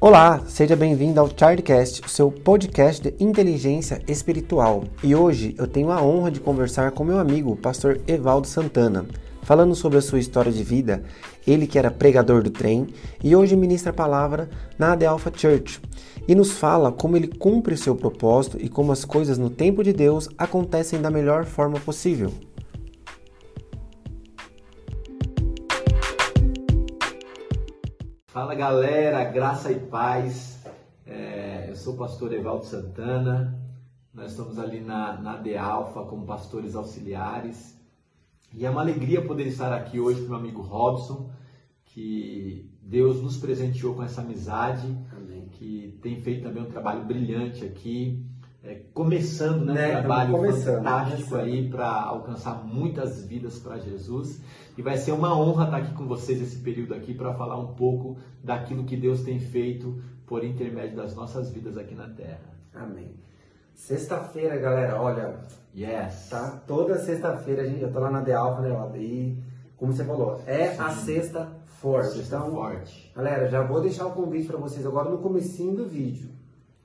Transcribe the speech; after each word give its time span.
Olá, 0.00 0.42
seja 0.48 0.74
bem-vindo 0.74 1.20
ao 1.20 1.28
Childcast, 1.28 2.02
o 2.04 2.08
seu 2.08 2.30
podcast 2.30 3.00
de 3.00 3.14
inteligência 3.24 4.02
espiritual. 4.08 4.84
E 5.02 5.14
hoje 5.14 5.54
eu 5.56 5.68
tenho 5.68 5.90
a 5.90 6.02
honra 6.02 6.32
de 6.32 6.40
conversar 6.40 6.90
com 6.90 7.04
meu 7.04 7.18
amigo, 7.18 7.52
o 7.52 7.56
pastor 7.56 8.00
Evaldo 8.06 8.46
Santana, 8.46 9.06
falando 9.42 9.74
sobre 9.74 9.98
a 9.98 10.02
sua 10.02 10.18
história 10.18 10.50
de 10.50 10.64
vida, 10.64 11.04
ele 11.46 11.66
que 11.66 11.78
era 11.78 11.92
pregador 11.92 12.42
do 12.42 12.50
trem 12.50 12.88
e 13.22 13.36
hoje 13.36 13.56
ministra 13.56 13.90
a 13.90 13.94
palavra 13.94 14.50
na 14.76 14.92
AD 14.92 15.06
Alpha 15.06 15.32
Church. 15.34 15.80
E 16.26 16.34
nos 16.34 16.50
fala 16.50 16.90
como 16.90 17.16
ele 17.16 17.28
cumpre 17.28 17.76
seu 17.76 17.94
propósito 17.94 18.58
e 18.60 18.68
como 18.68 18.90
as 18.90 19.04
coisas 19.04 19.38
no 19.38 19.48
tempo 19.48 19.82
de 19.82 19.92
Deus 19.92 20.28
acontecem 20.36 21.00
da 21.00 21.10
melhor 21.10 21.44
forma 21.44 21.78
possível. 21.78 22.32
Fala 28.34 28.52
galera, 28.52 29.22
graça 29.22 29.70
e 29.70 29.78
paz. 29.78 30.60
É, 31.06 31.66
eu 31.68 31.76
sou 31.76 31.94
o 31.94 31.96
pastor 31.96 32.32
Evaldo 32.32 32.64
Santana. 32.64 33.56
Nós 34.12 34.32
estamos 34.32 34.58
ali 34.58 34.80
na, 34.80 35.12
na 35.22 35.36
De 35.36 35.56
Alfa 35.56 36.02
como 36.02 36.26
pastores 36.26 36.74
auxiliares. 36.74 37.78
E 38.52 38.66
é 38.66 38.70
uma 38.70 38.80
alegria 38.80 39.24
poder 39.24 39.46
estar 39.46 39.72
aqui 39.72 40.00
hoje 40.00 40.20
com 40.22 40.30
meu 40.30 40.38
amigo 40.38 40.62
Robson, 40.62 41.30
que 41.84 42.68
Deus 42.82 43.22
nos 43.22 43.36
presenteou 43.36 43.94
com 43.94 44.02
essa 44.02 44.20
amizade, 44.20 44.88
Amém. 45.16 45.46
que 45.52 45.96
tem 46.02 46.20
feito 46.20 46.42
também 46.42 46.64
um 46.64 46.68
trabalho 46.68 47.04
brilhante 47.04 47.64
aqui 47.64 48.26
é, 48.64 48.80
começando 48.94 49.66
né, 49.66 49.72
um 49.72 49.74
né, 49.74 49.90
trabalho 49.90 50.32
começando, 50.32 50.76
fantástico 50.76 51.30
começando. 51.30 51.40
aí 51.40 51.68
para 51.68 51.86
alcançar 51.86 52.64
muitas 52.64 53.24
vidas 53.24 53.58
para 53.58 53.78
Jesus. 53.78 54.40
E 54.76 54.82
vai 54.82 54.96
ser 54.96 55.12
uma 55.12 55.38
honra 55.38 55.64
estar 55.66 55.76
aqui 55.76 55.94
com 55.94 56.06
vocês 56.06 56.40
esse 56.40 56.56
período 56.56 56.94
aqui 56.94 57.14
para 57.14 57.34
falar 57.34 57.58
um 57.58 57.74
pouco 57.74 58.16
daquilo 58.42 58.84
que 58.84 58.96
Deus 58.96 59.22
tem 59.22 59.38
feito 59.38 60.02
por 60.26 60.42
intermédio 60.42 60.96
das 60.96 61.14
nossas 61.14 61.50
vidas 61.50 61.76
aqui 61.76 61.94
na 61.94 62.08
Terra. 62.08 62.40
Amém. 62.74 63.14
Sexta-feira, 63.74 64.56
galera, 64.56 65.00
olha. 65.00 65.36
Yes. 65.76 66.28
Tá? 66.30 66.62
Toda 66.66 66.98
sexta-feira, 66.98 67.66
gente, 67.68 67.82
eu 67.82 67.92
tô 67.92 68.00
lá 68.00 68.10
na 68.10 68.22
The 68.22 68.32
Alpha, 68.32 68.62
né? 68.62 68.98
E, 68.98 69.36
como 69.76 69.92
você 69.92 70.04
falou, 70.04 70.40
é 70.46 70.68
Sim. 70.68 70.82
a 70.82 70.90
sexta 70.90 71.52
forte. 71.66 72.16
Sexta 72.16 72.36
então, 72.36 72.50
forte. 72.52 73.12
Galera, 73.14 73.48
já 73.48 73.62
vou 73.62 73.80
deixar 73.80 74.06
o 74.06 74.12
convite 74.12 74.46
para 74.46 74.56
vocês 74.56 74.86
agora 74.86 75.10
no 75.10 75.18
comecinho 75.18 75.74
do 75.74 75.86
vídeo 75.86 76.33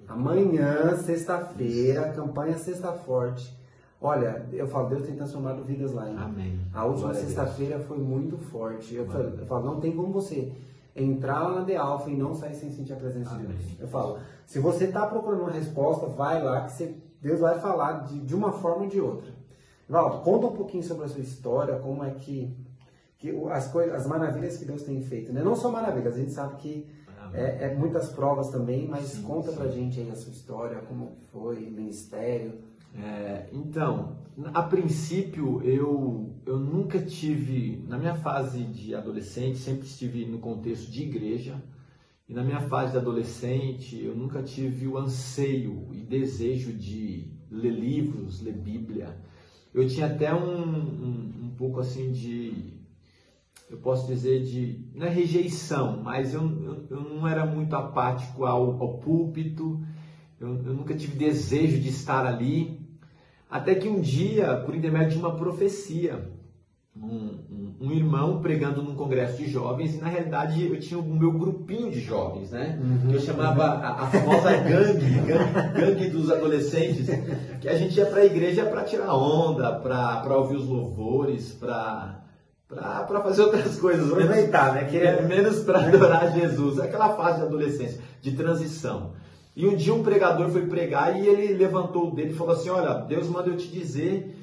Amanhã, 0.09 0.97
sexta-feira, 0.97 2.11
campanha 2.13 2.57
Sexta 2.57 2.91
Forte. 2.91 3.57
Olha, 4.01 4.45
eu 4.51 4.67
falo, 4.67 4.89
Deus 4.89 5.05
tem 5.05 5.15
transformado 5.15 5.63
vidas 5.63 5.93
lá. 5.93 6.09
Hein? 6.09 6.15
Amém. 6.17 6.59
A 6.73 6.85
última 6.85 7.13
sexta-feira 7.13 7.79
foi 7.79 7.99
muito 7.99 8.37
forte. 8.37 8.95
Eu 8.95 9.05
falo, 9.05 9.23
eu 9.37 9.45
falo, 9.45 9.65
não 9.65 9.79
tem 9.79 9.95
como 9.95 10.11
você 10.11 10.51
entrar 10.95 11.43
lá 11.43 11.59
na 11.59 11.65
The 11.65 11.75
Alpha 11.75 12.09
e 12.09 12.15
não 12.15 12.33
sair 12.33 12.55
sem 12.55 12.71
sentir 12.71 12.93
a 12.93 12.95
presença 12.95 13.35
Amém. 13.35 13.47
de 13.47 13.53
Deus. 13.53 13.79
Eu 13.79 13.87
falo, 13.87 14.17
se 14.45 14.57
você 14.59 14.85
está 14.85 15.05
procurando 15.05 15.41
uma 15.41 15.51
resposta, 15.51 16.07
vai 16.07 16.41
lá 16.41 16.61
que 16.61 16.71
você, 16.71 16.95
Deus 17.21 17.39
vai 17.39 17.59
falar 17.59 18.05
de, 18.05 18.19
de 18.19 18.33
uma 18.33 18.51
forma 18.51 18.83
ou 18.83 18.89
de 18.89 18.99
outra. 18.99 19.31
Valdo, 19.87 20.23
conta 20.23 20.47
um 20.47 20.55
pouquinho 20.55 20.83
sobre 20.83 21.05
a 21.05 21.07
sua 21.07 21.21
história, 21.21 21.77
como 21.79 22.03
é 22.03 22.11
que, 22.11 22.55
que 23.17 23.31
as 23.51 23.67
coisas, 23.67 23.93
as 23.93 24.07
maravilhas 24.07 24.57
que 24.57 24.65
Deus 24.65 24.83
tem 24.83 25.01
feito. 25.01 25.31
Né? 25.33 25.43
Não 25.43 25.55
só 25.55 25.69
maravilhas, 25.69 26.15
a 26.15 26.17
gente 26.17 26.31
sabe 26.31 26.55
que 26.55 26.87
é, 27.33 27.65
é, 27.65 27.75
muitas 27.75 28.09
provas 28.09 28.49
também, 28.49 28.87
mas 28.87 29.05
sim, 29.05 29.23
conta 29.23 29.51
sim. 29.51 29.57
pra 29.57 29.67
gente 29.67 29.99
aí 29.99 30.09
a 30.09 30.15
sua 30.15 30.31
história, 30.31 30.79
como 30.81 31.11
foi, 31.31 31.59
ministério. 31.59 32.53
É, 32.95 33.47
então, 33.53 34.17
a 34.53 34.63
princípio 34.63 35.61
eu, 35.63 36.33
eu 36.45 36.57
nunca 36.57 36.99
tive, 36.99 37.83
na 37.87 37.97
minha 37.97 38.15
fase 38.15 38.63
de 38.63 38.95
adolescente, 38.95 39.57
sempre 39.57 39.85
estive 39.85 40.25
no 40.25 40.39
contexto 40.39 40.89
de 40.91 41.03
igreja, 41.03 41.61
e 42.27 42.33
na 42.33 42.43
minha 42.43 42.61
fase 42.61 42.91
de 42.91 42.97
adolescente 42.97 44.03
eu 44.03 44.15
nunca 44.15 44.43
tive 44.43 44.87
o 44.87 44.97
anseio 44.97 45.87
e 45.91 45.97
desejo 45.97 46.73
de 46.73 47.27
ler 47.49 47.71
livros, 47.71 48.41
ler 48.41 48.53
Bíblia. 48.53 49.17
Eu 49.73 49.87
tinha 49.87 50.07
até 50.07 50.33
um, 50.33 50.69
um, 50.75 51.33
um 51.43 51.53
pouco 51.57 51.79
assim 51.79 52.11
de 52.11 52.78
eu 53.69 53.77
posso 53.77 54.07
dizer, 54.07 54.43
de 54.43 54.83
não 54.95 55.05
é 55.05 55.09
rejeição, 55.09 56.01
mas 56.03 56.33
eu, 56.33 56.41
eu, 56.41 56.85
eu 56.89 57.01
não 57.01 57.27
era 57.27 57.45
muito 57.45 57.75
apático 57.75 58.45
ao, 58.45 58.81
ao 58.81 58.97
púlpito, 58.97 59.79
eu, 60.39 60.47
eu, 60.65 60.73
nunca 60.73 60.95
tive 60.95 61.15
desejo 61.15 61.79
de 61.79 61.89
estar 61.89 62.25
ali, 62.25 62.79
até 63.49 63.75
que 63.75 63.87
um 63.87 63.99
dia, 63.99 64.55
por 64.65 64.73
intermédio 64.73 65.11
de 65.11 65.17
uma 65.19 65.35
profecia, 65.35 66.31
um, 66.95 67.05
um, 67.05 67.75
um, 67.81 67.91
irmão 67.91 68.41
pregando 68.41 68.81
num 68.81 68.95
congresso 68.95 69.37
de 69.37 69.49
jovens, 69.49 69.95
e 69.95 69.97
na 69.99 70.07
realidade 70.07 70.65
eu 70.65 70.79
tinha 70.79 70.99
o 70.99 71.15
meu 71.15 71.31
grupinho 71.31 71.91
de 71.91 71.99
jovens, 71.99 72.51
né? 72.51 72.79
Uhum, 72.81 73.09
que 73.09 73.15
eu 73.15 73.19
chamava 73.21 73.65
a, 73.65 74.03
a 74.03 74.07
famosa 74.07 74.57
gangue, 74.57 75.09
gangue, 75.21 75.79
gangue, 75.79 76.09
dos 76.09 76.31
adolescentes, 76.31 77.07
que 77.61 77.69
a 77.69 77.77
gente 77.77 77.95
ia 77.97 78.07
para 78.07 78.21
a 78.21 78.25
igreja 78.25 78.65
para 78.65 78.83
tirar 78.83 79.13
onda, 79.13 79.79
para 79.79 80.37
ouvir 80.37 80.55
os 80.55 80.67
louvores, 80.67 81.53
para 81.53 82.18
para 82.69 83.21
fazer 83.21 83.41
outras 83.41 83.77
coisas. 83.81 84.11
Aproveitar, 84.11 84.73
né? 84.73 84.89
É 84.95 85.21
menos 85.21 85.63
para 85.63 85.79
adorar 85.87 86.31
Jesus. 86.31 86.77
É 86.77 86.83
aquela 86.83 87.15
fase 87.15 87.39
de 87.39 87.45
adolescência, 87.45 88.01
de 88.21 88.31
transição. 88.33 89.13
E 89.55 89.67
um 89.67 89.75
dia 89.75 89.93
um 89.93 90.03
pregador 90.03 90.49
foi 90.49 90.67
pregar 90.67 91.19
e 91.19 91.27
ele 91.27 91.53
levantou 91.53 92.09
o 92.11 92.15
dedo 92.15 92.31
e 92.31 92.35
falou 92.35 92.53
assim: 92.53 92.69
Olha, 92.69 92.93
Deus 93.05 93.27
manda 93.27 93.49
eu 93.49 93.57
te 93.57 93.67
dizer 93.67 94.35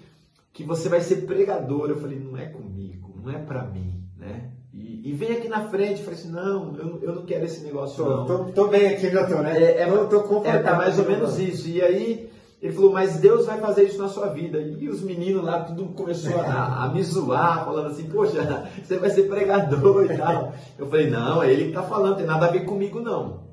que 0.53 0.65
você 0.65 0.89
vai 0.89 1.01
ser 1.01 1.27
pregador. 1.27 1.89
Eu 1.89 1.97
falei: 1.97 2.19
Não 2.19 2.37
é 2.37 2.47
comigo, 2.47 3.15
não 3.23 3.31
é 3.31 3.39
para 3.39 3.63
mim, 3.65 4.03
né? 4.17 4.51
E, 4.75 5.09
e 5.09 5.13
vem 5.13 5.33
aqui 5.33 5.49
na 5.49 5.69
frente. 5.69 6.01
Eu 6.01 6.05
falei 6.05 6.21
assim: 6.21 6.31
Não, 6.31 6.77
eu, 6.77 6.99
eu 7.01 7.15
não 7.15 7.25
quero 7.25 7.45
esse 7.45 7.65
negócio. 7.65 8.05
Tô, 8.05 8.11
não. 8.11 8.27
Tô, 8.27 8.45
tô 8.53 8.69
bem 8.69 8.89
aqui, 8.89 9.09
já 9.09 9.27
tô, 9.27 9.37
né? 9.37 9.57
É, 9.57 9.83
é, 9.83 9.87
tô, 9.87 10.07
tô 10.07 10.23
confortável. 10.25 10.61
É, 10.61 10.63
tá 10.63 10.75
mais 10.75 10.99
ou 10.99 11.07
menos 11.07 11.39
isso. 11.39 11.69
E 11.69 11.81
aí 11.81 12.31
ele 12.67 12.75
falou, 12.75 12.93
mas 12.93 13.19
Deus 13.19 13.47
vai 13.47 13.61
fazer 13.61 13.85
isso 13.85 13.99
na 13.99 14.09
sua 14.09 14.27
vida. 14.27 14.61
E 14.61 14.89
os 14.89 15.01
meninos 15.01 15.45
lá, 15.45 15.61
tudo 15.61 15.85
começou 15.91 16.41
a, 16.41 16.85
a 16.85 16.89
me 16.89 17.01
zoar, 17.01 17.65
falando 17.65 17.87
assim, 17.87 18.09
poxa, 18.09 18.69
você 18.83 18.99
vai 18.99 19.09
ser 19.09 19.29
pregador 19.29 20.05
e 20.05 20.17
tal. 20.17 20.53
Eu 20.77 20.89
falei, 20.89 21.09
não, 21.09 21.41
é 21.41 21.53
ele 21.53 21.63
que 21.63 21.69
está 21.69 21.85
falando, 21.85 22.17
tem 22.17 22.27
nada 22.27 22.47
a 22.47 22.51
ver 22.51 22.65
comigo 22.65 23.01
não. 23.01 23.47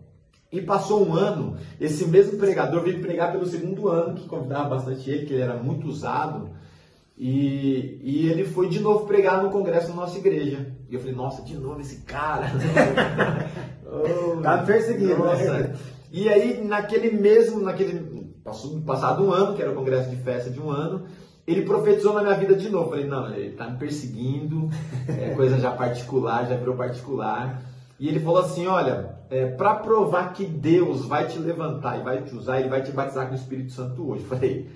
E 0.52 0.62
passou 0.62 1.08
um 1.08 1.14
ano, 1.14 1.58
esse 1.80 2.08
mesmo 2.08 2.40
pregador 2.40 2.82
veio 2.82 3.02
pregar 3.02 3.32
pelo 3.32 3.46
segundo 3.46 3.88
ano, 3.88 4.16
que 4.16 4.28
convidava 4.28 4.70
bastante 4.70 5.08
ele, 5.10 5.28
que 5.28 5.34
ele 5.34 5.44
era 5.44 5.58
muito 5.58 5.88
usado. 5.88 6.50
E, 7.16 8.00
e 8.02 8.30
ele 8.30 8.46
foi 8.46 8.68
de 8.68 8.80
novo 8.80 9.06
pregar 9.06 9.44
no 9.44 9.52
congresso 9.52 9.90
da 9.90 9.94
nossa 9.94 10.18
igreja. 10.18 10.74
E 10.90 10.96
eu 10.96 11.00
falei, 11.00 11.16
nossa, 11.16 11.44
de 11.44 11.56
novo 11.56 11.80
esse 11.82 11.98
cara. 11.98 12.48
oh, 13.86 14.38
tá 14.42 14.58
perseguindo, 14.64 15.24
né? 15.24 15.76
E 16.12 16.30
aí, 16.30 16.64
naquele 16.64 17.10
mesmo, 17.18 17.60
naquele 17.60 18.13
passou 18.44 18.80
passado 18.82 19.26
um 19.26 19.32
ano, 19.32 19.56
que 19.56 19.62
era 19.62 19.72
o 19.72 19.76
congresso 19.76 20.10
de 20.10 20.18
festa 20.18 20.50
de 20.50 20.60
um 20.60 20.70
ano, 20.70 21.06
ele 21.48 21.64
profetizou 21.64 22.14
na 22.14 22.22
minha 22.22 22.36
vida 22.36 22.56
de 22.56 22.70
novo. 22.70 22.90
Falei, 22.90 23.06
não, 23.06 23.34
ele 23.34 23.50
está 23.50 23.70
me 23.70 23.78
perseguindo, 23.78 24.70
é 25.08 25.30
coisa 25.32 25.58
já 25.60 25.72
particular, 25.72 26.48
já 26.48 26.56
virou 26.56 26.76
particular. 26.76 27.62
E 28.00 28.08
ele 28.08 28.20
falou 28.20 28.40
assim: 28.40 28.68
olha, 28.68 29.16
é, 29.30 29.46
para 29.46 29.76
provar 29.76 30.34
que 30.34 30.46
Deus 30.46 31.06
vai 31.06 31.28
te 31.28 31.40
levantar 31.40 32.00
e 32.00 32.04
vai 32.04 32.22
te 32.22 32.36
usar, 32.36 32.60
ele 32.60 32.70
vai 32.70 32.82
te 32.82 32.92
batizar 32.92 33.28
com 33.28 33.34
o 33.34 33.38
Espírito 33.38 33.72
Santo 33.72 34.10
hoje. 34.10 34.24
Falei, 34.28 34.70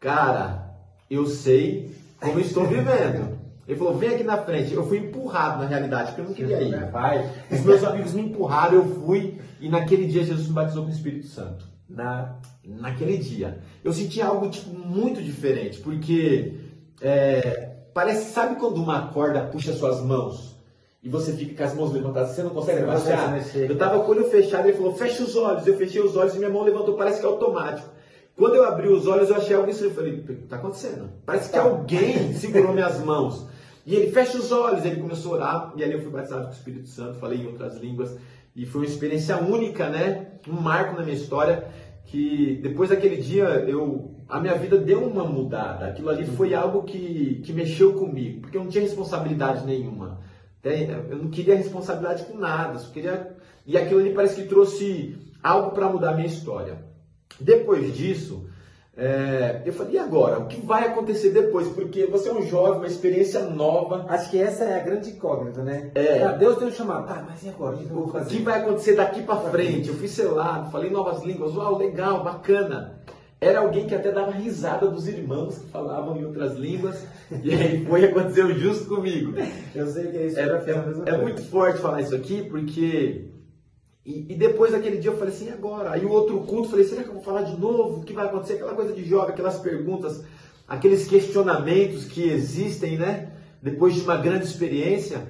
cara, 0.00 0.70
eu 1.10 1.26
sei 1.26 1.94
como 2.20 2.40
estou 2.40 2.66
vivendo. 2.66 3.40
Ele 3.66 3.78
falou, 3.78 3.96
vem 3.96 4.14
aqui 4.14 4.24
na 4.24 4.38
frente. 4.38 4.74
Eu 4.74 4.86
fui 4.86 4.98
empurrado 4.98 5.62
na 5.62 5.68
realidade, 5.68 6.08
porque 6.08 6.20
eu 6.20 6.26
não 6.26 6.34
queria 6.34 6.62
ir. 6.62 6.90
Vai. 6.90 7.30
Os 7.50 7.60
meus 7.60 7.84
amigos 7.84 8.12
me 8.12 8.22
empurraram, 8.22 8.74
eu 8.74 8.84
fui, 8.84 9.40
e 9.60 9.68
naquele 9.68 10.08
dia 10.08 10.24
Jesus 10.24 10.48
me 10.48 10.52
batizou 10.52 10.82
com 10.82 10.90
o 10.90 10.92
Espírito 10.92 11.28
Santo 11.28 11.71
na, 11.94 12.36
naquele 12.64 13.18
dia. 13.18 13.58
Eu 13.84 13.92
senti 13.92 14.20
algo 14.20 14.48
tipo, 14.48 14.70
muito 14.70 15.22
diferente, 15.22 15.80
porque 15.80 16.54
é, 17.00 17.70
parece, 17.92 18.32
sabe 18.32 18.56
quando 18.56 18.78
uma 18.82 19.08
corda 19.08 19.42
puxa 19.44 19.72
suas 19.72 20.00
mãos 20.00 20.56
e 21.02 21.08
você 21.08 21.32
fica 21.32 21.56
com 21.56 21.64
as 21.64 21.74
mãos 21.74 21.92
levantadas, 21.92 22.30
você 22.30 22.42
não 22.42 22.50
consegue 22.50 22.84
baixar? 22.84 23.36
Eu 23.56 23.72
estava 23.72 24.00
com 24.00 24.12
o 24.12 24.14
olho 24.14 24.30
fechado, 24.30 24.68
ele 24.68 24.76
falou, 24.76 24.94
fecha 24.94 25.24
os 25.24 25.34
olhos. 25.34 25.66
Eu 25.66 25.76
fechei 25.76 26.00
os 26.00 26.16
olhos 26.16 26.34
e 26.34 26.38
minha 26.38 26.50
mão 26.50 26.62
levantou, 26.62 26.96
parece 26.96 27.18
que 27.18 27.26
é 27.26 27.28
automático. 27.28 27.88
Quando 28.36 28.54
eu 28.54 28.64
abri 28.64 28.88
os 28.88 29.06
olhos, 29.06 29.28
eu 29.28 29.36
achei 29.36 29.56
algo 29.56 29.68
estranho. 29.68 29.90
Eu 29.90 29.94
falei, 29.96 30.12
o 30.14 30.22
que 30.22 30.32
está 30.32 30.56
acontecendo? 30.56 31.10
Parece 31.26 31.50
que 31.50 31.58
alguém 31.58 32.32
segurou 32.38 32.72
minhas 32.72 33.00
mãos. 33.00 33.46
E 33.84 33.96
ele 33.96 34.12
fecha 34.12 34.38
os 34.38 34.52
olhos, 34.52 34.84
ele 34.84 35.00
começou 35.00 35.32
a 35.32 35.36
orar, 35.36 35.72
e 35.74 35.82
ali 35.82 35.94
eu 35.94 36.02
fui 36.02 36.10
batizado 36.10 36.44
com 36.44 36.50
o 36.50 36.54
Espírito 36.54 36.88
Santo, 36.88 37.18
falei 37.18 37.40
em 37.40 37.46
outras 37.46 37.78
línguas. 37.78 38.16
E 38.54 38.64
foi 38.64 38.82
uma 38.82 38.86
experiência 38.86 39.36
única, 39.38 39.88
né? 39.88 40.28
Um 40.48 40.60
marco 40.60 40.96
na 40.96 41.02
minha 41.02 41.16
história 41.16 41.66
que 42.06 42.58
depois 42.62 42.90
daquele 42.90 43.16
dia 43.16 43.44
eu 43.66 44.10
a 44.28 44.40
minha 44.40 44.54
vida 44.54 44.78
deu 44.78 45.04
uma 45.04 45.24
mudada. 45.24 45.86
Aquilo 45.86 46.08
ali 46.08 46.24
foi 46.24 46.54
algo 46.54 46.84
que, 46.84 47.42
que 47.44 47.52
mexeu 47.52 47.92
comigo, 47.94 48.40
porque 48.40 48.56
eu 48.56 48.64
não 48.64 48.70
tinha 48.70 48.82
responsabilidade 48.82 49.66
nenhuma. 49.66 50.20
Eu 50.64 51.18
não 51.18 51.28
queria 51.28 51.56
responsabilidade 51.56 52.24
com 52.24 52.38
nada, 52.38 52.78
só 52.78 52.90
queria 52.90 53.36
e 53.66 53.76
aquilo 53.76 54.00
ali 54.00 54.12
parece 54.12 54.42
que 54.42 54.48
trouxe 54.48 55.16
algo 55.42 55.70
para 55.72 55.88
mudar 55.88 56.10
a 56.10 56.14
minha 56.14 56.26
história. 56.26 56.84
Depois 57.40 57.94
disso, 57.96 58.46
É, 58.94 59.62
eu 59.64 59.72
falei, 59.72 59.94
e 59.94 59.98
agora? 59.98 60.38
O 60.38 60.46
que 60.46 60.60
vai 60.60 60.86
acontecer 60.86 61.30
depois? 61.30 61.66
Porque 61.68 62.04
você 62.06 62.28
é 62.28 62.32
um 62.32 62.42
jovem, 62.42 62.76
uma 62.78 62.86
experiência 62.86 63.40
nova. 63.40 64.04
Acho 64.08 64.30
que 64.30 64.38
essa 64.38 64.64
é 64.64 64.78
a 64.78 64.84
grande 64.84 65.10
incógnita, 65.10 65.62
né? 65.62 65.90
É. 65.94 66.22
Ah, 66.22 66.32
Deus 66.32 66.58
tem 66.58 66.68
um 66.68 66.72
chamado. 66.72 67.06
Tá, 67.06 67.24
mas 67.26 67.42
e 67.42 67.48
agora? 67.48 67.76
O 67.76 67.78
que 67.78 67.84
eu 67.84 67.88
vou 67.88 68.04
O 68.04 68.08
fazer? 68.08 68.36
que 68.36 68.42
vai 68.42 68.60
acontecer 68.60 68.94
daqui 68.94 69.22
para 69.22 69.36
frente? 69.50 69.88
Eu 69.88 69.94
fui 69.94 70.08
selado, 70.08 70.70
falei 70.70 70.90
novas 70.90 71.22
línguas, 71.22 71.56
uau, 71.56 71.78
legal, 71.78 72.22
bacana. 72.22 73.00
Era 73.40 73.60
alguém 73.60 73.86
que 73.86 73.94
até 73.94 74.12
dava 74.12 74.30
risada 74.30 74.86
dos 74.86 75.08
irmãos 75.08 75.58
que 75.58 75.66
falavam 75.70 76.16
em 76.16 76.24
outras 76.24 76.54
línguas, 76.56 77.04
e 77.42 77.52
aí 77.52 77.84
foi 77.86 78.02
e 78.02 78.04
aconteceu 78.04 78.54
justo 78.54 78.86
comigo. 78.86 79.32
Eu 79.74 79.86
sei 79.88 80.08
que 80.12 80.16
é 80.18 80.26
isso. 80.26 80.38
É, 80.38 80.42
é, 80.44 81.14
é 81.14 81.18
muito 81.18 81.42
forte 81.46 81.80
falar 81.80 82.02
isso 82.02 82.14
aqui, 82.14 82.42
porque. 82.48 83.31
E, 84.04 84.32
e 84.32 84.34
depois 84.36 84.72
daquele 84.72 84.96
dia 84.96 85.10
eu 85.10 85.16
falei 85.16 85.32
assim, 85.32 85.46
e 85.46 85.50
agora? 85.50 85.92
Aí 85.92 86.04
o 86.04 86.10
outro 86.10 86.40
culto, 86.40 86.66
eu 86.66 86.70
falei, 86.70 86.84
será 86.84 87.02
que 87.02 87.08
eu 87.08 87.14
vou 87.14 87.22
falar 87.22 87.42
de 87.42 87.58
novo? 87.58 88.00
O 88.00 88.04
que 88.04 88.12
vai 88.12 88.26
acontecer? 88.26 88.54
Aquela 88.54 88.74
coisa 88.74 88.92
de 88.92 89.04
jovem, 89.04 89.30
aquelas 89.30 89.58
perguntas, 89.58 90.24
aqueles 90.66 91.06
questionamentos 91.06 92.04
que 92.04 92.28
existem, 92.28 92.98
né? 92.98 93.32
Depois 93.62 93.94
de 93.94 94.00
uma 94.00 94.16
grande 94.16 94.44
experiência. 94.44 95.28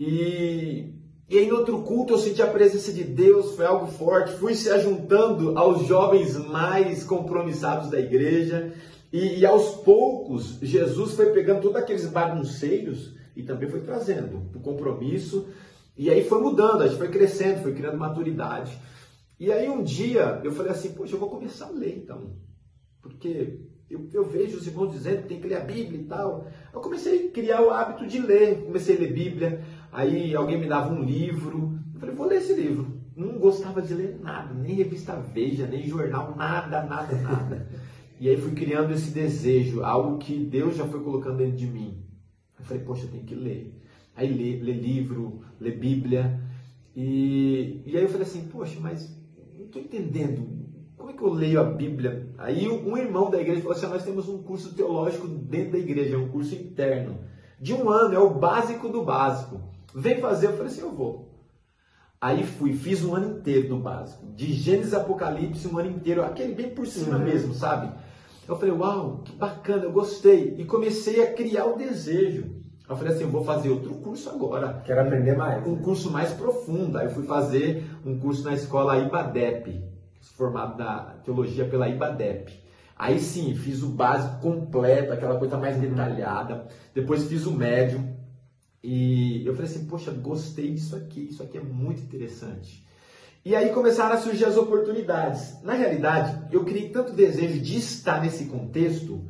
E, 0.00 0.94
e 1.28 1.46
no 1.46 1.56
outro 1.56 1.82
culto 1.82 2.14
eu 2.14 2.18
senti 2.18 2.40
a 2.40 2.46
presença 2.46 2.92
de 2.92 3.04
Deus, 3.04 3.54
foi 3.54 3.66
algo 3.66 3.86
forte. 3.88 4.32
Fui 4.32 4.54
se 4.54 4.70
ajuntando 4.70 5.58
aos 5.58 5.86
jovens 5.86 6.34
mais 6.36 7.04
compromissados 7.04 7.90
da 7.90 8.00
igreja. 8.00 8.72
E, 9.12 9.40
e 9.40 9.46
aos 9.46 9.76
poucos, 9.82 10.58
Jesus 10.62 11.12
foi 11.12 11.26
pegando 11.26 11.60
todos 11.60 11.76
aqueles 11.76 12.06
bagunceiros 12.06 13.14
e 13.36 13.42
também 13.42 13.68
foi 13.68 13.80
trazendo 13.80 14.42
o 14.54 14.60
compromisso. 14.60 15.46
E 15.98 16.08
aí 16.08 16.22
foi 16.22 16.40
mudando, 16.40 16.82
a 16.82 16.86
gente 16.86 16.96
foi 16.96 17.08
crescendo, 17.08 17.60
foi 17.60 17.74
criando 17.74 17.98
maturidade. 17.98 18.78
E 19.38 19.50
aí 19.50 19.68
um 19.68 19.82
dia 19.82 20.40
eu 20.44 20.52
falei 20.52 20.70
assim, 20.70 20.92
poxa, 20.92 21.16
eu 21.16 21.18
vou 21.18 21.28
começar 21.28 21.66
a 21.66 21.70
ler 21.70 21.98
então. 21.98 22.36
Porque 23.02 23.60
eu, 23.90 24.08
eu 24.12 24.24
vejo 24.24 24.58
os 24.58 24.66
irmãos 24.66 24.92
dizendo 24.92 25.22
que 25.22 25.28
tem 25.28 25.40
que 25.40 25.48
ler 25.48 25.56
a 25.56 25.64
Bíblia 25.64 26.00
e 26.00 26.04
tal. 26.04 26.46
Eu 26.72 26.80
comecei 26.80 27.26
a 27.26 27.32
criar 27.32 27.62
o 27.62 27.70
hábito 27.70 28.06
de 28.06 28.20
ler, 28.20 28.64
comecei 28.64 28.96
a 28.96 29.00
ler 29.00 29.12
Bíblia. 29.12 29.64
Aí 29.90 30.36
alguém 30.36 30.60
me 30.60 30.68
dava 30.68 30.94
um 30.94 31.02
livro. 31.02 31.76
Eu 31.92 31.98
falei, 31.98 32.14
vou 32.14 32.26
ler 32.28 32.38
esse 32.38 32.54
livro. 32.54 32.98
Não 33.16 33.36
gostava 33.36 33.82
de 33.82 33.92
ler 33.92 34.20
nada, 34.20 34.54
nem 34.54 34.76
revista 34.76 35.16
Veja, 35.16 35.66
nem 35.66 35.84
jornal, 35.84 36.36
nada, 36.36 36.84
nada, 36.84 37.16
nada. 37.16 37.68
E 38.20 38.28
aí 38.28 38.36
fui 38.36 38.52
criando 38.52 38.92
esse 38.92 39.10
desejo, 39.10 39.82
algo 39.82 40.18
que 40.18 40.36
Deus 40.44 40.76
já 40.76 40.86
foi 40.86 41.02
colocando 41.02 41.38
dentro 41.38 41.56
de 41.56 41.66
mim. 41.66 42.04
Eu 42.56 42.64
falei, 42.64 42.84
poxa, 42.84 43.06
eu 43.06 43.10
tenho 43.10 43.24
que 43.24 43.34
ler. 43.34 43.77
Aí 44.18 44.26
ler, 44.34 44.60
ler 44.64 44.72
livro, 44.74 45.42
ler 45.60 45.78
Bíblia. 45.78 46.40
E, 46.96 47.80
e 47.86 47.96
aí 47.96 48.02
eu 48.02 48.08
falei 48.08 48.26
assim, 48.26 48.48
poxa, 48.48 48.76
mas 48.80 49.16
não 49.56 49.66
estou 49.66 49.80
entendendo. 49.80 50.58
Como 50.96 51.10
é 51.10 51.12
que 51.12 51.22
eu 51.22 51.32
leio 51.32 51.60
a 51.60 51.64
Bíblia? 51.64 52.28
Aí 52.36 52.68
um 52.68 52.96
irmão 52.96 53.30
da 53.30 53.40
igreja 53.40 53.60
falou 53.62 53.76
assim, 53.76 53.86
ah, 53.86 53.90
nós 53.90 54.04
temos 54.04 54.28
um 54.28 54.42
curso 54.42 54.74
teológico 54.74 55.28
dentro 55.28 55.72
da 55.72 55.78
igreja, 55.78 56.18
um 56.18 56.28
curso 56.28 56.56
interno. 56.56 57.20
De 57.60 57.72
um 57.72 57.88
ano, 57.88 58.12
é 58.14 58.18
o 58.18 58.34
básico 58.34 58.88
do 58.88 59.04
básico. 59.04 59.60
Vem 59.94 60.20
fazer, 60.20 60.48
eu 60.48 60.52
falei 60.54 60.66
assim, 60.66 60.80
eu 60.80 60.90
vou. 60.92 61.28
Aí 62.20 62.42
fui, 62.42 62.72
fiz 62.72 63.04
um 63.04 63.14
ano 63.14 63.38
inteiro 63.38 63.68
do 63.68 63.76
básico. 63.76 64.26
De 64.34 64.52
Gênesis 64.52 64.94
Apocalipse, 64.94 65.68
um 65.68 65.78
ano 65.78 65.90
inteiro. 65.92 66.24
Aquele 66.24 66.52
bem 66.54 66.70
por 66.70 66.88
cima 66.88 67.16
Uhum. 67.16 67.24
mesmo, 67.24 67.54
sabe? 67.54 67.92
Eu 68.48 68.56
falei, 68.56 68.74
uau, 68.74 69.22
que 69.24 69.30
bacana, 69.36 69.84
eu 69.84 69.92
gostei. 69.92 70.56
E 70.58 70.64
comecei 70.64 71.22
a 71.22 71.32
criar 71.32 71.66
o 71.66 71.76
desejo. 71.76 72.57
Eu 72.88 72.96
falei 72.96 73.12
assim, 73.12 73.24
eu 73.24 73.30
vou 73.30 73.44
fazer 73.44 73.68
outro 73.68 73.94
curso 73.96 74.30
agora. 74.30 74.82
Quero 74.86 75.02
aprender 75.02 75.36
mais. 75.36 75.66
Um 75.66 75.76
curso 75.76 76.10
mais 76.10 76.32
profundo. 76.32 76.96
Aí 76.96 77.06
eu 77.06 77.10
fui 77.10 77.24
fazer 77.24 77.84
um 78.04 78.18
curso 78.18 78.44
na 78.44 78.54
escola 78.54 78.98
IBADEP, 78.98 79.84
formado 80.34 80.78
na 80.78 81.16
teologia 81.24 81.66
pela 81.66 81.88
IBADEP. 81.88 82.58
Aí 82.96 83.20
sim, 83.20 83.54
fiz 83.54 83.82
o 83.82 83.88
básico 83.88 84.40
completo, 84.40 85.12
aquela 85.12 85.38
coisa 85.38 85.58
mais 85.58 85.76
detalhada. 85.76 86.66
Depois 86.94 87.28
fiz 87.28 87.44
o 87.44 87.52
médio. 87.52 88.02
E 88.82 89.46
eu 89.46 89.54
falei 89.54 89.70
assim, 89.70 89.84
poxa, 89.86 90.10
gostei 90.10 90.72
disso 90.72 90.96
aqui, 90.96 91.28
isso 91.28 91.42
aqui 91.42 91.58
é 91.58 91.62
muito 91.62 92.00
interessante. 92.00 92.86
E 93.44 93.54
aí 93.54 93.70
começaram 93.70 94.14
a 94.14 94.20
surgir 94.20 94.46
as 94.46 94.56
oportunidades. 94.56 95.62
Na 95.62 95.74
realidade, 95.74 96.46
eu 96.50 96.64
criei 96.64 96.88
tanto 96.88 97.12
desejo 97.12 97.60
de 97.60 97.76
estar 97.76 98.20
nesse 98.20 98.46
contexto 98.46 99.24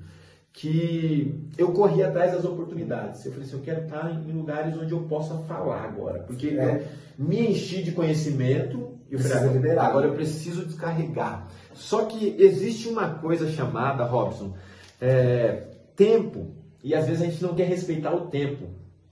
que 0.58 1.48
eu 1.56 1.70
corri 1.72 2.02
atrás 2.02 2.32
das 2.32 2.44
oportunidades. 2.44 3.24
Eu 3.24 3.30
falei 3.30 3.46
assim, 3.46 3.56
eu 3.56 3.62
quero 3.62 3.84
estar 3.84 4.10
em 4.10 4.32
lugares 4.32 4.76
onde 4.76 4.90
eu 4.90 5.02
possa 5.02 5.36
falar 5.44 5.84
agora, 5.84 6.24
porque 6.24 6.48
É. 6.48 6.84
eu 7.18 7.24
me 7.24 7.48
enchi 7.48 7.80
de 7.80 7.92
conhecimento 7.92 8.98
e 9.08 9.14
eu 9.14 9.20
falei, 9.20 9.78
agora 9.78 10.08
eu 10.08 10.14
preciso 10.14 10.66
descarregar. 10.66 11.46
Só 11.74 12.06
que 12.06 12.34
existe 12.40 12.88
uma 12.88 13.08
coisa 13.08 13.48
chamada, 13.48 14.02
Robson, 14.02 14.54
é, 15.00 15.62
tempo, 15.94 16.48
e 16.82 16.92
às 16.92 17.06
vezes 17.06 17.22
a 17.22 17.26
gente 17.26 17.40
não 17.40 17.54
quer 17.54 17.68
respeitar 17.68 18.12
o 18.12 18.22
tempo, 18.22 18.66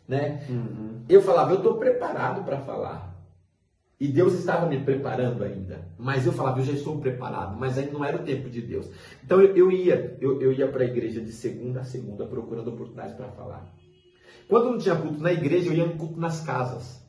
né? 0.09 0.43
Uhum. 0.49 1.03
Eu 1.09 1.23
falava, 1.23 1.53
eu 1.53 1.59
estou 1.59 1.77
preparado 1.77 2.43
para 2.45 2.59
falar. 2.59 3.16
E 3.99 4.09
Deus 4.09 4.35
estava 4.35 4.67
me 4.67 4.79
preparando 4.85 5.43
ainda. 5.43 5.89
Mas 5.97 6.27
eu 6.27 6.33
falava, 6.33 6.61
eu 6.61 6.65
já 6.65 6.73
estou 6.73 6.99
preparado. 7.01 7.57
Mas 7.59 7.79
ainda 7.79 7.93
não 7.93 8.05
era 8.05 8.17
o 8.19 8.25
tempo 8.25 8.51
de 8.51 8.61
Deus. 8.61 8.91
Então 9.25 9.41
eu, 9.41 9.57
eu 9.57 9.73
ia, 9.73 10.19
eu, 10.21 10.41
eu 10.43 10.53
ia 10.53 10.69
para 10.69 10.83
a 10.83 10.87
igreja 10.87 11.21
de 11.21 11.33
segunda 11.33 11.81
a 11.81 11.85
segunda 11.85 12.27
procurando 12.27 12.69
oportunidades 12.69 13.15
para 13.15 13.29
falar. 13.29 13.73
Quando 14.49 14.71
não 14.71 14.79
tinha 14.79 14.95
culto 14.95 15.19
na 15.21 15.33
igreja, 15.33 15.71
eu 15.71 15.75
ia 15.75 15.87
no 15.87 15.95
culto 15.97 16.21
nas 16.21 16.41
casas. 16.43 17.03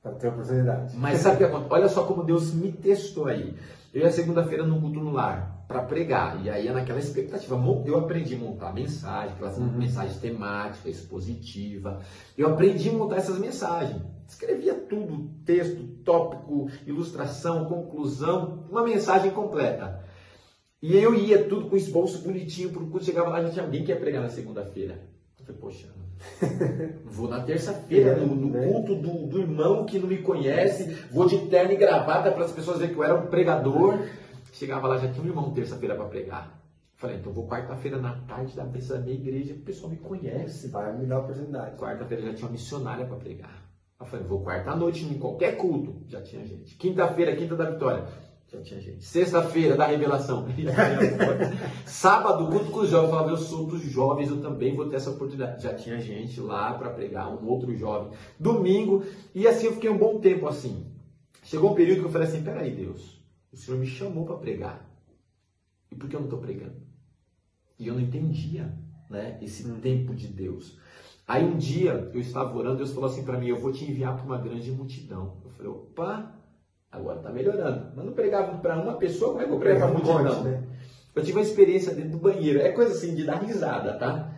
Para 0.00 0.12
ter 0.12 0.28
oportunidade. 0.28 0.96
Mas 0.96 1.18
sabe 1.18 1.34
o 1.34 1.38
que 1.38 1.44
acontece? 1.44 1.72
Olha 1.74 1.88
só 1.88 2.04
como 2.04 2.22
Deus 2.22 2.54
me 2.54 2.70
testou 2.70 3.26
aí. 3.26 3.54
Eu 3.92 4.02
ia 4.02 4.12
segunda-feira 4.12 4.64
no 4.64 4.80
culto 4.80 5.00
no 5.00 5.10
lar 5.10 5.64
para 5.66 5.82
pregar. 5.82 6.40
E 6.44 6.48
aí 6.48 6.68
é 6.68 6.72
naquela 6.72 7.00
expectativa. 7.00 7.56
Eu 7.84 7.98
aprendi 7.98 8.36
a 8.36 8.38
montar 8.38 8.72
mensagem, 8.72 9.32
aquelas 9.34 9.58
Uhum. 9.58 9.72
mensagens 9.76 10.18
temáticas, 10.18 10.86
expositiva. 10.86 12.00
Eu 12.38 12.48
aprendi 12.52 12.90
a 12.90 12.92
montar 12.92 13.16
essas 13.16 13.38
mensagens. 13.40 14.00
Escrevia 14.26 14.74
tudo, 14.74 15.30
texto, 15.44 15.82
tópico, 16.04 16.68
ilustração, 16.86 17.66
conclusão, 17.66 18.66
uma 18.70 18.82
mensagem 18.82 19.30
completa. 19.30 20.04
E 20.82 20.96
eu 20.96 21.14
ia 21.14 21.44
tudo 21.44 21.68
com 21.70 21.76
esboço 21.76 22.22
bonitinho 22.22 22.70
pro 22.70 22.86
culto. 22.86 23.04
Chegava 23.04 23.30
lá, 23.30 23.42
já 23.42 23.50
tinha 23.50 23.64
alguém 23.64 23.84
que 23.84 23.90
ia 23.90 23.98
pregar 23.98 24.22
na 24.22 24.28
segunda-feira. 24.28 25.00
Eu 25.38 25.46
falei, 25.46 25.60
poxa, 25.60 25.88
vou 27.04 27.28
na 27.28 27.40
terça-feira 27.40 28.16
no, 28.16 28.34
no 28.34 28.50
né? 28.50 28.66
culto 28.66 28.94
do, 28.94 29.26
do 29.26 29.40
irmão 29.40 29.84
que 29.84 29.98
não 29.98 30.08
me 30.08 30.18
conhece, 30.18 30.90
vou 31.10 31.26
de 31.26 31.46
terno 31.46 31.72
e 31.72 31.76
gravata 31.76 32.32
para 32.32 32.44
as 32.44 32.52
pessoas 32.52 32.78
verem 32.78 32.94
que 32.94 33.00
eu 33.00 33.04
era 33.04 33.14
um 33.14 33.26
pregador. 33.26 33.98
Chegava 34.52 34.88
lá, 34.88 34.98
já 34.98 35.12
tinha 35.12 35.24
um 35.24 35.28
irmão 35.28 35.52
terça-feira 35.52 35.94
para 35.94 36.06
pregar. 36.06 36.60
Falei, 36.94 37.16
então 37.16 37.32
vou 37.32 37.46
quarta-feira 37.46 37.98
na 37.98 38.14
tarde 38.20 38.56
da 38.56 38.64
mesa 38.64 38.94
da 38.94 39.00
minha 39.00 39.14
igreja, 39.14 39.52
o 39.52 39.58
pessoal 39.58 39.90
me 39.90 39.98
conhece. 39.98 40.68
Vai 40.68 40.96
me 40.96 41.04
dar 41.04 41.20
oportunidade. 41.20 41.76
Quarta-feira 41.76 42.22
já 42.22 42.34
tinha 42.34 42.46
uma 42.46 42.52
missionária 42.52 43.04
para 43.04 43.16
pregar. 43.16 43.65
Eu 43.98 44.06
falei, 44.06 44.26
vou 44.26 44.42
quarta 44.42 44.70
à 44.70 44.76
noite 44.76 45.04
em 45.04 45.18
qualquer 45.18 45.56
culto, 45.56 46.02
já 46.06 46.20
tinha 46.22 46.44
gente. 46.44 46.74
Quinta-feira, 46.76 47.34
quinta 47.34 47.56
da 47.56 47.70
vitória, 47.70 48.06
já 48.46 48.60
tinha 48.60 48.80
gente. 48.80 49.02
Sexta-feira, 49.04 49.74
da 49.74 49.86
revelação. 49.86 50.46
Sábado, 51.86 52.46
culto 52.48 52.70
com 52.70 52.80
os 52.80 52.90
jovens, 52.90 53.06
eu 53.06 53.10
falava, 53.10 53.30
eu 53.30 53.36
sou 53.38 53.66
dos 53.66 53.82
jovens, 53.82 54.28
eu 54.28 54.40
também 54.40 54.76
vou 54.76 54.88
ter 54.88 54.96
essa 54.96 55.10
oportunidade. 55.10 55.62
Já 55.62 55.74
tinha 55.74 55.98
gente 55.98 56.40
lá 56.40 56.74
para 56.74 56.90
pregar, 56.90 57.32
um 57.32 57.48
outro 57.48 57.74
jovem. 57.74 58.12
Domingo, 58.38 59.02
e 59.34 59.48
assim 59.48 59.66
eu 59.66 59.72
fiquei 59.72 59.88
um 59.88 59.98
bom 59.98 60.20
tempo 60.20 60.46
assim. 60.46 60.92
Chegou 61.42 61.72
um 61.72 61.74
período 61.74 62.00
que 62.00 62.06
eu 62.06 62.12
falei 62.12 62.28
assim, 62.28 62.42
peraí 62.42 62.74
Deus, 62.74 63.22
o 63.52 63.56
Senhor 63.56 63.78
me 63.78 63.86
chamou 63.86 64.26
para 64.26 64.36
pregar. 64.36 64.86
E 65.90 65.94
por 65.94 66.08
que 66.08 66.16
eu 66.16 66.20
não 66.20 66.26
estou 66.26 66.40
pregando? 66.40 66.76
E 67.78 67.88
eu 67.88 67.94
não 67.94 68.00
entendia 68.00 68.72
né, 69.08 69.38
esse 69.40 69.64
tempo 69.80 70.14
de 70.14 70.26
Deus. 70.28 70.76
Aí 71.28 71.44
um 71.44 71.56
dia 71.56 72.10
eu 72.14 72.20
estava 72.20 72.56
orando, 72.56 72.76
Deus 72.78 72.92
falou 72.92 73.10
assim 73.10 73.24
para 73.24 73.38
mim: 73.38 73.48
Eu 73.48 73.58
vou 73.60 73.72
te 73.72 73.84
enviar 73.90 74.14
para 74.16 74.24
uma 74.24 74.38
grande 74.38 74.70
multidão. 74.70 75.34
Eu 75.44 75.50
falei: 75.50 75.72
opa, 75.72 76.32
agora 76.90 77.18
está 77.18 77.30
melhorando. 77.30 77.88
Mas 77.96 78.04
não 78.04 78.12
pregava 78.12 78.56
para 78.58 78.76
uma 78.76 78.94
pessoa, 78.94 79.32
como 79.32 79.42
é 79.42 79.46
que 79.46 79.52
eu 79.52 79.58
prego 79.58 79.78
para 79.80 79.88
multidão? 79.88 80.22
monte, 80.24 80.44
né? 80.44 80.62
Eu 81.14 81.22
tive 81.22 81.38
uma 81.38 81.44
experiência 81.44 81.94
dentro 81.94 82.10
do 82.12 82.18
banheiro. 82.18 82.60
É 82.60 82.70
coisa 82.72 82.92
assim 82.92 83.14
de 83.14 83.24
dar 83.24 83.36
risada, 83.42 83.94
tá? 83.94 84.32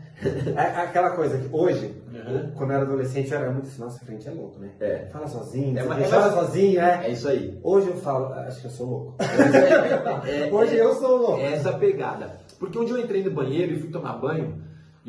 É 0.56 0.80
aquela 0.80 1.10
coisa 1.10 1.38
que 1.38 1.48
hoje, 1.52 1.94
Uhum. 2.12 2.50
quando 2.56 2.70
eu 2.70 2.76
era 2.76 2.84
adolescente, 2.84 3.30
eu 3.30 3.38
era 3.38 3.50
muito 3.52 3.66
assim, 3.68 3.80
nossa, 3.80 4.04
crente 4.04 4.26
é 4.26 4.32
louco, 4.32 4.58
né? 4.58 4.70
É. 4.80 5.06
Fala 5.12 5.28
sozinho, 5.28 5.78
É, 5.78 5.84
mas- 5.84 6.02
é, 6.04 6.08
chora 6.08 6.32
sozinho, 6.32 6.80
né? 6.80 7.06
É 7.06 7.10
isso 7.10 7.28
aí. 7.28 7.56
Hoje 7.62 7.88
eu 7.88 7.96
falo, 7.96 8.32
acho 8.32 8.60
que 8.60 8.66
eu 8.66 8.70
sou 8.70 8.86
louco. 8.88 9.16
É- 10.26 10.52
Hoje 10.52 10.74
eu 10.76 10.92
sou 10.94 11.16
louco. 11.18 11.40
É 11.40 11.52
essa 11.52 11.72
pegada. 11.74 12.40
Porque 12.58 12.78
um 12.78 12.84
dia 12.84 12.96
eu 12.96 13.00
entrei 13.04 13.22
no 13.22 13.30
banheiro 13.30 13.72
e 13.72 13.78
fui 13.80 13.90
tomar 13.90 14.14
banho, 14.14 14.60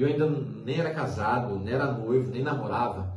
eu 0.01 0.07
ainda 0.07 0.29
nem 0.29 0.79
era 0.79 0.93
casado, 0.93 1.59
nem 1.59 1.73
era 1.73 1.91
noivo, 1.91 2.31
nem 2.31 2.43
namorava. 2.43 3.13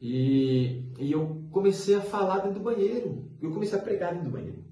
E, 0.00 0.92
e 0.98 1.12
eu 1.12 1.44
comecei 1.50 1.94
a 1.96 2.00
falar 2.00 2.38
dentro 2.38 2.58
do 2.58 2.64
banheiro. 2.64 3.30
Eu 3.40 3.50
comecei 3.50 3.78
a 3.78 3.82
pregar 3.82 4.12
dentro 4.12 4.26
do 4.26 4.32
banheiro. 4.32 4.64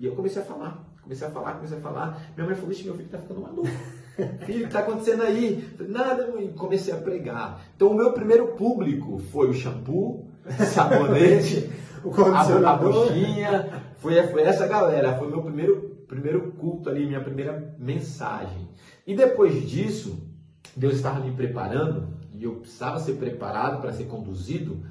E 0.00 0.06
eu 0.06 0.14
comecei 0.14 0.40
a 0.40 0.44
falar. 0.44 0.92
Comecei 1.02 1.26
a 1.26 1.30
falar, 1.30 1.54
comecei 1.54 1.78
a 1.78 1.80
falar. 1.80 2.32
Minha 2.36 2.46
mãe 2.46 2.54
falou, 2.54 2.70
"Ixi, 2.70 2.84
meu 2.84 2.94
filho 2.94 3.08
tá 3.08 3.18
ficando 3.18 3.40
maluco. 3.40 3.68
Filho, 4.44 4.64
o 4.64 4.66
que 4.66 4.72
tá 4.72 4.80
acontecendo 4.80 5.22
aí? 5.22 5.66
Nada, 5.88 6.30
mãe. 6.30 6.52
Comecei 6.52 6.92
a 6.92 6.98
pregar. 6.98 7.62
Então 7.74 7.88
o 7.88 7.94
meu 7.94 8.12
primeiro 8.12 8.48
público 8.48 9.18
foi 9.18 9.48
o 9.48 9.54
shampoo, 9.54 10.30
sabonete, 10.72 11.70
O 12.04 12.12
a, 12.20 12.72
a 12.72 12.76
buchinha, 12.76 13.82
foi, 13.96 14.22
foi 14.24 14.42
essa 14.42 14.66
galera, 14.66 15.16
foi 15.16 15.28
o 15.28 15.30
meu 15.30 15.42
primeiro 15.42 15.92
primeiro 16.06 16.52
culto 16.52 16.90
ali, 16.90 17.06
minha 17.06 17.22
primeira 17.22 17.74
mensagem. 17.78 18.68
E 19.06 19.14
depois 19.14 19.68
disso, 19.68 20.31
Deus 20.76 20.94
estava 20.94 21.20
me 21.20 21.32
preparando 21.32 22.08
e 22.32 22.44
eu 22.44 22.56
precisava 22.56 22.98
ser 22.98 23.14
preparado 23.14 23.80
para 23.80 23.92
ser 23.92 24.04
conduzido. 24.04 24.82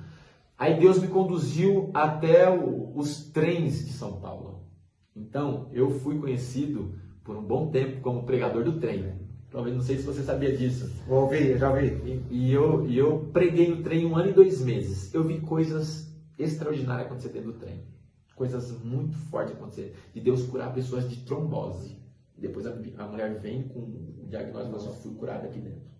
Aí 0.57 0.79
Deus 0.79 0.99
me 0.99 1.07
conduziu 1.07 1.89
até 1.93 2.49
o, 2.49 2.91
os 2.95 3.25
trens 3.31 3.85
de 3.85 3.93
São 3.93 4.19
Paulo. 4.19 4.61
Então, 5.15 5.69
eu 5.73 5.89
fui 5.89 6.17
conhecido 6.19 6.93
por 7.23 7.35
um 7.35 7.43
bom 7.43 7.69
tempo 7.69 8.01
como 8.01 8.23
pregador 8.23 8.63
do 8.63 8.79
trem. 8.79 9.19
Talvez 9.49 9.75
não 9.75 9.83
sei 9.83 9.97
se 9.97 10.03
você 10.03 10.21
sabia 10.23 10.55
disso. 10.55 10.89
Ouvi, 11.09 11.57
já 11.57 11.69
ouvi. 11.69 11.87
E, 12.05 12.47
e, 12.47 12.53
eu, 12.53 12.87
e 12.87 12.97
eu 12.97 13.29
preguei 13.33 13.69
no 13.69 13.83
trem 13.83 14.05
um 14.05 14.15
ano 14.15 14.29
e 14.29 14.33
dois 14.33 14.61
meses. 14.61 15.13
Eu 15.13 15.23
vi 15.23 15.41
coisas 15.41 16.09
extraordinárias 16.39 17.07
acontecer 17.07 17.29
dentro 17.29 17.51
do 17.51 17.59
trem. 17.59 17.83
Coisas 18.33 18.71
muito 18.81 19.17
fortes 19.17 19.53
acontecer. 19.53 19.93
De 20.13 20.21
Deus 20.21 20.43
curar 20.43 20.73
pessoas 20.73 21.09
de 21.09 21.17
trombose. 21.17 21.99
Depois 22.37 22.65
a, 22.65 22.71
a 22.71 23.07
mulher 23.07 23.39
vem 23.39 23.63
com 23.63 24.10
diagnóstico, 24.31 24.79
só 24.79 24.91
fui 24.93 25.13
curada 25.13 25.47
aqui 25.47 25.59
dentro. 25.59 25.91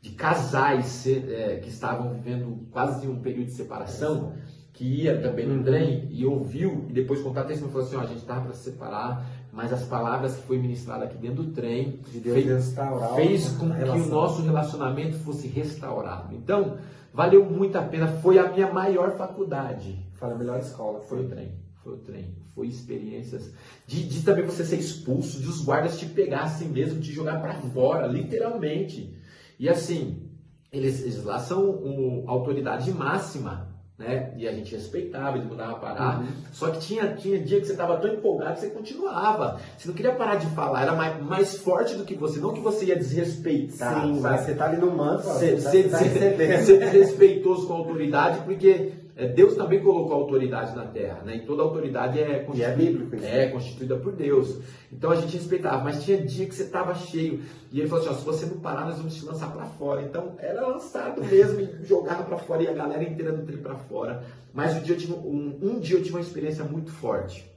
De 0.00 0.10
casais 0.10 1.06
é, 1.06 1.60
que 1.62 1.68
estavam 1.68 2.12
vivendo 2.12 2.66
quase 2.70 3.06
um 3.08 3.20
período 3.20 3.46
de 3.46 3.52
separação, 3.52 4.32
que 4.72 4.84
ia 4.84 5.20
também 5.20 5.46
no 5.46 5.56
uhum. 5.56 5.62
trem 5.62 6.08
e 6.10 6.26
ouviu, 6.26 6.86
e 6.88 6.92
depois 6.92 7.20
contato 7.20 7.46
testemunho 7.46 7.70
e 7.70 7.72
falou 7.72 7.86
assim, 7.86 7.96
ó, 7.96 8.00
a 8.00 8.06
gente 8.06 8.20
estava 8.20 8.42
para 8.42 8.52
se 8.54 8.64
separar, 8.64 9.24
mas 9.52 9.72
as 9.72 9.84
palavras 9.84 10.34
que 10.34 10.42
foi 10.42 10.58
ministrada 10.58 11.04
aqui 11.04 11.16
dentro 11.16 11.44
do 11.44 11.52
trem 11.52 12.00
de 12.10 12.20
fez, 12.20 12.74
fez 13.14 13.48
com 13.52 13.70
que 13.70 13.88
o 13.88 14.06
nosso 14.06 14.42
relacionamento 14.42 15.16
fosse 15.18 15.46
restaurado. 15.46 16.34
Então, 16.34 16.76
valeu 17.12 17.44
muito 17.44 17.78
a 17.78 17.82
pena, 17.82 18.08
foi 18.08 18.36
a 18.38 18.50
minha 18.50 18.72
maior 18.72 19.12
faculdade. 19.12 19.96
Foi 20.14 20.32
a 20.32 20.34
melhor 20.34 20.58
escola. 20.58 21.00
Foi 21.00 21.24
o 21.24 21.28
trem, 21.28 21.52
foi 21.84 21.92
o 21.92 21.98
trem, 21.98 22.34
foi 22.54 22.66
experiências 22.66 23.52
de, 23.86 24.08
de 24.08 24.22
também 24.22 24.44
você 24.44 24.64
ser 24.64 24.78
expulso, 24.78 25.40
de 25.40 25.46
os 25.46 25.62
guardas 25.62 25.98
te 25.98 26.06
pegassem 26.06 26.68
mesmo, 26.68 27.00
te 27.00 27.12
jogar 27.12 27.40
para 27.40 27.54
fora, 27.54 28.06
literalmente. 28.06 29.14
E 29.58 29.68
assim, 29.68 30.30
eles, 30.72 31.02
eles 31.02 31.22
lá 31.22 31.38
são 31.38 31.70
uma 31.70 32.32
autoridade 32.32 32.90
máxima 32.90 33.74
né? 33.96 34.32
E 34.36 34.48
a 34.48 34.52
gente 34.52 34.74
respeitava, 34.74 35.38
ele 35.38 35.46
mandava 35.46 35.76
parar. 35.76 36.20
Uhum. 36.20 36.26
Só 36.52 36.70
que 36.70 36.80
tinha, 36.80 37.14
tinha 37.14 37.38
dia 37.38 37.60
que 37.60 37.66
você 37.66 37.72
estava 37.72 37.96
tão 37.98 38.12
empolgado 38.12 38.54
que 38.54 38.60
você 38.60 38.70
continuava. 38.70 39.60
Você 39.78 39.86
não 39.86 39.94
queria 39.94 40.12
parar 40.12 40.34
de 40.34 40.46
falar, 40.48 40.82
era 40.82 40.94
mais, 40.94 41.22
mais 41.22 41.56
forte 41.58 41.94
do 41.94 42.04
que 42.04 42.14
você, 42.14 42.40
não 42.40 42.52
que 42.52 42.60
você 42.60 42.86
ia 42.86 42.96
desrespeitar. 42.96 44.02
Sim, 44.02 44.20
mas 44.20 44.40
você 44.40 44.54
tá 44.54 44.66
ali 44.66 44.78
no 44.78 44.90
manto, 44.90 45.22
você, 45.22 45.54
você, 45.54 45.84
tá 45.84 45.98
você, 45.98 46.58
você 46.58 46.78
desrespeitoso 46.78 47.68
com 47.68 47.74
a 47.74 47.76
autoridade, 47.76 48.40
porque 48.44 48.92
Deus 49.14 49.54
também 49.54 49.80
colocou 49.80 50.12
autoridade 50.12 50.74
na 50.74 50.86
terra, 50.86 51.22
né? 51.22 51.36
E 51.36 51.46
toda 51.46 51.62
autoridade 51.62 52.18
é 52.18 52.40
constituída, 52.40 52.72
é, 52.72 52.76
bíblico, 52.76 53.24
é 53.24 53.48
constituída 53.48 53.96
por 53.96 54.12
Deus. 54.12 54.58
Então 54.92 55.12
a 55.12 55.14
gente 55.14 55.36
respeitava, 55.36 55.84
mas 55.84 56.02
tinha 56.02 56.20
dia 56.20 56.46
que 56.46 56.54
você 56.54 56.64
estava 56.64 56.94
cheio. 56.96 57.40
E 57.70 57.78
ele 57.78 57.88
falou 57.88 58.04
assim: 58.04 58.12
ó, 58.12 58.18
se 58.18 58.24
você 58.24 58.46
não 58.46 58.58
parar, 58.58 58.86
nós 58.86 58.96
vamos 58.96 59.14
te 59.14 59.24
lançar 59.24 59.52
para 59.52 59.66
fora. 59.66 60.02
Então 60.02 60.34
era 60.38 60.66
lançado 60.66 61.22
mesmo 61.22 61.60
e 61.60 61.84
jogava 61.84 62.24
para 62.24 62.38
fora 62.38 62.64
e 62.64 62.68
a 62.68 62.72
galera 62.72 63.04
inteira 63.04 63.32
do 63.32 63.46
trem 63.46 63.58
para 63.58 63.76
fora. 63.76 64.24
Mas 64.52 64.74
um 64.74 64.80
dia, 64.80 64.96
eu 64.96 64.98
tive, 64.98 65.12
um, 65.12 65.58
um 65.62 65.78
dia 65.78 65.96
eu 65.96 66.02
tive 66.02 66.16
uma 66.16 66.20
experiência 66.20 66.64
muito 66.64 66.90
forte 66.90 67.48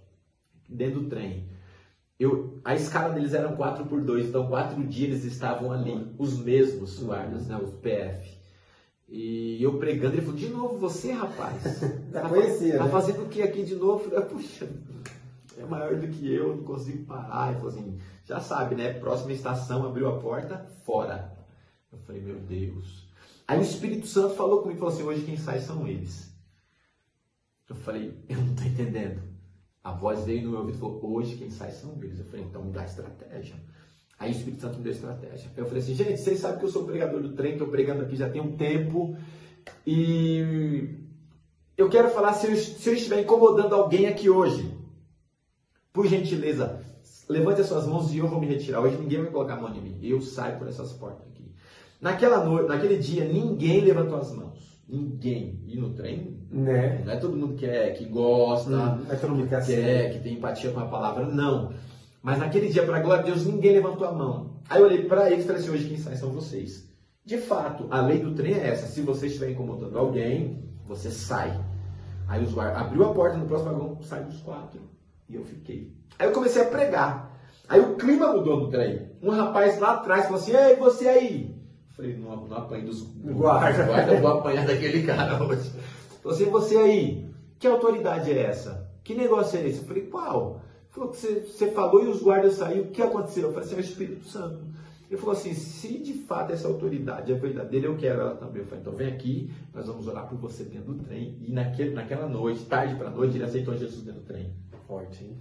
dentro 0.70 1.02
do 1.02 1.10
trem. 1.10 1.48
Eu, 2.20 2.60
a 2.66 2.76
escala 2.76 3.14
deles 3.14 3.34
era 3.34 3.50
4 3.50 3.86
por 3.86 4.02
2, 4.02 4.28
então 4.28 4.48
quatro 4.48 4.84
dias 4.84 5.22
eles 5.22 5.26
estavam 5.26 5.72
ali, 5.72 6.08
os 6.18 6.38
mesmos 6.38 7.00
guardas, 7.00 7.48
né, 7.48 7.60
os 7.62 7.72
PF. 7.76 8.37
E 9.08 9.62
eu 9.64 9.78
pregando, 9.78 10.16
ele 10.16 10.22
falou, 10.22 10.36
de 10.38 10.50
novo 10.50 10.78
você, 10.78 11.12
rapaz? 11.12 11.64
Tá, 12.12 12.28
conhecia, 12.28 12.78
Tá 12.78 12.86
né? 12.86 12.92
fazendo 12.92 13.24
o 13.24 13.30
que 13.30 13.42
aqui 13.42 13.64
de 13.64 13.76
novo? 13.76 14.04
Eu 14.06 14.10
falei, 14.10 14.26
puxa, 14.26 14.68
é 15.58 15.66
maior 15.66 15.96
do 15.96 16.08
que 16.08 16.34
eu, 16.34 16.58
não 16.58 16.64
consigo 16.64 17.06
parar. 17.06 17.50
Ele 17.50 17.58
falou 17.60 17.72
assim, 17.74 18.00
já 18.26 18.40
sabe, 18.40 18.76
né? 18.76 18.94
Próxima 18.94 19.32
estação, 19.32 19.86
abriu 19.86 20.10
a 20.10 20.20
porta, 20.20 20.58
fora. 20.86 21.34
Eu 21.92 22.00
falei, 22.00 22.22
meu 22.22 22.40
Deus. 22.40 23.08
Aí 23.48 23.58
o 23.60 23.62
Espírito 23.62 24.08
Santo 24.08 24.36
falou 24.36 24.62
comigo, 24.62 24.80
falou 24.80 24.94
assim, 24.94 25.04
hoje 25.04 25.24
quem 25.24 25.38
sai 25.38 25.60
são 25.62 25.88
eles. 25.88 26.30
Eu 27.70 27.76
falei, 27.76 28.14
eu 28.28 28.38
não 28.38 28.52
estou 28.54 28.66
entendendo. 28.68 29.22
A 29.84 29.92
voz 29.94 30.26
veio 30.26 30.44
no 30.44 30.52
meu 30.52 30.60
ouvido 30.60 30.76
e 30.76 30.80
falou, 30.82 31.14
hoje 31.16 31.38
quem 31.38 31.50
sai 31.50 31.72
são 31.72 31.98
eles. 32.02 32.20
Eu 32.20 32.26
falei, 32.26 32.46
então 32.46 32.62
me 32.64 32.72
dá 32.72 32.84
estratégia. 32.84 33.56
Aí 34.20 34.32
o 34.32 34.36
Espírito 34.36 34.62
Santo 34.62 34.78
me 34.78 34.84
deu 34.84 34.92
estratégia. 34.92 35.52
Eu 35.56 35.66
falei 35.66 35.82
assim, 35.82 35.94
gente, 35.94 36.18
vocês 36.18 36.40
sabem 36.40 36.60
que 36.60 36.66
eu 36.66 36.70
sou 36.70 36.86
pregador 36.86 37.22
do 37.22 37.34
trem, 37.34 37.54
estou 37.54 37.68
pregando 37.68 38.02
aqui 38.02 38.16
já 38.16 38.30
tem 38.30 38.42
um 38.42 38.58
tempo. 38.58 39.16
E 39.86 40.90
eu 41.78 41.90
quero 41.90 42.10
falar 42.10 42.34
se 42.34 42.48
eu, 42.48 42.56
se 42.56 42.90
eu 42.90 42.94
estiver 42.94 43.22
incomodando 43.22 43.76
alguém 43.76 44.08
aqui 44.08 44.30
hoje. 44.30 44.76
Por 45.94 46.08
gentileza, 46.08 46.82
levante 47.30 47.62
as 47.62 47.68
suas 47.68 47.86
mãos 47.86 48.14
e 48.14 48.18
eu 48.18 48.28
vou 48.28 48.40
me 48.40 48.48
retirar. 48.48 48.82
Hoje 48.82 48.98
ninguém 48.98 49.22
vai 49.22 49.32
colocar 49.32 49.54
a 49.54 49.62
mão 49.62 49.76
em 49.76 49.82
mim. 49.82 50.00
Eu 50.02 50.22
saio 50.22 50.58
por 50.58 50.68
essas 50.68 50.94
portas 50.94 51.28
aqui. 51.28 51.52
Naquela 52.02 52.44
noite, 52.44 52.68
naquele 52.68 52.98
dia, 52.98 53.26
ninguém 53.26 53.82
levantou 53.82 54.18
as 54.18 54.32
mãos. 54.32 54.82
Ninguém. 54.88 55.62
E 55.68 55.78
no 55.78 55.94
trem, 55.94 56.40
né? 56.50 57.04
não 57.04 57.12
é 57.12 57.18
todo 57.18 57.36
mundo 57.36 57.56
que 57.56 57.66
é, 57.66 57.92
que 57.92 58.06
gosta, 58.06 58.72
hum, 58.72 59.06
é 59.10 59.28
mundo 59.28 59.48
que, 59.48 59.66
que 59.66 59.74
é, 59.74 60.10
que 60.10 60.20
tem 60.20 60.36
empatia 60.36 60.72
com 60.72 60.80
a 60.80 60.86
palavra. 60.86 61.26
Não. 61.26 61.74
Mas 62.22 62.40
naquele 62.40 62.70
dia, 62.70 62.84
para 62.86 62.98
a 62.98 63.02
glória 63.02 63.24
de 63.24 63.32
Deus, 63.32 63.46
ninguém 63.46 63.74
levantou 63.74 64.08
a 64.08 64.12
mão. 64.12 64.58
Aí 64.70 64.80
eu 64.80 64.86
olhei 64.86 65.06
para 65.06 65.32
eles 65.32 65.44
e 65.44 65.48
falei 65.48 65.62
assim: 65.62 65.72
hoje 65.72 65.88
quem 65.88 65.98
sai 65.98 66.16
são 66.16 66.32
vocês. 66.32 66.88
De 67.24 67.38
fato, 67.38 67.88
a 67.90 68.02
lei 68.02 68.20
do 68.20 68.34
trem 68.34 68.54
é 68.54 68.68
essa: 68.68 68.88
se 68.88 69.02
você 69.02 69.28
estiver 69.28 69.52
incomodando 69.52 69.98
alguém, 69.98 70.64
você 70.86 71.10
sai. 71.10 71.60
Aí 72.28 72.44
os 72.44 72.54
guardas 72.54 72.82
abriu 72.82 73.06
a 73.06 73.14
porta 73.14 73.38
no 73.38 73.46
próximo 73.46 73.72
vagão, 73.72 74.02
saíram 74.02 74.30
os 74.30 74.42
quatro. 74.42 74.82
E 75.30 75.36
eu 75.36 75.44
fiquei. 75.44 75.94
Aí 76.20 76.28
eu 76.28 76.34
comecei 76.34 76.62
a 76.62 76.66
pregar. 76.66 77.38
Aí 77.70 77.80
o 77.80 77.96
clima 77.96 78.34
mudou 78.34 78.60
no 78.60 78.70
trem. 78.70 79.12
Um 79.22 79.30
rapaz 79.30 79.80
lá 79.80 79.94
atrás 79.94 80.24
falou 80.24 80.40
assim: 80.40 80.56
Ei, 80.56 80.76
você 80.76 81.08
aí? 81.08 81.56
Eu 81.90 81.96
falei: 81.96 82.18
Não, 82.18 82.48
não 82.48 82.58
apanhe 82.58 82.84
dos 82.84 83.02
guardas, 83.02 83.86
guarda, 83.86 84.14
eu 84.14 84.22
vou 84.22 84.32
apanhar 84.32 84.66
daquele 84.66 85.04
cara 85.04 85.42
hoje. 85.44 85.72
Falou 86.22 86.36
assim: 86.36 86.50
Você 86.50 86.78
aí, 86.78 87.30
que 87.60 87.68
autoridade 87.68 88.32
é 88.32 88.44
essa? 88.44 88.90
Que 89.04 89.14
negócio 89.16 89.60
é 89.60 89.68
esse? 89.68 89.80
Eu 89.80 89.86
falei: 89.86 90.04
Qual? 90.04 90.62
Falou 90.90 91.12
que 91.12 91.18
você, 91.18 91.40
você 91.42 91.72
falou 91.72 92.04
e 92.04 92.08
os 92.08 92.22
guardas 92.22 92.56
saíram. 92.56 92.86
O 92.86 92.92
que 92.92 93.02
aconteceu? 93.02 93.44
Eu 93.44 93.54
falei 93.54 93.66
assim, 93.66 93.76
é 93.76 93.78
o 93.78 93.82
Espírito 93.82 94.26
Santo. 94.26 94.66
Ele 95.10 95.20
falou 95.20 95.34
assim, 95.34 95.54
se 95.54 96.00
de 96.00 96.14
fato 96.14 96.52
essa 96.52 96.68
autoridade 96.68 97.32
é 97.32 97.36
verdadeira, 97.36 97.88
eu 97.88 97.96
quero 97.96 98.20
ela 98.20 98.36
também. 98.36 98.62
Eu 98.62 98.66
falei, 98.66 98.82
então 98.82 98.94
vem 98.94 99.08
aqui, 99.08 99.52
nós 99.74 99.88
vamos 99.88 100.08
orar 100.08 100.28
por 100.28 100.38
você 100.38 100.64
dentro 100.64 100.94
do 100.94 101.04
trem. 101.04 101.38
E 101.42 101.52
naquele, 101.52 101.92
naquela 101.92 102.28
noite, 102.28 102.66
tarde 102.66 102.96
para 102.96 103.10
noite, 103.10 103.38
ele 103.38 103.46
aceitou 103.46 103.78
Jesus 103.78 104.04
dentro 104.04 104.22
do 104.22 104.26
trem. 104.26 104.54
Forte, 104.86 105.24
hein? 105.24 105.38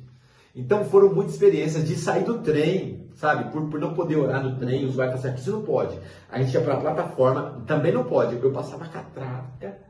Então 0.55 0.85
foram 0.85 1.13
muitas 1.13 1.35
experiências 1.35 1.87
de 1.87 1.97
sair 1.97 2.25
do 2.25 2.39
trem, 2.39 3.11
sabe? 3.15 3.53
Por, 3.53 3.69
por 3.69 3.79
não 3.79 3.93
poder 3.93 4.17
orar 4.17 4.43
no 4.43 4.57
trem, 4.57 4.87
os 4.87 4.97
guardas 4.97 5.21
falaram, 5.21 5.35
aqui 5.35 5.45
você 5.45 5.51
não 5.51 5.63
pode. 5.63 5.99
A 6.31 6.41
gente 6.41 6.55
ia 6.55 6.63
para 6.63 6.75
a 6.75 6.81
plataforma, 6.81 7.63
também 7.67 7.93
não 7.93 8.05
pode. 8.05 8.37
Eu 8.37 8.53
passava 8.53 8.87
catraca 8.87 9.86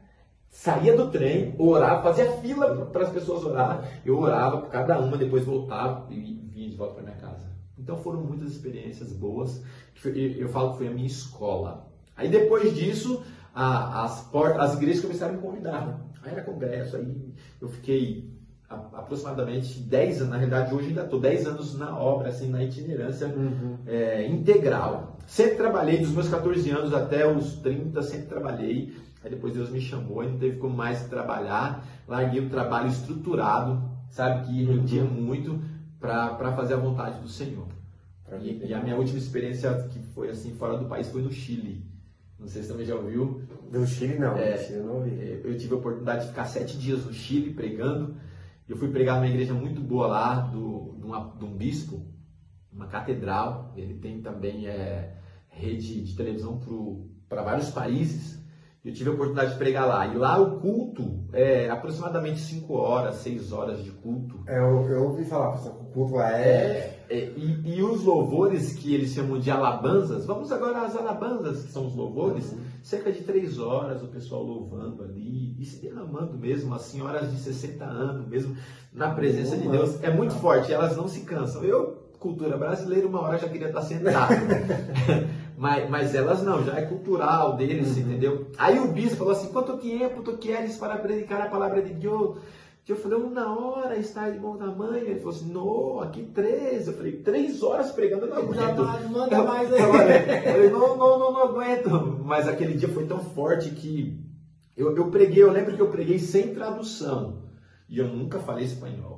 saía 0.51 0.97
do 0.97 1.11
trem, 1.11 1.55
orava, 1.59 2.03
fazia 2.03 2.33
fila 2.39 2.87
para 2.87 3.05
as 3.05 3.11
pessoas 3.11 3.45
orar, 3.45 4.01
eu 4.05 4.19
orava 4.19 4.59
por 4.59 4.71
cada 4.71 4.99
uma, 4.99 5.17
depois 5.17 5.45
voltava 5.45 6.07
e 6.11 6.17
vinha 6.53 6.71
de 6.71 6.77
volta 6.77 6.95
para 6.95 7.03
minha 7.05 7.17
casa. 7.17 7.47
Então 7.79 7.97
foram 7.99 8.21
muitas 8.23 8.53
experiências 8.53 9.13
boas, 9.13 9.63
que 9.95 10.37
eu 10.39 10.49
falo 10.49 10.73
que 10.73 10.79
foi 10.79 10.89
a 10.89 10.91
minha 10.91 11.07
escola. 11.07 11.87
Aí 12.17 12.29
depois 12.29 12.75
disso, 12.75 13.23
as, 13.55 14.23
portas, 14.31 14.71
as 14.71 14.75
igrejas 14.77 15.03
começaram 15.03 15.35
a 15.35 15.37
me 15.37 15.43
convidar. 15.43 16.01
Aí 16.23 16.33
era 16.33 16.43
congresso, 16.43 16.97
aí 16.97 17.35
eu 17.61 17.69
fiquei 17.69 18.35
aproximadamente 18.69 19.79
10 19.79 20.23
anos, 20.23 20.31
na 20.31 20.37
realidade 20.39 20.75
hoje 20.75 20.89
ainda 20.89 21.05
estou 21.05 21.21
10 21.21 21.47
anos 21.47 21.79
na 21.79 21.97
obra, 21.97 22.31
assim, 22.31 22.49
na 22.49 22.65
itinerância 22.65 23.29
uhum. 23.29 23.79
é, 23.87 24.27
integral. 24.27 25.17
Sempre 25.27 25.57
trabalhei, 25.57 25.99
dos 25.99 26.11
meus 26.11 26.29
14 26.29 26.69
anos 26.71 26.93
até 26.93 27.31
os 27.31 27.57
30, 27.57 28.03
sempre 28.03 28.27
trabalhei 28.27 28.95
Aí 29.23 29.31
depois 29.31 29.55
Deus 29.55 29.71
me 29.71 29.81
chamou 29.81 30.23
e 30.23 30.29
não 30.29 30.39
teve 30.39 30.59
como 30.59 30.77
mais 30.77 31.07
trabalhar. 31.09 31.85
Larguei 32.07 32.41
o 32.41 32.49
trabalho 32.49 32.89
estruturado, 32.89 33.83
sabe, 34.11 34.47
que 34.47 34.65
rendia 34.65 35.03
uhum. 35.03 35.11
muito 35.11 35.61
para 35.99 36.53
fazer 36.53 36.75
a 36.75 36.79
vontade 36.79 37.21
do 37.21 37.29
Senhor. 37.29 37.67
E, 38.41 38.67
e, 38.67 38.75
a 38.75 38.83
minha 38.83 38.97
última 38.97 39.19
experiência 39.19 39.73
que 39.89 40.01
foi 40.01 40.31
assim 40.31 40.53
fora 40.55 40.77
do 40.77 40.87
país 40.87 41.09
foi 41.09 41.23
no 41.23 41.31
Chile. 41.31 41.85
Não 42.39 42.49
sei 42.49 42.61
se 42.61 42.69
você 42.69 42.73
também 42.73 42.87
já 42.87 42.95
ouviu. 42.95 43.43
Do 43.71 43.87
Chile 43.87 44.19
não, 44.19 44.37
é, 44.37 44.57
Chile 44.59 44.79
eu 44.79 44.85
não 44.85 44.95
ouvi. 44.97 45.11
É, 45.11 45.41
eu 45.45 45.57
tive 45.57 45.75
a 45.75 45.79
oportunidade 45.79 46.23
de 46.23 46.29
ficar 46.29 46.45
sete 46.45 46.77
dias 46.77 47.05
no 47.05 47.13
Chile 47.13 47.55
pregando. 47.55 48.17
Eu 48.69 48.77
fui 48.77 48.91
pregar 48.91 49.17
numa 49.17 49.29
igreja 49.29 49.55
muito 49.55 49.81
boa 49.81 50.09
lá, 50.09 50.41
do, 50.41 50.97
de, 50.99 51.05
uma, 51.05 51.35
de 51.39 51.45
um 51.45 51.57
bispo, 51.57 52.05
uma 52.73 52.89
catedral. 52.89 53.73
Ele 53.77 53.95
tem 53.95 54.21
também 54.21 54.67
é, 54.67 55.17
rede 55.49 56.03
de 56.03 56.17
televisão 56.17 56.61
para 57.29 57.43
vários 57.43 57.71
países. 57.71 58.36
Eu 58.87 58.93
tive 58.93 59.11
a 59.11 59.13
oportunidade 59.15 59.51
de 59.51 59.59
pregar 59.59 59.85
lá. 59.85 60.07
E 60.07 60.17
lá 60.17 60.39
o 60.39 60.61
culto 60.61 61.25
é 61.33 61.69
aproximadamente 61.69 62.39
5 62.39 62.73
horas, 62.73 63.17
6 63.17 63.51
horas 63.51 63.83
de 63.83 63.91
culto. 63.91 64.39
É, 64.47 64.61
eu, 64.61 64.89
eu 64.89 65.05
ouvi 65.07 65.25
falar, 65.25 65.51
pessoal, 65.57 65.75
o 65.81 65.93
culto 65.93 66.15
lá 66.15 66.39
é. 66.39 67.03
é, 67.11 67.17
é 67.17 67.33
e, 67.37 67.79
e, 67.79 67.83
os 67.83 68.05
louvores 68.05 68.75
que 68.75 68.95
eles 68.95 69.11
chamam 69.11 69.41
de 69.41 69.51
alabanzas, 69.51 70.25
vamos 70.25 70.53
agora 70.53 70.83
às 70.83 70.95
alabanzas, 70.95 71.65
que 71.65 71.73
são 71.73 71.85
os 71.85 71.97
louvores, 71.97 72.53
uhum. 72.53 72.61
cerca 72.81 73.11
de 73.11 73.25
três 73.25 73.59
horas 73.59 74.05
o 74.05 74.07
pessoal 74.07 74.45
louvando 74.45 75.03
ali 75.03 75.57
e 75.59 75.65
se 75.65 75.83
derramando 75.83 76.39
mesmo, 76.39 76.73
as 76.73 76.83
senhoras 76.83 77.29
de 77.33 77.41
60 77.41 77.85
anos, 77.85 78.29
mesmo 78.29 78.57
na 78.93 79.11
presença 79.11 79.57
de 79.57 79.67
Deus. 79.69 80.01
É 80.01 80.15
muito 80.15 80.35
forte, 80.35 80.73
elas 80.73 80.97
não 80.97 81.09
se 81.09 81.23
cansam. 81.23 81.65
Eu, 81.65 82.07
cultura 82.21 82.57
brasileira, 82.57 83.09
uma 83.09 83.21
hora 83.21 83.37
já 83.37 83.49
queria 83.49 83.67
estar 83.67 83.83
sentado. 83.83 84.37
mas, 85.57 85.89
mas 85.89 86.15
elas 86.15 86.43
não, 86.43 86.65
já 86.65 86.75
é 86.77 86.83
cultural 86.83 87.57
deles, 87.57 87.97
uhum. 87.97 88.03
entendeu? 88.03 88.47
Aí 88.59 88.79
o 88.79 88.89
bispo 88.89 89.17
falou 89.17 89.33
assim: 89.33 89.53
quanto 89.53 89.79
tempo 89.79 90.23
tu 90.23 90.37
queres 90.37 90.77
para 90.77 90.99
predicar 90.99 91.41
a 91.41 91.49
palavra 91.49 91.83
de 91.83 91.95
Deus? 91.95 92.39
Eu 92.89 92.95
falei, 92.95 93.19
uma 93.19 93.59
hora 93.59 93.97
está 93.97 94.31
de 94.31 94.39
bom 94.39 94.57
tamanho. 94.57 94.99
Ele 94.99 95.19
falou 95.19 95.35
assim, 95.35 95.53
não, 95.53 96.01
aqui 96.01 96.23
três. 96.23 96.87
Eu 96.87 96.93
falei, 96.93 97.17
três 97.17 97.61
horas 97.61 97.91
pregando, 97.91 98.27
eu 98.27 98.31
não 98.31 98.37
aguento. 98.37 98.85
Mais, 98.85 99.11
manda 99.11 99.43
mais 99.43 99.73
aí. 99.73 99.83
Eu 99.83 99.93
falei, 99.93 100.71
não, 100.71 100.97
não, 100.97 101.19
não, 101.19 101.33
não 101.33 101.43
aguento. 101.43 101.91
Mas 102.25 102.47
aquele 102.47 102.75
dia 102.75 102.89
foi 102.89 103.05
tão 103.05 103.19
forte 103.19 103.71
que 103.71 104.25
eu, 104.77 104.95
eu 104.97 105.11
preguei, 105.11 105.43
eu 105.43 105.51
lembro 105.51 105.75
que 105.75 105.83
eu 105.83 105.91
preguei 105.91 106.21
sem 106.21 106.55
tradução. 106.55 107.43
E 107.89 107.99
eu 107.99 108.07
nunca 108.07 108.39
falei 108.39 108.65
espanhol. 108.65 109.16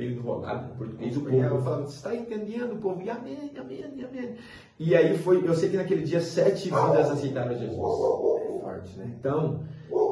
Meio 0.00 0.12
enrolado 0.12 0.70
com 0.70 0.76
português. 0.76 1.14
O 1.14 1.20
povo 1.20 1.36
eu 1.36 1.62
falava, 1.62 1.82
você 1.82 1.96
está 1.96 2.14
entendendo? 2.14 2.72
O 2.72 2.78
povo, 2.78 3.02
e 3.02 3.10
amém, 3.10 3.52
amém, 3.54 3.84
amém. 3.84 4.34
E 4.78 4.96
aí 4.96 5.18
foi, 5.18 5.46
eu 5.46 5.54
sei 5.54 5.68
que 5.68 5.76
naquele 5.76 6.04
dia 6.04 6.22
sete 6.22 6.70
vidas 6.70 7.10
aceitaram 7.10 7.54
Jesus. 7.54 7.76
É 7.76 8.60
forte, 8.62 8.98
né? 8.98 9.14
Então, 9.18 9.62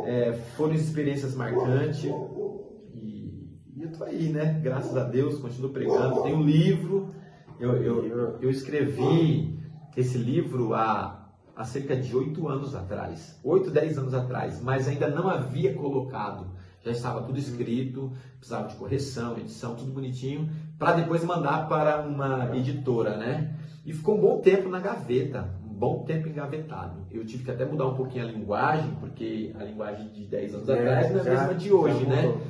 é, 0.05 0.33
foram 0.57 0.75
experiências 0.75 1.35
marcantes. 1.35 2.05
E 2.05 3.83
eu 3.83 3.91
tô 3.93 4.05
aí, 4.05 4.29
né? 4.29 4.61
Graças 4.63 4.95
a 4.95 5.05
Deus, 5.05 5.39
continuo 5.39 5.71
pregando. 5.71 6.23
Tem 6.23 6.35
um 6.35 6.43
livro, 6.43 7.15
eu, 7.59 7.83
eu, 7.83 8.39
eu 8.43 8.51
escrevi 8.51 9.59
esse 9.97 10.19
livro 10.19 10.75
há, 10.75 11.31
há 11.57 11.65
cerca 11.65 11.97
de 11.97 12.15
oito 12.15 12.47
anos 12.47 12.75
atrás, 12.75 13.41
oito, 13.43 13.71
dez 13.71 13.97
anos 13.97 14.13
atrás, 14.13 14.61
mas 14.61 14.87
ainda 14.87 15.09
não 15.09 15.31
havia 15.31 15.73
colocado. 15.73 16.58
Já 16.89 16.93
estava 16.93 17.23
tudo 17.23 17.39
escrito, 17.39 18.13
precisava 18.39 18.67
de 18.67 18.77
correção, 18.77 19.37
edição, 19.37 19.75
tudo 19.75 19.93
bonitinho, 19.93 20.49
para 20.79 20.93
depois 20.93 21.23
mandar 21.23 21.69
para 21.69 22.01
uma 22.01 22.57
editora, 22.57 23.17
né? 23.17 23.55
E 23.85 23.93
ficou 23.93 24.17
um 24.17 24.21
bom 24.21 24.41
tempo 24.41 24.71
na 24.71 24.81
gaveta, 24.81 25.55
um 25.63 25.75
bom 25.75 26.05
tempo 26.05 26.29
engavetado. 26.29 27.07
Eu 27.11 27.27
tive 27.27 27.45
que 27.45 27.51
até 27.51 27.67
mudar 27.67 27.87
um 27.87 27.95
pouquinho 27.95 28.25
a 28.25 28.31
linguagem, 28.31 28.91
porque 29.01 29.55
a 29.59 29.65
linguagem 29.65 30.09
de 30.09 30.25
10 30.25 30.55
anos 30.55 30.69
é, 30.71 30.73
atrás 30.73 31.11
não 31.11 31.19
é 31.19 31.21
a 31.21 31.41
mesma 31.41 31.55
de 31.55 31.73
hoje, 31.73 32.07
né? 32.07 32.41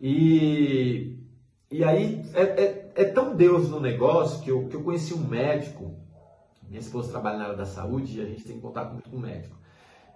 E, 0.00 1.18
e 1.70 1.82
aí 1.82 2.24
é, 2.34 2.42
é, 2.42 2.92
é, 2.94 3.04
tão 3.04 3.34
Deus 3.34 3.68
no 3.68 3.80
negócio 3.80 4.42
que 4.42 4.50
eu, 4.50 4.68
que 4.68 4.76
eu 4.76 4.82
conheci 4.82 5.12
um 5.12 5.26
médico, 5.26 5.92
minha 6.68 6.80
esposa 6.80 7.10
trabalha 7.10 7.38
na 7.38 7.44
área 7.44 7.56
da 7.56 7.66
saúde 7.66 8.18
e 8.18 8.22
a 8.22 8.26
gente 8.26 8.44
tem 8.44 8.60
contato 8.60 8.92
muito 8.92 9.10
com 9.10 9.16
o 9.16 9.20
médico. 9.20 9.56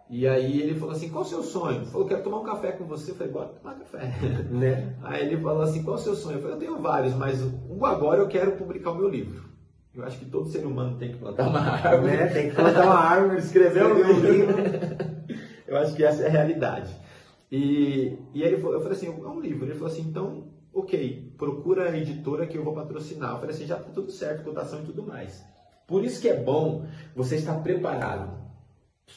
E 0.08 0.26
aí 0.26 0.60
ele 0.62 0.78
falou 0.78 0.94
assim, 0.94 1.08
qual 1.08 1.24
o 1.24 1.26
seu 1.26 1.42
sonho? 1.42 1.78
Ele 1.78 1.86
falou, 1.86 2.06
quero 2.06 2.22
tomar 2.22 2.38
um 2.38 2.44
café 2.44 2.72
com 2.72 2.84
você. 2.84 3.10
Eu 3.10 3.16
falei, 3.16 3.32
bora 3.32 3.48
tomar 3.48 3.74
café. 3.74 3.98
Né? 4.50 4.94
Aí 5.02 5.26
ele 5.26 5.42
falou 5.42 5.62
assim, 5.62 5.82
qual 5.82 5.96
o 5.96 5.98
seu 5.98 6.14
sonho? 6.14 6.36
Eu 6.36 6.42
falei, 6.42 6.56
eu 6.56 6.60
tenho 6.60 6.78
vários, 6.78 7.14
mas 7.14 7.42
um 7.42 7.84
agora 7.84 8.20
eu 8.20 8.28
quero 8.28 8.52
publicar 8.52 8.92
o 8.92 8.96
meu 8.96 9.08
livro. 9.08 9.44
Eu 9.94 10.04
acho 10.04 10.18
que 10.18 10.26
todo 10.26 10.48
ser 10.48 10.64
humano 10.64 10.96
tem 10.98 11.12
que 11.12 11.18
plantar 11.18 11.48
uma 11.48 11.58
árvore. 11.58 12.16
Né? 12.16 12.26
Tem 12.26 12.50
que 12.50 12.54
plantar 12.54 12.84
uma 12.84 12.98
árvore, 12.98 13.38
escrever 13.38 13.84
um 13.84 13.94
livro. 13.94 14.54
eu 15.66 15.76
acho 15.78 15.94
que 15.94 16.04
essa 16.04 16.22
é 16.22 16.26
a 16.26 16.30
realidade. 16.30 16.94
E, 17.50 18.18
e 18.34 18.42
ele, 18.42 18.56
eu 18.56 18.80
falei 18.80 18.92
assim, 18.92 19.06
é 19.06 19.10
um 19.10 19.40
livro. 19.40 19.64
Ele 19.64 19.74
falou 19.74 19.88
assim, 19.88 20.02
então, 20.02 20.48
ok, 20.72 21.32
procura 21.38 21.90
a 21.90 21.96
editora 21.96 22.46
que 22.46 22.56
eu 22.56 22.62
vou 22.62 22.74
patrocinar. 22.74 23.32
Eu 23.32 23.38
falei 23.38 23.54
assim, 23.54 23.66
já 23.66 23.76
está 23.76 23.90
tudo 23.90 24.12
certo, 24.12 24.44
cotação 24.44 24.80
e 24.80 24.84
tudo 24.84 25.02
mais. 25.02 25.42
Por 25.86 26.04
isso 26.04 26.20
que 26.20 26.28
é 26.28 26.36
bom 26.36 26.86
você 27.14 27.36
estar 27.36 27.54
preparado. 27.62 28.45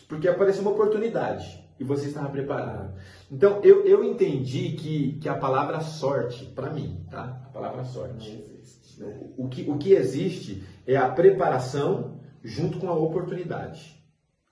Porque 0.07 0.27
apareceu 0.27 0.61
uma 0.61 0.71
oportunidade 0.71 1.63
e 1.79 1.83
você 1.83 2.07
estava 2.07 2.29
preparado. 2.29 2.93
Então, 3.31 3.61
eu, 3.63 3.85
eu 3.85 4.03
entendi 4.03 4.73
que, 4.73 5.19
que 5.19 5.29
a 5.29 5.35
palavra 5.35 5.79
sorte, 5.81 6.45
para 6.45 6.69
mim, 6.69 7.05
tá? 7.09 7.41
A 7.45 7.49
palavra 7.49 7.83
sorte. 7.85 8.43
Existe, 8.59 9.01
né? 9.01 9.17
o, 9.37 9.47
que, 9.47 9.69
o 9.69 9.77
que 9.77 9.93
existe 9.93 10.63
é 10.85 10.97
a 10.97 11.09
preparação 11.09 12.19
junto 12.43 12.79
com 12.79 12.89
a 12.89 12.95
oportunidade. 12.95 13.97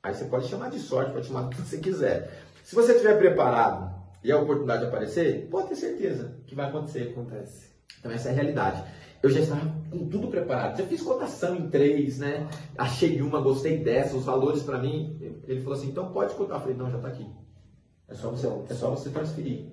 Aí 0.01 0.13
você 0.13 0.25
pode 0.25 0.47
chamar 0.47 0.69
de 0.69 0.79
sorte, 0.79 1.11
pode 1.11 1.27
chamar 1.27 1.43
do 1.43 1.49
que 1.49 1.61
você 1.61 1.79
quiser. 1.79 2.43
Se 2.63 2.75
você 2.75 2.93
estiver 2.93 3.17
preparado 3.17 3.93
e 4.23 4.31
a 4.31 4.39
oportunidade 4.39 4.85
aparecer, 4.85 5.47
pode 5.49 5.69
ter 5.69 5.75
certeza 5.75 6.37
que 6.45 6.55
vai 6.55 6.67
acontecer. 6.67 7.09
Acontece. 7.11 7.69
Então 7.99 8.11
essa 8.11 8.29
é 8.29 8.31
a 8.31 8.35
realidade. 8.35 8.83
Eu 9.21 9.29
já 9.29 9.39
estava 9.39 9.61
com 9.89 10.07
tudo 10.07 10.27
preparado. 10.27 10.77
Já 10.77 10.85
fiz 10.85 11.01
cotação 11.01 11.55
em 11.55 11.69
três, 11.69 12.19
né? 12.19 12.47
Achei 12.77 13.21
uma, 13.21 13.41
gostei 13.41 13.77
dessa, 13.77 14.15
os 14.15 14.25
valores 14.25 14.63
para 14.63 14.77
mim. 14.77 15.17
Ele 15.47 15.61
falou 15.61 15.77
assim, 15.77 15.89
então 15.89 16.11
pode 16.11 16.35
cotar. 16.35 16.57
Eu 16.57 16.61
falei, 16.61 16.77
não, 16.77 16.89
já 16.89 16.97
está 16.97 17.09
aqui. 17.09 17.27
É 18.07 18.13
só 18.13 18.29
você, 18.29 18.47
é 18.69 18.73
só 18.73 18.89
você 18.91 19.09
transferir. 19.09 19.65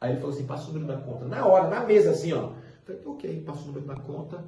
Aí 0.00 0.12
ele 0.12 0.20
falou 0.20 0.34
assim, 0.34 0.46
passa 0.46 0.70
o 0.70 0.72
número 0.72 0.86
da 0.86 0.98
conta. 0.98 1.26
Na 1.26 1.46
hora, 1.46 1.68
na 1.68 1.84
mesa, 1.84 2.10
assim, 2.10 2.32
ó. 2.32 2.50
Eu 2.50 2.54
falei, 2.84 3.02
ok, 3.04 3.40
passa 3.42 3.62
o 3.62 3.66
número 3.66 3.86
da 3.86 3.96
conta. 3.96 4.44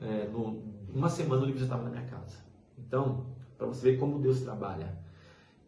É, 0.00 0.28
no, 0.28 0.62
uma 0.94 1.08
semana 1.08 1.42
o 1.42 1.44
livro 1.44 1.60
já 1.60 1.66
estava 1.66 1.82
na 1.84 1.90
minha 1.90 2.04
casa. 2.04 2.38
Então, 2.78 3.26
para 3.58 3.66
você 3.66 3.92
ver 3.92 3.98
como 3.98 4.18
Deus 4.18 4.40
trabalha. 4.40 4.98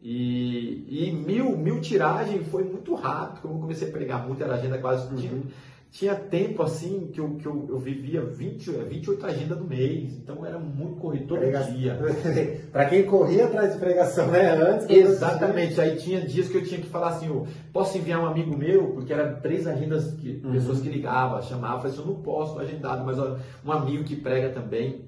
E, 0.01 0.87
e 0.89 1.13
mil, 1.13 1.57
mil 1.57 1.81
tiragem 1.81 2.43
foi 2.43 2.65
muito 2.65 2.95
rápido, 2.95 3.43
como 3.43 3.55
eu 3.55 3.61
comecei 3.61 3.89
a 3.89 3.93
pregar 3.93 4.27
muito, 4.27 4.43
era 4.43 4.55
agenda 4.55 4.79
quase 4.79 5.07
uhum. 5.15 5.45
Tinha, 5.93 6.15
tempo 6.15 6.63
assim 6.63 7.11
que 7.13 7.21
eu, 7.21 7.35
que 7.35 7.45
eu, 7.45 7.67
eu 7.69 7.79
vivia 7.79 8.25
20, 8.25 8.71
28 8.71 9.27
agendas 9.27 9.59
do 9.59 9.65
mês, 9.65 10.15
então 10.17 10.45
era 10.45 10.59
muito 10.59 10.97
corrido 10.97 11.27
todo 11.27 11.41
Prega... 11.41 11.65
dia. 11.65 11.99
Para 12.73 12.87
quem 12.87 13.05
corria 13.05 13.45
atrás 13.45 13.75
de 13.75 13.79
pregação, 13.79 14.29
né? 14.29 14.53
Antes. 14.53 14.89
Exatamente, 14.89 15.79
aí 15.79 15.97
tinha 15.97 16.23
dias 16.23 16.49
que 16.49 16.57
eu 16.57 16.65
tinha 16.65 16.81
que 16.81 16.89
falar 16.89 17.09
assim, 17.09 17.27
eu 17.27 17.47
posso 17.75 17.99
enviar 17.99 18.21
um 18.21 18.27
amigo 18.27 18.57
meu, 18.57 18.93
porque 18.93 19.13
eram 19.13 19.39
três 19.43 19.67
agendas, 19.67 20.15
que, 20.15 20.41
uhum. 20.43 20.53
pessoas 20.53 20.81
que 20.81 20.89
ligavam, 20.89 21.43
chamavam, 21.43 21.77
eu 21.77 21.83
falei 21.83 21.93
assim, 21.93 22.09
eu 22.09 22.15
não 22.15 22.23
posso, 22.23 22.59
agendado, 22.59 23.05
mas 23.05 23.19
ó, 23.19 23.37
um 23.63 23.71
amigo 23.71 24.03
que 24.03 24.17
prega 24.17 24.49
também. 24.49 25.05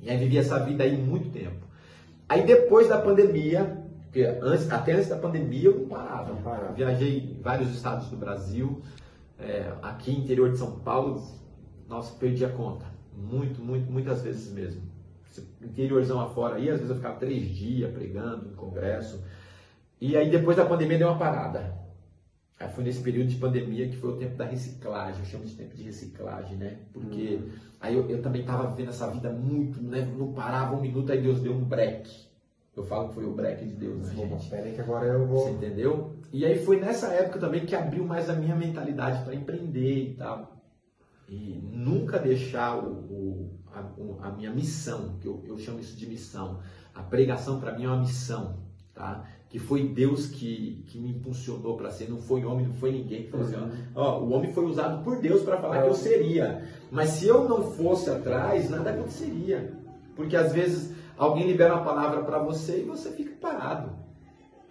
E 0.00 0.08
aí 0.08 0.16
vivia 0.16 0.40
essa 0.40 0.60
vida 0.60 0.84
aí 0.84 0.96
muito 0.96 1.28
tempo. 1.30 1.66
Aí 2.28 2.46
depois 2.46 2.88
da 2.88 2.98
pandemia, 2.98 3.82
porque 4.04 4.22
antes, 4.40 4.70
até 4.70 4.92
antes 4.92 5.08
da 5.08 5.16
pandemia 5.16 5.64
eu 5.64 5.80
não 5.80 5.86
parava. 5.86 6.32
Não 6.32 6.42
parava. 6.42 6.72
Viajei 6.72 7.18
em 7.18 7.42
vários 7.42 7.74
estados 7.74 8.08
do 8.08 8.16
Brasil, 8.16 8.80
é, 9.42 9.72
aqui 9.82 10.12
interior 10.12 10.50
de 10.50 10.58
São 10.58 10.78
Paulo, 10.80 11.22
nossa, 11.88 12.14
perdi 12.18 12.44
a 12.44 12.48
conta. 12.48 12.86
Muito, 13.16 13.60
muito, 13.60 13.90
muitas 13.90 14.22
vezes 14.22 14.52
mesmo. 14.52 14.82
Interiorzão 15.60 16.20
afora 16.20 16.56
aí, 16.56 16.68
às 16.68 16.76
vezes 16.76 16.90
eu 16.90 16.96
ficava 16.96 17.18
três 17.18 17.48
dias 17.48 17.92
pregando 17.92 18.48
em 18.48 18.54
congresso. 18.54 19.22
E 20.00 20.16
aí 20.16 20.30
depois 20.30 20.56
da 20.56 20.64
pandemia 20.64 20.98
deu 20.98 21.08
uma 21.08 21.18
parada. 21.18 21.78
Aí 22.58 22.68
foi 22.68 22.84
nesse 22.84 23.00
período 23.00 23.28
de 23.28 23.36
pandemia 23.36 23.88
que 23.88 23.96
foi 23.96 24.10
o 24.10 24.16
tempo 24.16 24.36
da 24.36 24.44
reciclagem, 24.44 25.20
eu 25.20 25.26
chamo 25.26 25.44
de 25.44 25.54
tempo 25.54 25.74
de 25.74 25.82
reciclagem, 25.82 26.56
né? 26.56 26.78
Porque 26.92 27.36
uhum. 27.36 27.50
aí 27.80 27.94
eu, 27.94 28.08
eu 28.10 28.20
também 28.20 28.42
estava 28.42 28.70
vivendo 28.70 28.90
essa 28.90 29.10
vida 29.10 29.30
muito, 29.30 29.82
né? 29.82 30.02
Não 30.16 30.32
parava 30.32 30.76
um 30.76 30.80
minuto, 30.80 31.10
aí 31.10 31.22
Deus 31.22 31.40
deu 31.40 31.52
um 31.54 31.64
break. 31.64 32.29
Eu 32.76 32.84
falo 32.84 33.08
que 33.08 33.14
foi 33.14 33.24
o 33.24 33.32
break 33.32 33.64
de 33.64 33.74
Deus, 33.74 33.98
né, 34.06 34.14
gente? 34.14 34.42
Espera 34.42 34.64
aí 34.64 34.74
que 34.74 34.80
agora 34.80 35.06
eu 35.06 35.26
vou. 35.26 35.44
Você 35.44 35.50
entendeu? 35.50 36.12
E 36.32 36.44
aí 36.44 36.64
foi 36.64 36.78
nessa 36.78 37.08
época 37.08 37.38
também 37.38 37.66
que 37.66 37.74
abriu 37.74 38.04
mais 38.04 38.30
a 38.30 38.34
minha 38.34 38.54
mentalidade 38.54 39.24
para 39.24 39.34
empreender 39.34 40.10
e 40.10 40.14
tal. 40.14 40.56
E 41.28 41.60
nunca 41.72 42.18
deixar 42.18 42.76
o, 42.76 42.90
o, 42.90 43.50
a, 43.72 44.28
a, 44.28 44.30
minha 44.32 44.50
missão, 44.50 45.16
que 45.20 45.26
eu, 45.26 45.42
eu 45.46 45.58
chamo 45.58 45.80
isso 45.80 45.96
de 45.96 46.06
missão. 46.06 46.60
A 46.94 47.02
pregação 47.02 47.60
para 47.60 47.76
mim 47.76 47.84
é 47.84 47.88
uma 47.88 48.00
missão, 48.00 48.58
tá? 48.94 49.24
Que 49.48 49.58
foi 49.58 49.88
Deus 49.88 50.26
que, 50.26 50.84
que 50.86 50.98
me 50.98 51.10
impulsionou 51.10 51.76
para 51.76 51.90
ser, 51.90 52.08
não 52.08 52.18
foi 52.18 52.44
homem, 52.44 52.66
não 52.66 52.74
foi 52.74 52.92
ninguém 52.92 53.24
que 53.24 53.30
falou 53.30 53.46
assim, 53.46 53.56
uhum. 53.56 53.70
ó, 53.96 54.20
o 54.20 54.30
homem 54.30 54.52
foi 54.52 54.64
usado 54.64 55.02
por 55.02 55.20
Deus 55.20 55.42
para 55.42 55.60
falar 55.60 55.78
é. 55.78 55.82
que 55.82 55.88
eu 55.88 55.94
seria. 55.94 56.64
Mas 56.90 57.10
se 57.10 57.26
eu 57.26 57.48
não 57.48 57.72
fosse 57.72 58.08
atrás, 58.10 58.70
nada 58.70 58.90
aconteceria. 58.90 59.76
Porque 60.14 60.36
às 60.36 60.52
vezes 60.52 60.94
alguém 61.20 61.46
libera 61.46 61.74
uma 61.74 61.84
palavra 61.84 62.22
para 62.22 62.38
você 62.38 62.80
e 62.80 62.84
você 62.84 63.10
fica 63.10 63.34
parado. 63.40 63.90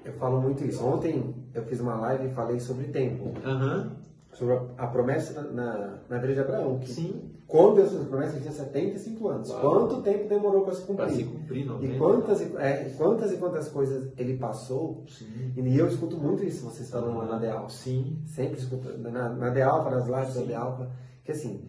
Eu 0.03 0.13
falo 0.13 0.41
muito 0.41 0.63
isso. 0.65 0.83
Ontem 0.85 1.35
eu 1.53 1.63
fiz 1.63 1.79
uma 1.79 1.95
live 1.95 2.27
e 2.27 2.33
falei 2.33 2.59
sobre 2.59 2.87
tempo. 2.87 3.25
Uhum. 3.25 3.91
Sobre 4.33 4.59
a, 4.77 4.87
promessa 4.87 5.41
na, 5.41 5.99
na 6.09 6.17
de 6.17 6.39
Abraão. 6.39 6.79
Que 6.79 6.89
Sim. 6.89 7.31
Quando 7.47 7.77
Deus 7.77 7.89
fez 7.89 8.03
a 8.03 8.05
promessa, 8.05 8.33
ele 8.33 8.41
tinha 8.41 8.53
75 8.53 9.27
anos. 9.27 9.49
Uau. 9.49 9.61
Quanto 9.61 10.01
tempo 10.03 10.29
demorou 10.29 10.61
para 10.63 10.73
se 10.75 10.81
cumprir? 10.81 11.07
Para 11.07 11.15
se 11.15 11.23
cumprir, 11.23 11.65
não 11.65 11.83
E 11.83 11.97
quantas, 11.97 12.41
e, 12.41 12.57
é, 12.57 12.93
quantas 12.95 13.31
e 13.31 13.37
quantas 13.37 13.69
coisas 13.69 14.11
ele 14.17 14.37
passou. 14.37 15.03
Sim. 15.07 15.51
E 15.55 15.77
eu 15.77 15.87
escuto 15.87 16.15
muito 16.15 16.43
isso, 16.43 16.63
vocês 16.65 16.89
falam 16.89 17.17
lá 17.17 17.25
na 17.25 17.39
Dealpa. 17.39 17.69
Sim. 17.69 18.21
Sempre 18.25 18.59
escuto. 18.59 18.95
Na, 18.99 19.29
na 19.29 19.49
Dealpa, 19.49 19.89
nas 19.89 20.07
lives 20.07 20.33
Sim. 20.33 20.41
da 20.41 20.45
Dealpa. 20.45 20.91
Que 21.23 21.31
assim, 21.31 21.67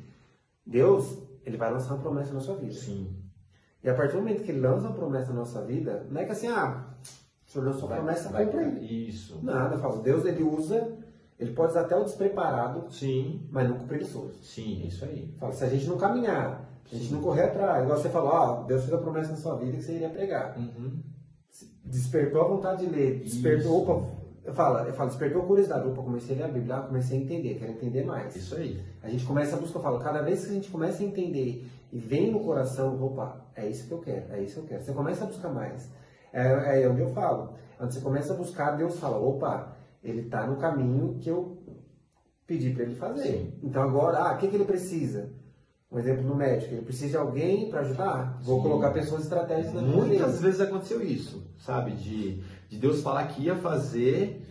Deus, 0.66 1.18
ele 1.46 1.56
vai 1.56 1.72
lançar 1.72 1.94
uma 1.94 2.02
promessa 2.02 2.34
na 2.34 2.40
sua 2.40 2.56
vida. 2.56 2.74
Sim. 2.74 3.19
E 3.82 3.88
a 3.88 3.94
partir 3.94 4.12
do 4.12 4.18
momento 4.18 4.42
que 4.42 4.50
ele 4.50 4.60
lança 4.60 4.88
uma 4.88 4.96
promessa 4.96 5.32
na 5.32 5.40
nossa 5.40 5.62
vida, 5.62 6.06
não 6.10 6.20
é 6.20 6.24
que 6.24 6.32
assim, 6.32 6.48
ah, 6.48 6.84
o 7.46 7.50
senhor 7.50 7.64
lançou 7.64 7.90
a 7.90 7.96
promessa, 7.96 8.28
vai 8.28 8.46
cumprir. 8.46 9.08
Isso. 9.08 9.40
Nada, 9.42 9.74
eu 9.74 9.80
falo, 9.80 10.02
Deus 10.02 10.24
ele 10.26 10.42
usa, 10.42 10.92
ele 11.38 11.52
pode 11.52 11.72
usar 11.72 11.82
até 11.82 11.96
o 11.96 12.04
despreparado, 12.04 12.84
Sim. 12.92 13.48
mas 13.50 13.68
nunca 13.68 13.84
o 13.84 13.86
preguiçoso. 13.86 14.34
Sim, 14.42 14.86
isso 14.86 15.04
aí. 15.04 15.34
Fala, 15.38 15.52
se 15.52 15.64
a 15.64 15.68
gente 15.68 15.86
não 15.86 15.96
caminhar, 15.96 16.68
se 16.84 16.94
a 16.94 16.98
gente 16.98 17.08
Sim. 17.08 17.14
não 17.14 17.22
correr 17.22 17.44
atrás, 17.44 17.82
igual 17.82 17.98
você 17.98 18.10
falou, 18.10 18.30
ó, 18.30 18.62
Deus 18.64 18.82
fez 18.82 18.92
a 18.92 18.98
promessa 18.98 19.30
na 19.30 19.36
sua 19.36 19.56
vida 19.56 19.78
que 19.78 19.82
você 19.82 19.92
iria 19.92 20.10
pregar. 20.10 20.56
Uhum. 20.58 21.02
despertou 21.84 22.42
a 22.42 22.48
vontade 22.48 22.84
de 22.84 22.92
ler, 22.92 23.20
despertou, 23.20 23.82
Isso. 23.82 23.90
opa, 23.92 24.06
eu 24.44 24.54
falo, 24.54 24.78
eu 24.86 24.92
falo, 24.92 25.08
despertou 25.08 25.42
a 25.42 25.46
curiosidade, 25.46 25.88
opa, 25.88 26.02
comecei 26.02 26.36
a 26.36 26.38
ler 26.38 26.44
a 26.44 26.48
Bíblia, 26.48 26.76
ah, 26.76 26.82
comecei 26.82 27.18
a 27.18 27.22
entender, 27.22 27.54
quero 27.54 27.72
entender 27.72 28.04
mais. 28.04 28.36
Isso 28.36 28.54
aí. 28.54 28.80
A 29.02 29.08
gente 29.08 29.24
começa 29.24 29.56
a 29.56 29.58
buscar, 29.58 29.78
eu 29.78 29.82
falo, 29.82 29.98
cada 29.98 30.22
vez 30.22 30.44
que 30.44 30.50
a 30.50 30.54
gente 30.54 30.70
começa 30.70 31.02
a 31.02 31.06
entender 31.06 31.66
e 31.92 31.98
vem 31.98 32.30
no 32.30 32.40
coração, 32.40 33.02
opa, 33.02 33.46
é 33.54 33.68
isso 33.68 33.86
que 33.86 33.92
eu 33.92 33.98
quero, 33.98 34.32
é 34.32 34.42
isso 34.42 34.54
que 34.54 34.60
eu 34.60 34.66
quero. 34.66 34.82
Você 34.84 34.92
começa 34.92 35.24
a 35.24 35.26
buscar 35.26 35.48
mais. 35.48 35.90
É, 36.32 36.82
é 36.82 36.88
onde 36.88 37.00
eu 37.00 37.08
falo. 37.10 37.54
Quando 37.76 37.90
você 37.92 38.00
começa 38.00 38.32
a 38.32 38.36
buscar, 38.36 38.76
Deus 38.76 38.98
fala, 38.98 39.18
opa, 39.18 39.76
ele 40.02 40.22
está 40.22 40.46
no 40.46 40.56
caminho 40.56 41.18
que 41.20 41.28
eu 41.28 41.58
pedi 42.46 42.70
para 42.70 42.84
ele 42.84 42.94
fazer. 42.94 43.22
Sim. 43.28 43.52
Então 43.62 43.82
agora, 43.82 44.18
ah, 44.18 44.34
o 44.34 44.38
que, 44.38 44.48
que 44.48 44.54
ele 44.54 44.64
precisa? 44.64 45.30
Um 45.90 45.98
exemplo 45.98 46.22
no 46.22 46.36
médico, 46.36 46.72
ele 46.72 46.82
precisa 46.82 47.10
de 47.10 47.16
alguém 47.16 47.68
para 47.68 47.80
ajudar? 47.80 48.38
Vou 48.42 48.58
Sim. 48.58 48.62
colocar 48.62 48.90
pessoas 48.90 49.24
estratégicas 49.24 49.74
na 49.74 49.80
vida 49.80 49.96
Muitas 49.96 50.32
dele. 50.32 50.42
vezes 50.42 50.60
aconteceu 50.60 51.02
isso, 51.02 51.42
sabe? 51.58 51.92
De, 51.92 52.40
de 52.68 52.78
Deus 52.78 53.02
falar 53.02 53.26
que 53.26 53.42
ia 53.42 53.56
fazer, 53.56 54.46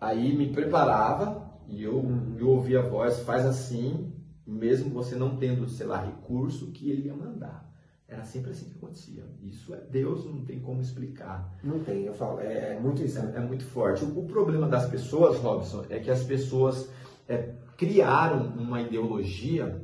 aí 0.00 0.36
me 0.36 0.52
preparava 0.52 1.48
e 1.66 1.82
eu, 1.82 2.04
eu 2.38 2.48
ouvia 2.48 2.78
a 2.78 2.82
voz, 2.82 3.18
faz 3.20 3.44
assim, 3.44 4.12
mesmo 4.48 4.90
você 4.90 5.14
não 5.14 5.36
tendo, 5.36 5.68
sei 5.68 5.86
lá, 5.86 6.02
recurso, 6.02 6.72
que 6.72 6.90
ele 6.90 7.06
ia 7.06 7.14
mandar. 7.14 7.68
Era 8.08 8.24
sempre 8.24 8.52
assim 8.52 8.70
que 8.70 8.78
acontecia. 8.78 9.22
Isso 9.42 9.74
é 9.74 9.76
Deus, 9.76 10.24
não 10.24 10.42
tem 10.42 10.58
como 10.58 10.80
explicar. 10.80 11.54
Não 11.62 11.80
tem, 11.80 12.04
eu 12.04 12.14
falo, 12.14 12.40
é, 12.40 12.76
é 12.76 12.80
muito 12.80 13.02
isso. 13.02 13.18
É, 13.18 13.36
é 13.36 13.40
muito 13.40 13.64
forte. 13.64 14.02
O, 14.02 14.20
o 14.20 14.26
problema 14.26 14.66
das 14.66 14.88
pessoas, 14.88 15.36
Robson, 15.36 15.84
é 15.90 15.98
que 15.98 16.10
as 16.10 16.24
pessoas 16.24 16.88
é, 17.28 17.54
criaram 17.76 18.46
uma 18.56 18.80
ideologia 18.80 19.78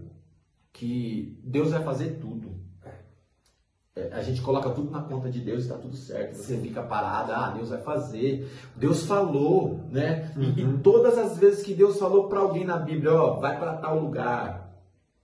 que 0.73 1.39
Deus 1.45 1.71
vai 1.71 1.85
fazer 1.85 2.19
tudo. 2.19 2.54
A 4.13 4.23
gente 4.23 4.41
coloca 4.43 4.71
tudo 4.71 4.91
na 4.91 5.03
conta 5.03 5.31
de 5.31 5.41
Deus 5.41 5.61
e 5.61 5.63
está 5.67 5.77
tudo 5.77 5.97
certo. 5.97 6.35
Você 6.37 6.57
fica 6.59 6.83
parada, 6.83 7.37
ah, 7.37 7.51
Deus 7.51 7.69
vai 7.71 7.81
fazer. 7.81 8.51
Deus 8.77 9.05
falou, 9.07 9.81
né? 9.91 10.31
E- 10.37 10.61
E, 10.61 10.65
Uhum. 10.65 10.79
todas 10.81 11.17
as 11.19 11.37
vezes 11.39 11.63
que 11.65 11.75
Deus 11.75 11.99
falou 11.99 12.29
para 12.29 12.41
alguém 12.41 12.65
na 12.65 12.77
Bíblia, 12.77 13.13
ó, 13.15 13.41
vai 13.41 13.59
para 13.59 13.75
tal 13.75 13.99
lugar, 14.01 14.73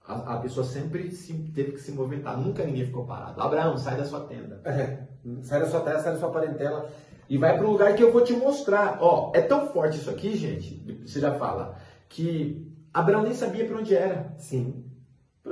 a, 0.07 0.35
a 0.35 0.37
pessoa 0.39 0.65
sempre 0.67 1.11
se- 1.13 1.33
teve 1.55 1.73
que 1.73 1.81
se 1.81 1.93
movimentar. 1.93 2.37
Nunca 2.39 2.65
ninguém 2.65 2.87
ficou 2.87 3.05
parado. 3.05 3.41
Abraão, 3.41 3.77
sai 3.77 3.97
da 3.97 4.05
sua 4.05 4.21
tenda. 4.21 4.61
É, 4.65 4.99
sai 5.43 5.61
da 5.61 5.67
sua 5.67 5.81
terra, 5.81 5.99
sai 6.01 6.13
da 6.15 6.19
sua 6.19 6.31
parentela. 6.31 6.89
E 7.29 7.39
vai 7.39 7.57
para 7.57 7.65
um 7.67 7.71
lugar 7.71 7.95
que 7.95 8.03
eu 8.03 8.11
vou 8.11 8.23
te 8.25 8.33
mostrar. 8.33 8.99
Ó, 9.01 9.31
é 9.35 9.41
tão 9.41 9.69
forte 9.69 9.99
isso 9.99 10.11
aqui, 10.11 10.37
gente. 10.37 10.83
Você 11.07 11.21
já 11.21 11.33
fala 11.35 11.77
que 12.09 12.69
Abraão 12.93 13.23
nem 13.23 13.35
sabia 13.35 13.65
para 13.67 13.79
onde 13.79 13.95
era. 13.95 14.35
Sim. 14.37 14.85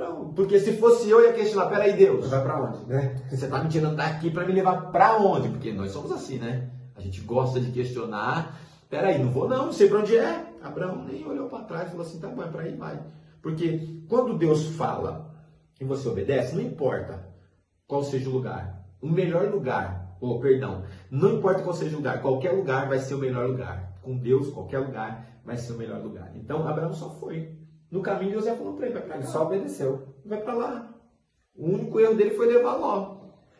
Onde? 0.07 0.33
Porque 0.33 0.59
se 0.59 0.77
fosse 0.77 1.09
eu, 1.09 1.21
ia 1.21 1.33
questionar: 1.33 1.67
peraí, 1.67 1.93
Deus, 1.93 2.29
Vai 2.29 2.41
pra 2.41 2.61
onde, 2.61 2.85
né? 2.85 3.15
você 3.29 3.47
tá 3.47 3.63
me 3.63 3.69
tirando 3.69 3.95
daqui 3.95 4.29
para 4.29 4.45
me 4.45 4.53
levar 4.53 4.91
para 4.91 5.17
onde? 5.17 5.49
Porque 5.49 5.71
nós 5.73 5.91
somos 5.91 6.11
assim, 6.11 6.37
né? 6.37 6.69
A 6.95 7.01
gente 7.01 7.21
gosta 7.21 7.59
de 7.59 7.71
questionar. 7.71 8.59
Peraí, 8.89 9.23
não 9.23 9.31
vou 9.31 9.47
não, 9.47 9.67
não 9.67 9.73
sei 9.73 9.87
para 9.87 9.99
onde 9.99 10.17
é. 10.17 10.53
Abraão 10.61 11.03
nem 11.05 11.25
olhou 11.25 11.47
para 11.47 11.63
trás 11.63 11.87
e 11.87 11.91
falou 11.91 12.05
assim: 12.05 12.19
tá 12.19 12.27
bom, 12.27 12.43
é 12.43 12.47
para 12.47 12.63
aí, 12.63 12.75
vai. 12.75 12.99
Porque 13.41 14.03
quando 14.07 14.37
Deus 14.37 14.67
fala 14.75 15.33
e 15.79 15.85
você 15.85 16.07
obedece, 16.07 16.55
não 16.55 16.61
importa 16.61 17.25
qual 17.87 18.03
seja 18.03 18.29
o 18.29 18.33
lugar. 18.33 18.85
O 19.01 19.07
melhor 19.07 19.49
lugar, 19.49 20.17
ou 20.19 20.39
perdão, 20.39 20.83
não 21.09 21.35
importa 21.35 21.63
qual 21.63 21.73
seja 21.73 21.95
o 21.95 21.99
lugar, 21.99 22.21
qualquer 22.21 22.51
lugar 22.51 22.89
vai 22.89 22.99
ser 22.99 23.15
o 23.15 23.19
melhor 23.19 23.47
lugar. 23.47 23.97
Com 24.01 24.17
Deus, 24.17 24.49
qualquer 24.49 24.79
lugar 24.79 25.41
vai 25.45 25.57
ser 25.57 25.73
o 25.73 25.77
melhor 25.77 26.01
lugar. 26.01 26.31
Então 26.35 26.67
Abraão 26.67 26.93
só 26.93 27.09
foi. 27.11 27.57
No 27.91 28.01
caminho, 28.01 28.41
já 28.41 28.55
falou 28.55 28.73
para 28.73 28.85
ele: 28.85 28.93
vai 28.95 29.03
para 29.03 29.15
Ele 29.15 29.23
cá, 29.25 29.29
só 29.31 29.45
obedeceu. 29.45 30.07
vai 30.25 30.39
para 30.41 30.53
lá. 30.53 30.93
O 31.55 31.65
único 31.65 31.99
erro 31.99 32.15
dele 32.15 32.31
foi 32.31 32.47
levar 32.47 32.75
Ló. 32.75 33.17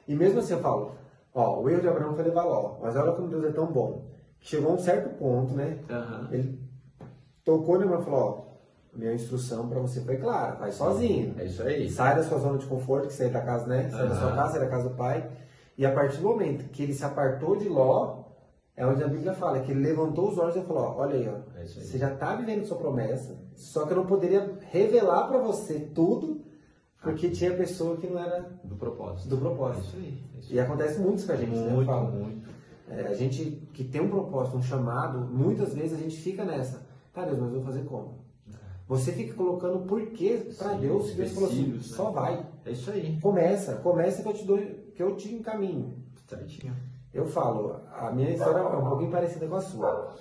E 0.08 0.16
mesmo 0.16 0.40
assim 0.40 0.54
eu 0.54 0.60
falo, 0.60 0.92
ó, 1.34 1.60
o 1.62 1.70
erro 1.70 1.82
de 1.82 1.88
Abraão 1.88 2.16
foi 2.16 2.24
levar 2.24 2.44
Ló. 2.44 2.78
Mas 2.82 2.96
olha 2.96 3.12
como 3.12 3.28
Deus 3.28 3.44
é 3.46 3.52
tão 3.52 3.68
bom. 3.68 4.08
Chegou 4.40 4.72
a 4.72 4.74
um 4.76 4.80
certo 4.80 5.10
ponto, 5.18 5.54
né? 5.54 5.80
Aham. 5.90 6.30
Ele 6.32 6.60
tocou 7.44 7.78
nele 7.78 7.94
e 7.94 8.04
falou, 8.04 8.20
ó, 8.94 8.98
minha 8.98 9.14
instrução 9.14 9.68
pra 9.68 9.80
você 9.80 10.02
foi 10.02 10.18
clara, 10.18 10.56
vai 10.56 10.72
sozinho. 10.72 11.36
É 11.38 11.46
isso 11.46 11.62
aí. 11.62 11.90
Sai 11.90 12.16
da 12.16 12.24
sua 12.24 12.38
zona 12.40 12.58
de 12.58 12.66
conforto, 12.66 13.08
que 13.08 13.14
sai 13.14 13.30
da 13.30 13.42
casa, 13.42 13.68
né? 13.68 13.90
Sai 13.90 14.08
da 14.08 14.16
sua 14.16 14.32
casa, 14.32 14.52
sai 14.54 14.60
da 14.62 14.68
casa 14.70 14.90
do 14.90 14.96
pai. 14.96 15.30
E 15.78 15.86
a 15.86 15.92
partir 15.94 16.18
do 16.18 16.24
momento 16.28 16.70
que 16.70 16.84
ele 16.84 16.94
se 16.94 17.04
apartou 17.04 17.56
de 17.56 17.68
Ló, 17.70 18.19
é 18.80 18.86
onde 18.88 19.04
a 19.04 19.08
Bíblia 19.08 19.34
fala 19.34 19.60
que 19.60 19.72
ele 19.72 19.82
levantou 19.82 20.30
os 20.30 20.38
olhos 20.38 20.56
e 20.56 20.62
falou, 20.62 20.84
ó, 20.84 21.02
olha 21.02 21.16
aí, 21.16 21.28
ó, 21.28 21.58
É 21.58 21.62
aí. 21.62 21.68
você 21.68 21.98
já 21.98 22.16
tá 22.16 22.36
vivendo 22.36 22.66
sua 22.66 22.78
promessa, 22.78 23.36
só 23.56 23.86
que 23.86 23.92
eu 23.94 23.98
não 23.98 24.06
poderia 24.06 24.58
revelar 24.72 25.28
pra 25.28 25.38
você 25.38 25.80
tudo, 25.94 26.42
porque 27.04 27.30
tinha 27.30 27.54
pessoa 27.56 27.98
que 27.98 28.08
não 28.08 28.20
era 28.20 28.50
Do 28.64 28.76
propósito. 28.76 29.28
do 29.30 29.36
É 29.36 29.40
propósito. 29.40 29.86
isso 29.88 29.98
aí. 29.98 30.24
É 30.50 30.54
E 30.56 30.60
acontece 30.60 31.00
muito 31.00 31.18
isso 31.20 31.28
com 31.28 31.34
a 31.34 31.36
gente, 31.36 31.52
né? 31.58 31.68
Eu 31.68 31.76
Muito, 31.76 31.92
muito. 31.92 32.50
É, 32.90 33.02
a 33.08 33.14
gente 33.14 33.68
que 33.74 33.84
tem 33.84 34.02
um 34.02 34.10
propósito, 34.10 34.58
um 34.58 34.64
chamado, 34.64 35.20
muitas 35.20 35.74
vezes 35.74 35.94
a 35.94 36.02
gente 36.02 36.18
fica 36.18 36.44
nessa. 36.44 36.82
Tá, 37.14 37.24
Deus, 37.26 37.38
mas 37.38 37.50
eu 37.54 37.56
vou 37.62 37.64
fazer 37.66 37.84
como? 37.86 38.18
Você 38.88 39.12
fica 39.12 39.34
colocando 39.36 39.86
porquê 39.86 40.42
pra 40.58 40.72
Sim, 40.74 40.80
Deus, 40.80 41.10
se 41.10 41.14
Deus 41.16 41.32
falou 41.34 41.50
assim, 41.50 41.68
né? 41.68 41.80
só 41.82 42.10
vai. 42.10 42.44
É 42.66 42.72
isso 42.72 42.90
aí. 42.90 43.20
Começa, 43.22 43.76
começa 43.76 44.24
que 44.24 44.30
eu 44.30 44.34
te 44.34 44.46
dou, 44.46 44.58
que 44.96 45.04
eu 45.04 45.16
te 45.16 45.32
encaminho. 45.36 45.94
Certinho. 46.28 46.74
Eu 47.14 47.26
falo, 47.26 47.82
a 47.98 48.12
minha 48.12 48.30
história 48.30 48.60
é 48.60 48.78
um 48.78 48.88
pouquinho 48.90 49.12
parecida 49.12 49.48
com 49.48 49.56
a 49.56 49.62
sua. 49.62 50.16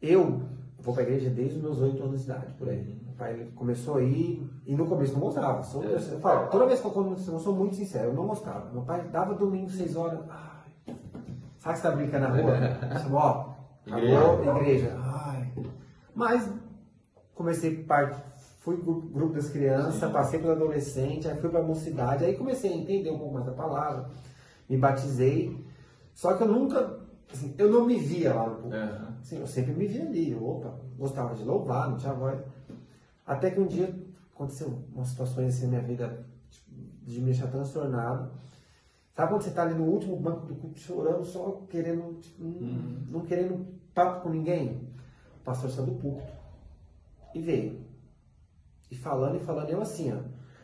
Eu 0.00 0.42
vou 0.78 0.94
pra 0.94 1.02
igreja 1.02 1.30
desde 1.30 1.56
os 1.56 1.62
meus 1.62 1.80
oito 1.80 2.02
anos 2.02 2.20
de 2.20 2.30
idade, 2.30 2.52
por 2.54 2.68
aí. 2.68 3.00
Meu 3.04 3.14
pai 3.14 3.48
começou 3.56 3.96
a 3.96 4.02
ir, 4.02 4.48
e 4.64 4.74
no 4.74 4.86
começo 4.86 5.14
não 5.14 5.20
gostava. 5.20 5.62
Sou, 5.64 5.82
eu, 5.82 5.98
falo, 6.20 6.48
toda 6.48 6.66
vez 6.66 6.80
que 6.80 6.86
eu 6.86 6.90
como, 6.92 7.12
eu 7.12 7.40
sou 7.40 7.54
muito 7.54 7.74
sincero, 7.74 8.10
eu 8.10 8.14
não 8.14 8.28
gostava. 8.28 8.70
Meu 8.72 8.82
pai 8.82 9.08
dava 9.08 9.34
domingo, 9.34 9.68
seis 9.70 9.96
horas. 9.96 10.20
Ai, 10.28 10.96
sabe 11.58 11.74
que 11.74 11.80
você 11.80 11.82
tá 11.82 11.90
brincando 11.90 12.28
na 12.28 12.40
rua? 12.40 12.74
Falo, 13.02 13.16
ó, 13.16 13.54
acabou, 13.86 14.56
igreja. 14.56 14.96
Ai. 15.02 15.52
Mas 16.14 16.48
comecei 17.34 17.82
parte, 17.82 18.22
fui 18.60 18.76
grupo 18.76 19.34
das 19.34 19.50
crianças, 19.50 20.10
passei 20.12 20.38
pelo 20.38 20.52
adolescente, 20.52 21.28
aí 21.28 21.36
fui 21.36 21.50
pra 21.50 21.62
mocidade, 21.62 22.24
aí 22.24 22.36
comecei 22.36 22.72
a 22.72 22.76
entender 22.76 23.10
um 23.10 23.18
pouco 23.18 23.34
mais 23.34 23.46
da 23.46 23.52
palavra, 23.52 24.08
me 24.68 24.76
batizei. 24.76 25.64
Só 26.14 26.34
que 26.34 26.42
eu 26.42 26.48
nunca, 26.48 26.98
assim, 27.32 27.54
eu 27.58 27.70
não 27.70 27.84
me 27.86 27.98
via 27.98 28.34
lá 28.34 28.48
no 28.48 28.56
púlpito. 28.56 28.74
Aham. 28.76 29.16
Sim, 29.22 29.38
eu 29.40 29.46
sempre 29.46 29.72
me 29.72 29.86
via 29.86 30.02
ali, 30.04 30.30
eu, 30.30 30.46
opa, 30.46 30.78
gostava 30.96 31.34
de 31.34 31.42
louvar, 31.44 31.90
não 31.90 31.96
tinha 31.96 32.12
voz. 32.12 32.40
Até 33.26 33.50
que 33.50 33.60
um 33.60 33.66
dia 33.66 33.92
aconteceu 34.34 34.78
umas 34.94 35.08
situações 35.08 35.48
assim 35.54 35.64
na 35.64 35.70
minha 35.72 35.82
vida 35.82 36.24
tipo, 36.50 36.70
de 37.02 37.18
me 37.18 37.26
deixar 37.26 37.48
transtornado. 37.48 38.30
Sabe 39.14 39.30
quando 39.32 39.42
você 39.42 39.50
tá 39.50 39.62
ali 39.62 39.74
no 39.74 39.84
último 39.84 40.16
banco 40.16 40.46
do 40.46 40.54
culto 40.54 40.78
chorando, 40.78 41.24
só 41.24 41.62
querendo, 41.70 42.20
tipo, 42.20 42.44
não- 42.44 42.60
não 43.10 43.20
querendo 43.22 43.66
papo 43.94 44.22
com 44.22 44.28
ninguém? 44.28 44.88
O 45.40 45.44
pastor 45.44 45.70
saiu 45.70 45.86
do 45.86 45.94
púlpito 45.94 46.32
e 47.34 47.40
veio. 47.40 47.80
E 48.90 48.94
falando 48.94 49.36
e 49.36 49.40
falando, 49.40 49.70
eu 49.70 49.80
assim, 49.80 50.12
ó. 50.12 50.18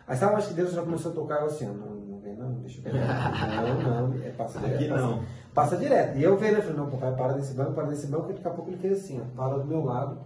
Aí 0.06 0.16
sabe, 0.16 0.32
eu 0.32 0.36
acho 0.38 0.48
que 0.48 0.54
Deus 0.54 0.72
já 0.72 0.82
começou 0.82 1.12
a 1.12 1.14
tocar, 1.14 1.40
eu 1.40 1.46
assim, 1.46 1.66
não, 1.66 1.74
não 1.94 2.18
vem 2.20 2.34
não, 2.36 2.52
deixa 2.54 2.80
eu 2.80 2.92
ver. 2.92 3.00
Não, 3.82 4.08
não, 4.08 4.22
é 4.22 4.30
passa 4.30 4.58
direto. 4.58 4.74
Aqui 4.76 4.88
passa- 4.88 5.02
não. 5.06 5.24
Passa 5.54 5.76
direto. 5.76 6.18
E 6.18 6.22
eu 6.22 6.36
vendo, 6.36 6.56
eu 6.56 6.62
falei, 6.62 6.76
não, 6.76 6.90
papai, 6.90 7.14
para 7.14 7.32
desse 7.34 7.54
banco, 7.54 7.72
para 7.72 7.86
desse 7.88 8.06
banco, 8.06 8.30
e 8.30 8.32
daqui 8.34 8.48
a 8.48 8.50
pouco 8.50 8.70
ele 8.70 8.78
fez 8.78 8.98
assim, 8.98 9.20
ó, 9.20 9.24
para 9.36 9.58
do 9.58 9.64
meu 9.66 9.84
lado, 9.84 10.20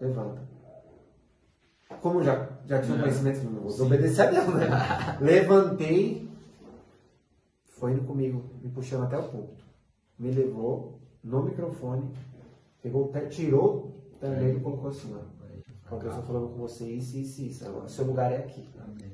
levanta. 0.00 0.42
Como 2.02 2.22
já, 2.22 2.48
já 2.66 2.80
tinha 2.82 2.94
um 2.96 2.98
É. 2.98 3.02
conhecimento, 3.02 3.44
não 3.44 3.60
vou 3.62 3.70
Sim. 3.70 3.86
obedecer 3.86 4.22
a 4.22 4.30
Deus, 4.30 4.46
né? 4.54 4.66
Levantei, 5.20 6.28
foi 7.78 7.92
indo 7.92 8.04
comigo, 8.04 8.42
me 8.62 8.70
puxando 8.70 9.04
até 9.04 9.16
o 9.18 9.28
púlpito. 9.28 9.64
Me 10.18 10.30
levou 10.30 10.98
no 11.22 11.42
microfone, 11.44 12.10
pegou, 12.82 13.04
o 13.04 13.28
tirou 13.28 13.94
terno 14.20 14.36
dele 14.36 14.58
e 14.58 14.60
colocou 14.60 14.88
assim, 14.90 15.14
ó. 15.14 15.35
Uma 15.90 16.00
pessoa 16.00 16.22
falando 16.22 16.48
com 16.48 16.58
você 16.58 16.84
isso, 16.84 17.16
isso, 17.16 17.42
isso. 17.42 17.66
Agora, 17.66 17.88
seu 17.88 18.04
lugar 18.04 18.32
é 18.32 18.38
aqui. 18.38 18.68
Amém. 18.78 19.12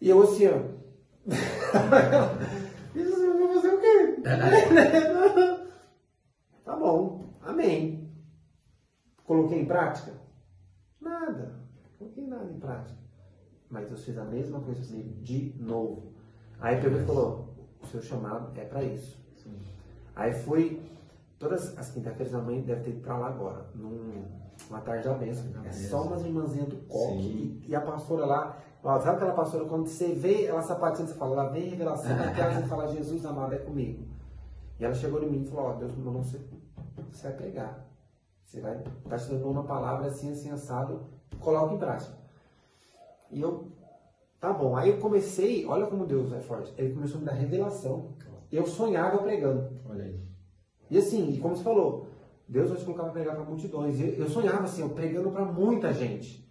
E 0.00 0.08
eu 0.08 0.22
assim, 0.22 0.46
ó. 0.48 0.62
Isso, 2.94 3.16
eu 3.16 3.38
vou 3.38 3.54
fazer 3.54 3.74
o 3.74 3.80
quê? 3.80 4.22
tá 6.64 6.76
bom, 6.76 7.24
amém. 7.42 8.08
Coloquei 9.24 9.60
em 9.60 9.66
prática? 9.66 10.12
Nada. 11.00 11.54
Coloquei 11.98 12.26
nada 12.26 12.50
em 12.50 12.60
prática. 12.60 12.98
Mas 13.68 13.88
Deus 13.88 14.04
fez 14.04 14.16
a 14.16 14.24
mesma 14.24 14.60
coisa 14.60 14.82
comigo 14.86 15.20
de 15.22 15.54
novo. 15.58 16.12
Aí 16.60 16.76
e 16.76 17.04
falou: 17.04 17.54
o 17.82 17.86
seu 17.86 18.00
chamado 18.00 18.58
é 18.58 18.64
para 18.64 18.82
isso. 18.82 19.18
Sim. 19.36 19.58
Aí 20.14 20.32
fui, 20.32 20.80
todas 21.38 21.76
as 21.76 21.90
quinta-feiras 21.90 22.34
a 22.34 22.40
mãe 22.40 22.62
deve 22.62 22.82
ter 22.82 22.90
ido 22.90 23.00
pra 23.00 23.18
lá 23.18 23.28
agora, 23.28 23.66
num, 23.74 24.24
uma 24.68 24.80
tarde 24.80 25.04
da 25.04 25.14
bênção. 25.14 25.50
É 25.56 25.60
bênção. 25.60 25.90
só 25.90 26.02
umas 26.06 26.24
irmãzinhas 26.24 26.68
do 26.68 26.76
coque 26.88 27.62
e, 27.64 27.64
e 27.68 27.74
a 27.74 27.80
pastora 27.80 28.26
lá. 28.26 28.58
sabe 28.82 29.16
aquela 29.16 29.32
pastora, 29.32 29.64
quando 29.64 29.86
você 29.86 30.14
vê 30.14 30.44
ela 30.44 30.62
sapateando, 30.62 31.10
você 31.10 31.16
fala, 31.16 31.42
lá 31.42 31.48
vem 31.50 31.68
revelação, 31.68 32.10
você 32.16 32.68
fala, 32.68 32.88
Jesus 32.88 33.24
amado, 33.24 33.54
é 33.54 33.58
comigo. 33.58 34.06
E 34.78 34.84
ela 34.84 34.94
chegou 34.94 35.22
em 35.22 35.30
mim 35.30 35.42
e 35.42 35.46
falou, 35.46 35.70
ó, 35.70 35.72
Deus 35.74 35.94
me 35.96 36.04
mandou 36.04 36.22
você, 36.22 36.40
você 37.10 37.28
vai 37.28 37.36
pregar. 37.36 37.88
Você 38.44 38.60
vai, 38.60 38.82
tá 39.08 39.18
te 39.18 39.28
dando 39.28 39.50
uma 39.50 39.64
palavra 39.64 40.06
assim, 40.06 40.32
assim, 40.32 40.50
assado, 40.50 41.06
coloca 41.40 41.74
em 41.74 41.78
prática. 41.78 42.16
E 43.30 43.40
eu, 43.40 43.70
tá 44.40 44.52
bom. 44.52 44.74
Aí 44.74 44.88
eu 44.88 44.98
comecei, 44.98 45.66
olha 45.66 45.86
como 45.86 46.06
Deus 46.06 46.32
é 46.32 46.40
forte. 46.40 46.72
Ele 46.78 46.94
começou 46.94 47.18
a 47.18 47.20
me 47.20 47.26
dar 47.26 47.32
revelação. 47.32 48.14
eu 48.50 48.66
sonhava 48.66 49.18
pregando. 49.18 49.68
Olha 49.86 50.04
aí. 50.04 50.20
E 50.90 50.96
assim, 50.96 51.30
e 51.30 51.38
como 51.38 51.54
você 51.54 51.62
falou, 51.62 52.06
Deus 52.48 52.70
vai 52.70 52.78
te 52.78 52.84
colocar 52.84 53.02
para 53.04 53.12
pregar 53.12 53.34
para 53.36 53.44
multidões. 53.44 54.00
E 54.00 54.18
eu 54.18 54.28
sonhava 54.28 54.64
assim, 54.64 54.82
eu 54.82 54.90
pregando 54.90 55.30
para 55.30 55.44
muita 55.44 55.92
gente. 55.92 56.48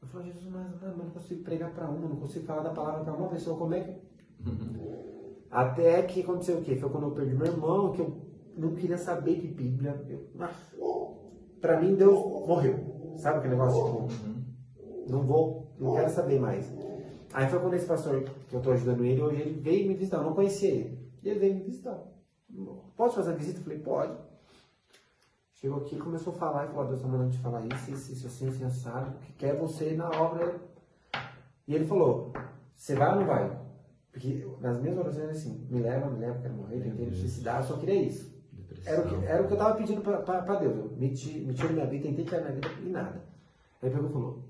Eu 0.00 0.08
falei, 0.08 0.32
Jesus, 0.32 0.50
mas, 0.50 0.66
mas 0.80 0.96
não 0.96 1.10
consigo 1.10 1.42
pregar 1.42 1.70
para 1.72 1.88
uma, 1.88 2.08
não 2.08 2.16
consigo 2.16 2.46
falar 2.46 2.62
da 2.62 2.70
palavra 2.70 3.04
para 3.04 3.12
uma 3.12 3.28
pessoa, 3.28 3.58
como 3.58 3.74
é 3.74 3.80
que. 3.80 3.94
Até 5.50 6.02
que 6.02 6.22
aconteceu 6.22 6.58
o 6.58 6.62
quê? 6.62 6.76
Foi 6.76 6.90
quando 6.90 7.04
eu 7.04 7.10
perdi 7.12 7.34
meu 7.34 7.46
irmão, 7.46 7.92
que 7.92 8.00
eu 8.00 8.16
não 8.56 8.74
queria 8.74 8.98
saber 8.98 9.40
de 9.40 9.46
Bíblia. 9.46 10.02
Para 11.60 11.80
mim, 11.80 11.94
Deus 11.94 12.18
morreu. 12.46 13.14
Sabe 13.16 13.38
aquele 13.38 13.54
negócio 13.54 13.84
tipo, 13.84 15.10
não 15.10 15.22
vou, 15.22 15.72
não 15.78 15.94
quero 15.94 16.10
saber 16.10 16.40
mais. 16.40 16.72
Aí 17.32 17.48
foi 17.48 17.60
quando 17.60 17.74
esse 17.74 17.86
pastor, 17.86 18.22
que 18.22 18.54
eu 18.54 18.58
estou 18.58 18.72
ajudando 18.72 19.04
ele, 19.04 19.22
hoje 19.22 19.40
ele 19.40 19.60
veio 19.60 19.86
me 19.86 19.94
visitar, 19.94 20.18
eu 20.18 20.24
não 20.24 20.34
conhecia 20.34 20.70
ele. 20.70 20.98
E 21.22 21.28
ele 21.28 21.38
veio 21.38 21.54
me 21.54 21.62
visitar. 21.62 22.02
Posso 22.96 23.16
fazer 23.16 23.32
a 23.32 23.34
visita? 23.34 23.58
Eu 23.58 23.64
falei, 23.64 23.78
pode. 23.78 24.16
Chegou 25.64 25.78
aqui, 25.78 25.96
começou 25.96 26.34
a 26.34 26.36
falar, 26.36 26.66
e 26.66 26.68
falou, 26.68 26.88
Deus 26.88 26.98
está 26.98 27.08
mandando 27.08 27.30
te 27.30 27.38
falar 27.38 27.64
isso, 27.64 27.90
isso, 27.90 28.12
isso, 28.12 28.26
assim, 28.26 28.48
assim, 28.48 28.64
assado, 28.64 29.16
que 29.18 29.32
quer 29.32 29.56
você 29.56 29.94
na 29.94 30.10
obra. 30.10 30.60
E 31.66 31.74
ele 31.74 31.86
falou, 31.86 32.34
você 32.76 32.94
vai 32.94 33.14
ou 33.14 33.20
não 33.20 33.26
vai? 33.26 33.58
Porque 34.12 34.46
nas 34.60 34.78
minhas 34.78 34.98
orações 34.98 35.30
assim, 35.30 35.66
me 35.70 35.80
leva, 35.80 36.10
me 36.10 36.18
leva, 36.18 36.38
quero 36.38 36.52
morrer, 36.52 36.80
tentei 36.80 37.06
necessidade, 37.06 37.62
eu 37.62 37.74
só 37.74 37.80
queria 37.80 37.94
isso. 37.94 38.30
Era 38.84 39.00
o, 39.00 39.08
que, 39.08 39.24
era 39.24 39.42
o 39.42 39.46
que 39.46 39.52
eu 39.54 39.56
estava 39.56 39.74
pedindo 39.76 40.02
para 40.02 40.56
Deus. 40.56 40.76
Eu 40.76 40.90
me, 40.98 41.08
me 41.08 41.54
tiro 41.54 41.72
minha 41.72 41.86
vida, 41.86 42.08
tentei 42.08 42.24
tirar 42.26 42.40
minha 42.42 42.52
vida 42.52 42.68
e 42.82 42.90
nada. 42.90 43.22
Aí 43.80 43.88
ele 43.88 43.94
pegou 43.94 44.10
e 44.10 44.12
falou, 44.12 44.44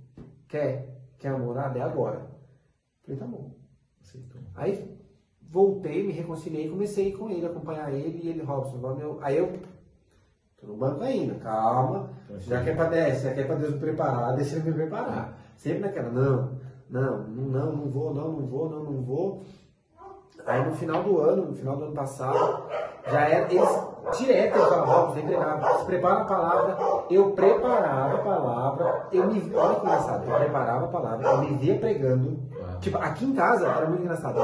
quer, 0.49 1.01
quer 1.21 1.29
a 1.29 1.39
morada? 1.39 1.79
É 1.79 1.83
agora. 1.83 2.29
Eu 3.07 3.17
falei, 3.17 3.21
tá 3.21 3.27
bom. 3.27 3.53
Aceitou. 4.03 4.41
Aí 4.57 4.99
voltei, 5.49 6.05
me 6.05 6.13
reconciliei, 6.13 6.69
comecei 6.69 7.13
com 7.13 7.31
ele, 7.31 7.47
acompanhar 7.47 7.95
ele 7.95 8.19
e 8.21 8.29
ele, 8.31 8.43
Robson, 8.43 8.79
meu... 8.97 9.21
aí 9.23 9.39
eu 9.39 9.61
no 10.67 10.77
banco 10.77 11.03
ainda, 11.03 11.35
calma, 11.37 12.11
já 12.39 12.63
que 12.63 12.71
é 12.71 12.75
para 12.75 12.89
descer, 12.89 13.29
já 13.29 13.35
que 13.35 13.41
é 13.41 13.45
para 13.45 13.57
Deus 13.57 13.75
me 13.75 13.81
preparar, 13.81 14.35
deixa 14.35 14.57
ele 14.57 14.71
me 14.71 14.75
preparar. 14.75 15.39
Sempre 15.57 15.81
naquela, 15.81 16.11
não, 16.11 16.51
não, 16.91 17.19
não, 17.29 17.73
não 17.73 17.91
vou, 17.91 18.15
não, 18.15 18.33
não 18.33 18.47
vou, 18.47 18.69
não, 18.69 18.85
não 18.85 19.03
vou. 19.03 19.43
Aí 20.47 20.65
no 20.65 20.73
final 20.73 21.03
do 21.03 21.21
ano, 21.21 21.47
no 21.47 21.55
final 21.55 21.77
do 21.77 21.85
ano 21.85 21.95
passado, 21.95 22.65
já 23.07 23.21
era, 23.21 23.53
eles 23.53 23.69
direto 24.19 24.57
eles 24.57 24.69
falavam, 24.69 25.07
Robson, 25.07 25.27
pregar, 25.27 25.79
se 25.79 25.85
prepara 25.87 26.21
a 26.21 26.25
palavra, 26.25 26.77
eu 27.11 27.31
preparava 27.33 28.15
a 28.15 28.19
palavra, 28.19 29.09
eu 29.13 29.27
me, 29.27 29.55
olha 29.55 29.75
que 29.77 29.87
engraçado, 29.87 30.29
eu 30.29 30.37
preparava 30.37 30.85
a 30.85 30.89
palavra, 30.89 31.27
eu 31.27 31.39
me 31.39 31.57
via 31.57 31.79
pregando, 31.79 32.39
tipo, 32.81 32.99
aqui 32.99 33.25
em 33.25 33.35
casa 33.35 33.67
era 33.67 33.87
muito 33.87 34.03
engraçado, 34.03 34.39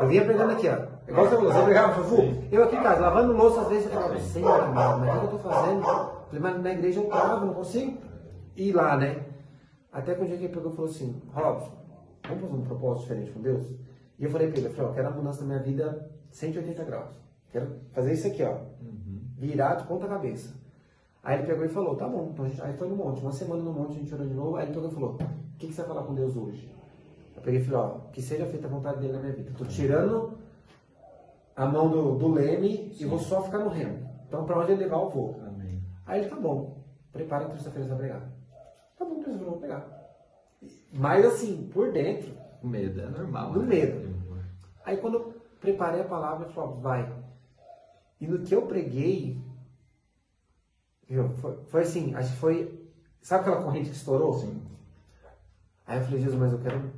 eu 0.00 0.06
vinha 0.06 0.24
pregando 0.24 0.52
aqui, 0.52 0.68
ó, 0.68 0.95
igual 1.08 1.26
você 1.26 1.36
falou, 1.36 1.52
você 1.52 1.62
pregava, 1.62 1.94
Fufu, 1.94 2.22
eu 2.50 2.64
aqui 2.64 2.76
em 2.76 2.82
casa, 2.82 3.00
lavando 3.00 3.32
louça, 3.32 3.60
às 3.60 3.68
vezes 3.68 3.86
eu 3.86 3.92
falava, 3.92 4.18
Senhor 4.18 4.60
amado, 4.60 5.00
mas 5.00 5.16
o 5.16 5.20
que 5.20 5.34
eu 5.34 5.38
tô 5.38 5.48
fazendo? 5.50 5.82
Falei, 5.82 6.40
mas 6.40 6.62
na 6.62 6.72
igreja 6.72 7.00
eu 7.00 7.06
travo, 7.06 7.46
não 7.46 7.54
consigo 7.54 7.98
ir 8.56 8.72
lá, 8.72 8.96
né? 8.96 9.24
Até 9.92 10.14
que 10.14 10.22
um 10.22 10.26
dia 10.26 10.36
que 10.36 10.44
ele 10.44 10.54
pegou 10.54 10.72
e 10.72 10.74
falou 10.74 10.90
assim, 10.90 11.22
Robson, 11.32 11.72
vamos 12.26 12.42
fazer 12.42 12.54
um 12.54 12.62
propósito 12.62 13.02
diferente 13.02 13.30
com 13.32 13.40
Deus? 13.40 13.66
E 14.18 14.24
eu 14.24 14.30
falei 14.30 14.48
para 14.48 14.58
ele, 14.58 14.68
eu 14.68 14.72
falei, 14.72 14.90
ó, 14.90 14.94
quero 14.94 15.08
a 15.08 15.10
mudança 15.10 15.40
na 15.42 15.46
minha 15.46 15.60
vida 15.60 16.10
180 16.30 16.84
graus. 16.84 17.14
Quero 17.50 17.80
fazer 17.92 18.12
isso 18.12 18.26
aqui, 18.26 18.42
ó. 18.42 18.52
Uhum. 18.80 19.20
Virar 19.36 19.76
de 19.76 19.86
ponta 19.86 20.06
cabeça. 20.06 20.54
Aí 21.22 21.38
ele 21.38 21.46
pegou 21.46 21.64
e 21.64 21.68
falou, 21.68 21.96
tá 21.96 22.08
bom. 22.08 22.30
Então 22.32 22.44
a 22.44 22.48
gente, 22.48 22.62
aí 22.62 22.74
foi 22.74 22.88
no 22.88 22.96
monte. 22.96 23.20
Uma 23.20 23.32
semana 23.32 23.62
no 23.62 23.72
monte, 23.72 23.92
a 23.92 23.98
gente 24.00 24.14
orou 24.14 24.26
de 24.26 24.34
novo. 24.34 24.56
Aí 24.56 24.66
ele 24.66 24.74
pegou 24.74 24.88
e 24.88 24.94
falou, 24.94 25.14
o 25.14 25.58
que, 25.58 25.66
que 25.66 25.72
você 25.72 25.82
vai 25.82 25.88
falar 25.88 26.02
com 26.04 26.14
Deus 26.14 26.36
hoje? 26.36 26.70
Eu 27.34 27.42
peguei 27.42 27.60
e 27.60 27.64
falei, 27.64 27.80
ó, 27.80 27.88
que 28.12 28.22
seja 28.22 28.46
feita 28.46 28.66
a 28.66 28.70
vontade 28.70 29.00
dele 29.00 29.12
na 29.12 29.20
minha 29.20 29.32
vida. 29.32 29.50
Estou 29.50 29.66
tirando 29.66 30.38
a 31.56 31.64
mão 31.66 31.90
do, 31.90 32.16
do 32.16 32.28
leme 32.28 32.92
Sim. 32.94 33.04
e 33.04 33.06
vou 33.06 33.18
só 33.18 33.42
ficar 33.42 33.60
no 33.60 33.70
remo. 33.70 34.06
Então 34.28 34.44
para 34.44 34.60
onde 34.60 34.72
ele 34.72 34.84
levar 34.84 34.98
eu 34.98 35.08
vou. 35.08 35.40
Amém. 35.46 35.82
Aí 36.04 36.20
ele, 36.20 36.28
tá 36.28 36.36
bom. 36.36 36.84
Prepara 37.10 37.48
terça-feira 37.48 37.88
para 37.88 37.96
pregar. 37.96 38.32
Tá 38.98 39.04
bom, 39.04 39.14
terça-feira 39.14 39.44
eu 39.44 39.50
vou 39.50 39.60
pegar. 39.60 39.96
Mas 40.92 41.24
assim, 41.24 41.68
por 41.72 41.90
dentro. 41.92 42.36
O 42.62 42.68
medo 42.68 43.00
é 43.00 43.06
normal. 43.06 43.52
No 43.52 43.62
né? 43.62 43.68
medo. 43.68 44.14
Aí 44.84 44.98
quando 44.98 45.14
eu 45.14 45.34
preparei 45.60 46.02
a 46.02 46.04
palavra, 46.04 46.46
eu 46.46 46.52
falei, 46.52 46.80
vai. 46.80 47.12
E 48.20 48.26
no 48.26 48.38
que 48.40 48.54
eu 48.54 48.66
preguei, 48.66 49.42
viu, 51.08 51.28
foi, 51.36 51.56
foi 51.64 51.82
assim, 51.82 52.14
acho 52.14 52.32
que 52.32 52.38
foi. 52.38 52.90
Sabe 53.20 53.42
aquela 53.42 53.62
corrente 53.62 53.90
que 53.90 53.96
estourou? 53.96 54.34
Sim. 54.34 54.62
Aí 55.86 55.98
eu 55.98 56.04
falei, 56.04 56.20
Jesus, 56.20 56.38
mas 56.38 56.52
eu 56.52 56.58
quero 56.60 56.92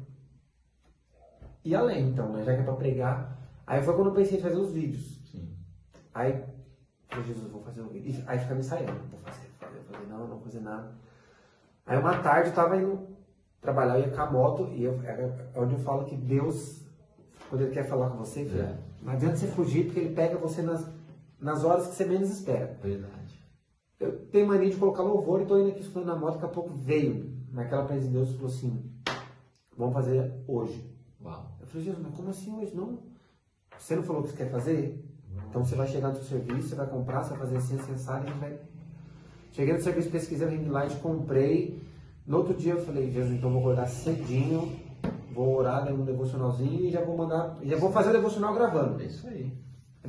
ir 1.64 1.74
além, 1.74 2.08
então, 2.08 2.32
né? 2.32 2.42
Já 2.44 2.54
que 2.54 2.60
é 2.60 2.64
pra 2.64 2.74
pregar. 2.74 3.37
Aí 3.68 3.82
foi 3.82 3.94
quando 3.94 4.08
eu 4.08 4.14
pensei 4.14 4.38
em 4.38 4.40
fazer 4.40 4.56
os 4.56 4.72
vídeos. 4.72 5.20
Sim. 5.30 5.54
Aí, 6.14 6.42
falei, 7.06 7.26
Jesus, 7.26 7.50
vou 7.52 7.62
fazer 7.62 7.82
um 7.82 7.88
vídeo. 7.88 8.24
Aí 8.26 8.38
ficava 8.38 8.58
ensaiando. 8.58 8.98
Vou 9.10 9.20
fazer, 9.20 9.46
vou 9.60 9.68
fazer, 9.68 9.80
vou 9.80 9.92
fazer, 9.92 10.06
não, 10.06 10.18
não 10.20 10.26
vou 10.26 10.40
fazer 10.40 10.60
nada. 10.60 10.94
Aí 11.84 11.98
uma 11.98 12.18
tarde 12.22 12.48
eu 12.48 12.54
tava 12.54 12.78
indo 12.78 13.06
trabalhar, 13.60 13.98
eu 13.98 14.06
ia 14.06 14.10
com 14.10 14.22
a 14.22 14.30
moto, 14.30 14.68
e 14.72 14.84
eu, 14.84 14.98
era 15.02 15.52
onde 15.54 15.74
eu 15.74 15.80
falo 15.80 16.06
que 16.06 16.16
Deus, 16.16 16.82
quando 17.50 17.60
Ele 17.62 17.70
quer 17.72 17.84
falar 17.84 18.08
com 18.08 18.16
você, 18.16 18.46
filho, 18.46 18.62
é. 18.62 18.78
não 19.02 19.12
adianta 19.12 19.36
você 19.36 19.46
fugir, 19.48 19.84
porque 19.84 20.00
Ele 20.00 20.14
pega 20.14 20.38
você 20.38 20.62
nas, 20.62 20.90
nas 21.38 21.62
horas 21.62 21.88
que 21.88 21.94
você 21.94 22.06
menos 22.06 22.30
espera. 22.30 22.74
Verdade. 22.82 23.38
Eu 24.00 24.26
tenho 24.28 24.46
mania 24.46 24.70
de 24.70 24.76
colocar 24.76 25.02
louvor 25.02 25.40
e 25.40 25.42
estou 25.42 25.60
indo 25.60 25.68
aqui 25.68 25.80
escutando 25.80 26.06
na 26.06 26.16
moto, 26.16 26.34
daqui 26.34 26.46
a 26.46 26.48
pouco 26.48 26.70
veio 26.70 27.36
naquela 27.52 27.84
presença 27.84 28.06
de 28.06 28.12
Deus 28.14 28.32
falou 28.32 28.46
assim, 28.46 28.90
vamos 29.76 29.92
fazer 29.92 30.32
hoje. 30.46 30.90
Uau. 31.22 31.56
Eu 31.60 31.66
falei, 31.66 31.84
Jesus, 31.84 32.02
mas 32.02 32.14
como 32.14 32.30
assim 32.30 32.56
hoje? 32.56 32.74
Não. 32.74 32.98
Você 33.78 33.96
não 33.96 34.02
falou 34.02 34.22
o 34.22 34.24
que 34.24 34.30
você 34.30 34.36
quer 34.36 34.50
fazer? 34.50 35.04
Então 35.48 35.64
você 35.64 35.74
vai 35.74 35.86
chegar 35.86 36.08
no 36.08 36.16
seu 36.16 36.24
serviço, 36.24 36.68
você 36.68 36.74
vai 36.74 36.86
comprar, 36.86 37.22
você 37.22 37.30
vai 37.30 37.38
fazer 37.38 37.56
assim, 37.56 37.78
assim, 37.78 37.92
assim, 37.92 38.10
a 38.10 38.20
gente 38.20 38.38
vai... 38.38 38.58
Cheguei 39.52 39.74
no 39.74 39.80
serviço, 39.80 40.10
pesquisei 40.10 40.46
o 40.46 40.50
ring 40.50 40.68
light, 40.68 40.96
comprei. 40.96 41.82
No 42.26 42.38
outro 42.38 42.54
dia 42.54 42.74
eu 42.74 42.84
falei, 42.84 43.10
Jesus, 43.10 43.38
então 43.38 43.50
vou 43.50 43.60
acordar 43.60 43.88
cedinho, 43.88 44.76
vou 45.32 45.56
orar, 45.56 45.84
dar 45.84 45.94
um 45.94 46.04
devocionalzinho 46.04 46.86
e 46.86 46.90
já 46.90 47.02
vou 47.02 47.16
mandar, 47.16 47.58
já 47.62 47.76
vou 47.78 47.90
fazer 47.90 48.10
o 48.10 48.12
devocional 48.12 48.52
gravando. 48.54 49.00
É 49.00 49.06
isso 49.06 49.26
aí. 49.26 49.50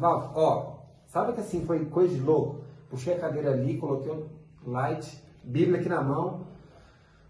Ó, 0.01 0.79
Sabe 1.09 1.33
que 1.33 1.41
assim 1.41 1.65
foi 1.65 1.85
coisa 1.85 2.13
de 2.13 2.21
louco? 2.21 2.63
Puxei 2.87 3.15
a 3.15 3.19
cadeira 3.19 3.51
ali, 3.51 3.77
coloquei 3.77 4.11
o 4.11 4.29
light, 4.69 5.23
Bíblia 5.43 5.79
aqui 5.79 5.89
na 5.89 6.03
mão. 6.03 6.47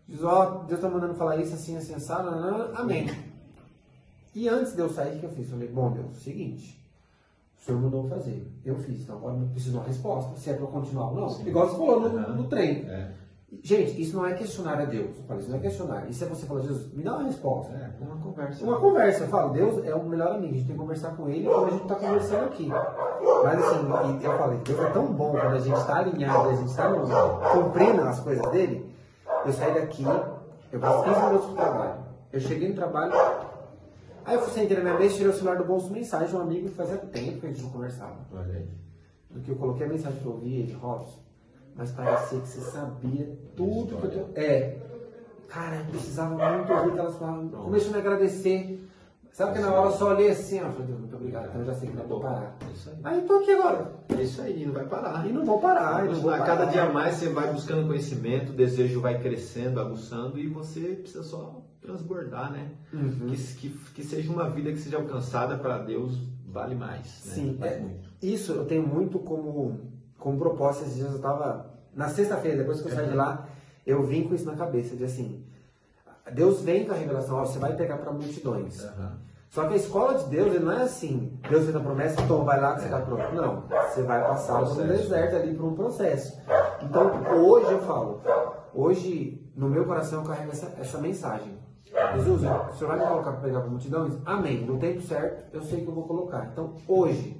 Diz, 0.05 0.21
ó, 0.21 0.63
Deus 0.63 0.79
está 0.79 0.89
mandando 0.89 1.13
falar 1.13 1.37
isso, 1.37 1.53
assim, 1.53 1.77
assim, 1.77 1.93
assim, 1.93 2.11
amém. 2.75 3.07
E 4.35 4.47
antes 4.47 4.73
de 4.73 4.79
eu 4.79 4.89
sair, 4.89 5.17
o 5.17 5.19
que 5.19 5.25
eu 5.25 5.31
fiz? 5.31 5.49
Falei, 5.49 5.67
bom 5.67 5.91
Deus, 5.91 6.17
seguinte, 6.17 6.79
o 7.59 7.65
Senhor 7.65 7.81
mandou 7.81 8.07
fazer, 8.07 8.45
eu 8.63 8.75
fiz, 8.75 9.01
então 9.01 9.17
agora 9.17 9.35
preciso 9.51 9.71
de 9.71 9.77
uma 9.77 9.85
resposta, 9.85 10.35
se 10.37 10.49
é 10.49 10.53
para 10.53 10.63
eu 10.63 10.67
continuar 10.67 11.09
ou 11.09 11.15
não. 11.15 11.29
Sim. 11.29 11.47
Igual 11.47 11.67
você 11.67 11.77
falou 11.77 11.99
no, 11.99 12.09
no, 12.09 12.35
no 12.35 12.43
trem. 12.45 12.85
É. 12.87 13.11
Gente, 13.63 13.99
isso 13.99 14.15
não 14.15 14.25
é 14.27 14.33
questionar 14.33 14.79
a 14.79 14.85
Deus. 14.85 15.17
Eu 15.17 15.23
falo, 15.23 15.39
isso 15.39 15.49
não 15.49 15.57
é 15.57 15.61
questionar. 15.61 16.07
Isso 16.07 16.23
é 16.23 16.27
você 16.27 16.45
falar, 16.45 16.61
Jesus, 16.61 16.93
me 16.93 17.03
dá 17.03 17.15
uma 17.15 17.23
resposta. 17.23 17.73
É, 17.73 18.03
uma 18.03 18.17
conversa. 18.17 18.63
Uma 18.63 18.79
conversa. 18.79 19.23
Eu 19.23 19.27
falo, 19.27 19.53
Deus 19.53 19.85
é 19.85 19.95
o 19.95 20.03
melhor 20.03 20.35
amigo. 20.35 20.53
A 20.53 20.57
gente 20.57 20.67
tem 20.67 20.75
que 20.75 20.81
conversar 20.81 21.15
com 21.15 21.27
Ele 21.27 21.45
como 21.45 21.65
a 21.65 21.69
gente 21.71 21.81
está 21.81 21.95
conversando 21.95 22.45
aqui. 22.45 22.67
Mas 22.67 23.63
assim, 23.63 24.23
eu 24.23 24.37
falei, 24.37 24.59
Deus 24.59 24.79
é 24.79 24.89
tão 24.91 25.07
bom 25.07 25.31
quando 25.31 25.55
a 25.55 25.59
gente 25.59 25.77
está 25.77 25.97
alinhado, 25.97 26.49
a 26.49 26.55
gente 26.55 26.69
está 26.69 26.91
cumprindo 27.51 28.01
as 28.01 28.19
coisas 28.19 28.51
dele. 28.51 28.95
Eu 29.45 29.53
saí 29.53 29.73
daqui, 29.73 30.03
eu 30.03 30.79
fiz 30.79 31.03
15 31.03 31.25
minutos 31.25 31.49
de 31.49 31.55
trabalho. 31.55 31.93
Eu 32.31 32.39
cheguei 32.39 32.69
no 32.69 32.75
trabalho, 32.75 33.13
aí 34.29 34.35
eu 34.35 34.41
fui 34.41 34.53
sentar 34.53 34.77
na 34.77 34.83
minha 34.83 34.99
mesa, 34.99 35.15
tirei 35.15 35.31
o 35.31 35.33
celular 35.33 35.57
do 35.57 35.65
bolso, 35.65 35.91
mensagem 35.91 36.29
de 36.29 36.35
um 36.35 36.41
amigo 36.41 36.69
que 36.69 36.75
fazia 36.75 36.97
tempo 36.97 37.39
que 37.39 37.45
a 37.45 37.49
gente 37.49 37.63
não 37.63 37.69
conversava. 37.69 38.17
Olha 38.31 38.53
aí. 38.53 38.69
Do 39.29 39.41
que 39.41 39.49
eu 39.49 39.55
coloquei 39.55 39.85
a 39.85 39.89
mensagem 39.89 40.19
para 40.19 40.29
ouvir, 40.29 40.61
ele, 40.61 40.73
Robson 40.73 41.29
mas 41.79 41.91
parecia 41.91 42.41
que 42.41 42.47
você 42.47 42.59
sabia 42.71 43.39
tudo 43.55 43.95
que 43.95 44.03
eu 44.03 44.11
tô... 44.11 44.39
É. 44.39 44.77
Cara, 45.47 45.77
eu 45.77 45.85
precisava 45.85 46.35
muito 46.35 46.73
ouvir 46.73 46.91
aquelas 46.91 47.15
palavras. 47.15 47.51
Começou 47.51 47.89
a 47.89 47.93
me 47.93 47.99
agradecer. 47.99 48.85
Sabe 49.31 49.53
que 49.53 49.59
na 49.59 49.71
hora 49.71 49.87
eu 49.87 49.93
só 49.93 50.09
olhei 50.09 50.29
assim, 50.29 50.59
ó, 50.59 50.69
falei, 50.71 50.87
Deus, 50.87 50.99
muito 50.99 51.15
obrigado, 51.15 51.47
então 51.47 51.61
eu 51.61 51.67
já 51.67 51.73
sei 51.75 51.89
que 51.89 51.95
não 51.95 52.05
vou 52.05 52.19
parar. 52.19 52.57
É 52.67 52.73
isso 52.73 52.89
aí. 52.89 52.97
Aí 53.01 53.21
tô 53.21 53.33
aqui 53.35 53.51
agora. 53.51 53.93
É 54.09 54.21
isso 54.21 54.41
aí, 54.41 54.65
não 54.65 54.73
vai 54.73 54.85
parar. 54.87 55.25
E 55.25 55.31
não 55.31 55.45
vou 55.45 55.61
parar. 55.61 56.03
Não 56.03 56.13
vou 56.15 56.31
a 56.31 56.39
cada 56.39 56.65
dia 56.65 56.89
mais 56.91 57.15
você 57.15 57.29
vai 57.29 57.53
buscando 57.53 57.87
conhecimento, 57.87 58.51
o 58.51 58.55
desejo 58.55 58.99
vai 58.99 59.21
crescendo, 59.21 59.79
aguçando 59.79 60.37
e 60.37 60.47
você 60.47 60.81
precisa 60.81 61.23
só 61.23 61.61
transbordar, 61.81 62.51
né? 62.51 62.71
Uhum. 62.93 63.29
Que, 63.29 63.37
que, 63.37 63.69
que, 63.95 64.03
seja 64.03 64.31
uma 64.31 64.49
vida 64.49 64.71
que 64.71 64.79
seja 64.79 64.97
alcançada 64.97 65.57
para 65.57 65.77
Deus, 65.79 66.17
vale 66.47 66.75
mais. 66.75 67.23
Né? 67.25 67.33
Sim, 67.33 67.57
vale 67.57 67.73
é, 67.73 67.79
muito. 67.79 68.09
isso 68.21 68.53
eu 68.53 68.65
tenho 68.65 68.85
muito 68.85 69.19
como, 69.19 69.79
como 70.17 70.37
proposta. 70.37 70.83
Esses 70.83 70.95
dias 70.95 71.09
eu 71.09 71.17
estava 71.17 71.73
na 71.95 72.09
sexta-feira, 72.09 72.57
depois 72.57 72.81
que 72.81 72.87
eu 72.87 72.95
saí 72.95 73.09
de 73.09 73.15
lá, 73.15 73.47
eu 73.85 74.03
vim 74.03 74.23
com 74.27 74.35
isso 74.35 74.45
na 74.45 74.55
cabeça, 74.55 74.95
de 74.95 75.03
assim, 75.03 75.43
Deus 76.33 76.61
vem 76.61 76.85
com 76.85 76.93
a 76.93 76.95
revelação, 76.95 77.37
ó, 77.37 77.45
você 77.45 77.59
vai 77.59 77.75
pegar 77.75 77.97
para 77.97 78.11
multidões. 78.11 78.83
Uhum. 78.83 79.29
Só 79.49 79.67
que 79.67 79.73
a 79.73 79.77
escola 79.77 80.15
de 80.19 80.25
Deus 80.25 80.53
ele 80.53 80.63
não 80.63 80.71
é 80.71 80.83
assim, 80.83 81.39
Deus 81.49 81.63
fez 81.63 81.75
a 81.75 81.79
promessa, 81.79 82.21
então 82.21 82.43
vai 82.43 82.61
lá 82.61 82.75
que 82.75 82.81
você 82.81 82.85
está 82.85 82.99
pronto. 82.99 83.33
Não, 83.33 83.63
você 83.67 84.03
vai 84.03 84.21
passar 84.21 84.63
por 84.63 84.79
um 84.79 84.87
deserto 84.87 85.35
ali 85.35 85.55
por 85.55 85.65
um 85.65 85.73
processo. 85.73 86.39
Então, 86.83 87.11
hoje 87.35 87.71
eu 87.71 87.81
falo, 87.81 88.21
hoje 88.75 89.43
no 89.55 89.67
meu 89.67 89.85
coração 89.85 90.21
eu 90.21 90.27
carrego 90.27 90.51
essa, 90.51 90.71
essa 90.79 90.99
mensagem. 90.99 91.58
Jesus, 92.15 92.41
o 92.43 92.73
Senhor 92.73 92.87
vai 92.89 92.99
me 92.99 93.05
colocar 93.05 93.31
para 93.31 93.41
pegar 93.41 93.59
para 93.61 93.69
multidões? 93.69 94.13
Amém. 94.25 94.65
No 94.65 94.77
tempo 94.77 95.01
certo, 95.01 95.43
eu 95.53 95.61
sei 95.61 95.81
que 95.81 95.87
eu 95.87 95.93
vou 95.93 96.03
colocar. 96.03 96.49
Então, 96.51 96.73
hoje, 96.87 97.39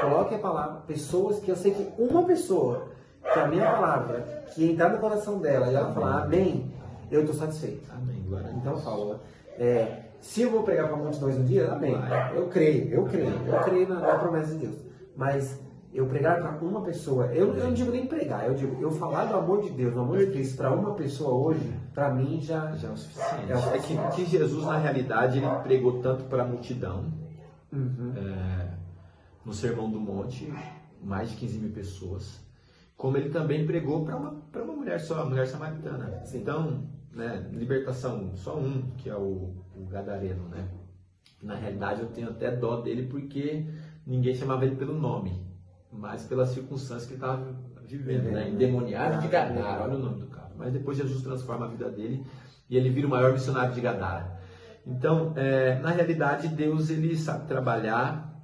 coloque 0.00 0.34
a 0.34 0.38
palavra, 0.38 0.80
pessoas 0.86 1.38
que 1.38 1.50
eu 1.50 1.56
sei 1.56 1.72
que 1.72 1.92
uma 1.98 2.24
pessoa, 2.24 2.88
que 3.32 3.38
a 3.38 3.46
minha 3.46 3.70
palavra, 3.70 4.44
que 4.54 4.70
entrar 4.70 4.90
no 4.90 4.98
coração 4.98 5.38
dela 5.38 5.70
e 5.70 5.74
ela 5.74 5.92
falar 5.92 6.24
amém, 6.24 6.72
eu 7.10 7.20
estou 7.20 7.34
satisfeito. 7.34 7.90
Amém. 7.92 8.24
Então 8.56 8.76
falo, 8.78 9.20
é, 9.58 10.02
se 10.20 10.42
eu 10.42 10.50
vou 10.50 10.62
pregar 10.62 10.88
para 10.88 10.96
multidões 10.96 11.36
um 11.36 11.44
dia, 11.44 11.72
amém. 11.72 11.94
Eu 12.34 12.48
creio, 12.48 12.92
eu 12.92 13.04
creio, 13.04 13.30
eu 13.46 13.60
creio 13.62 13.88
na, 13.88 14.00
na 14.00 14.18
promessa 14.18 14.52
de 14.54 14.66
Deus. 14.66 14.76
Mas 15.16 15.58
eu 15.96 16.06
pregar 16.06 16.42
para 16.42 16.66
uma 16.66 16.82
pessoa, 16.82 17.26
eu, 17.32 17.54
eu, 17.54 17.64
não 17.64 17.72
digo 17.72 17.90
nem 17.90 18.06
pregar, 18.06 18.46
eu 18.46 18.54
digo, 18.54 18.76
eu 18.82 18.90
falar 18.90 19.24
do 19.24 19.36
amor 19.36 19.62
de 19.62 19.70
Deus, 19.70 19.94
do 19.94 20.00
amor 20.00 20.18
de 20.18 20.26
Cristo 20.26 20.56
para 20.58 20.70
uma 20.70 20.94
pessoa 20.94 21.32
hoje, 21.32 21.72
para 21.94 22.12
mim 22.12 22.38
já, 22.38 22.76
já 22.76 22.88
é 22.88 22.92
o 22.92 22.96
suficiente. 22.96 23.50
É, 23.50 23.76
é 23.76 23.78
que, 23.78 24.16
que, 24.16 24.30
Jesus, 24.30 24.62
na 24.66 24.76
realidade, 24.76 25.38
ele 25.38 25.48
pregou 25.62 26.02
tanto 26.02 26.24
para 26.24 26.42
a 26.42 26.46
multidão, 26.46 27.10
uhum. 27.72 28.12
é, 28.14 28.74
no 29.42 29.54
Sermão 29.54 29.90
do 29.90 29.98
Monte, 29.98 30.52
mais 31.02 31.30
de 31.30 31.36
15 31.36 31.58
mil 31.60 31.72
pessoas, 31.72 32.44
como 32.94 33.16
ele 33.16 33.30
também 33.30 33.66
pregou 33.66 34.04
para 34.04 34.16
uma, 34.16 34.36
uma 34.54 34.74
mulher 34.74 35.00
só, 35.00 35.22
a 35.22 35.24
mulher 35.24 35.46
samaritana. 35.46 36.22
Então, 36.34 36.84
né, 37.10 37.48
libertação, 37.52 38.36
só 38.36 38.58
um, 38.58 38.90
que 38.98 39.08
é 39.08 39.16
o, 39.16 39.54
o 39.74 39.86
Gadareno, 39.88 40.46
né? 40.48 40.68
Na 41.42 41.54
realidade, 41.54 42.02
eu 42.02 42.08
tenho 42.08 42.28
até 42.28 42.54
dó 42.54 42.82
dele 42.82 43.06
porque 43.06 43.66
ninguém 44.06 44.34
chamava 44.34 44.64
ele 44.64 44.76
pelo 44.76 44.98
nome 44.98 45.46
mas 45.96 46.24
pelas 46.24 46.50
circunstâncias 46.50 47.06
que 47.06 47.14
ele 47.14 47.22
estava 47.22 47.56
vivendo, 47.84 48.30
né? 48.30 48.48
Endemoniado 48.48 49.20
de 49.20 49.28
Gadara, 49.28 49.84
olha 49.84 49.94
o 49.94 49.98
nome 49.98 50.20
do 50.20 50.26
cara. 50.26 50.52
Mas 50.56 50.72
depois 50.72 50.96
Jesus 50.96 51.22
transforma 51.22 51.66
a 51.66 51.68
vida 51.68 51.90
dele 51.90 52.24
e 52.68 52.76
ele 52.76 52.90
vira 52.90 53.06
o 53.06 53.10
maior 53.10 53.32
missionário 53.32 53.74
de 53.74 53.80
Gadara. 53.80 54.40
Então, 54.86 55.32
é, 55.36 55.78
na 55.80 55.90
realidade, 55.90 56.48
Deus 56.48 56.90
ele 56.90 57.16
sabe 57.16 57.46
trabalhar. 57.46 58.40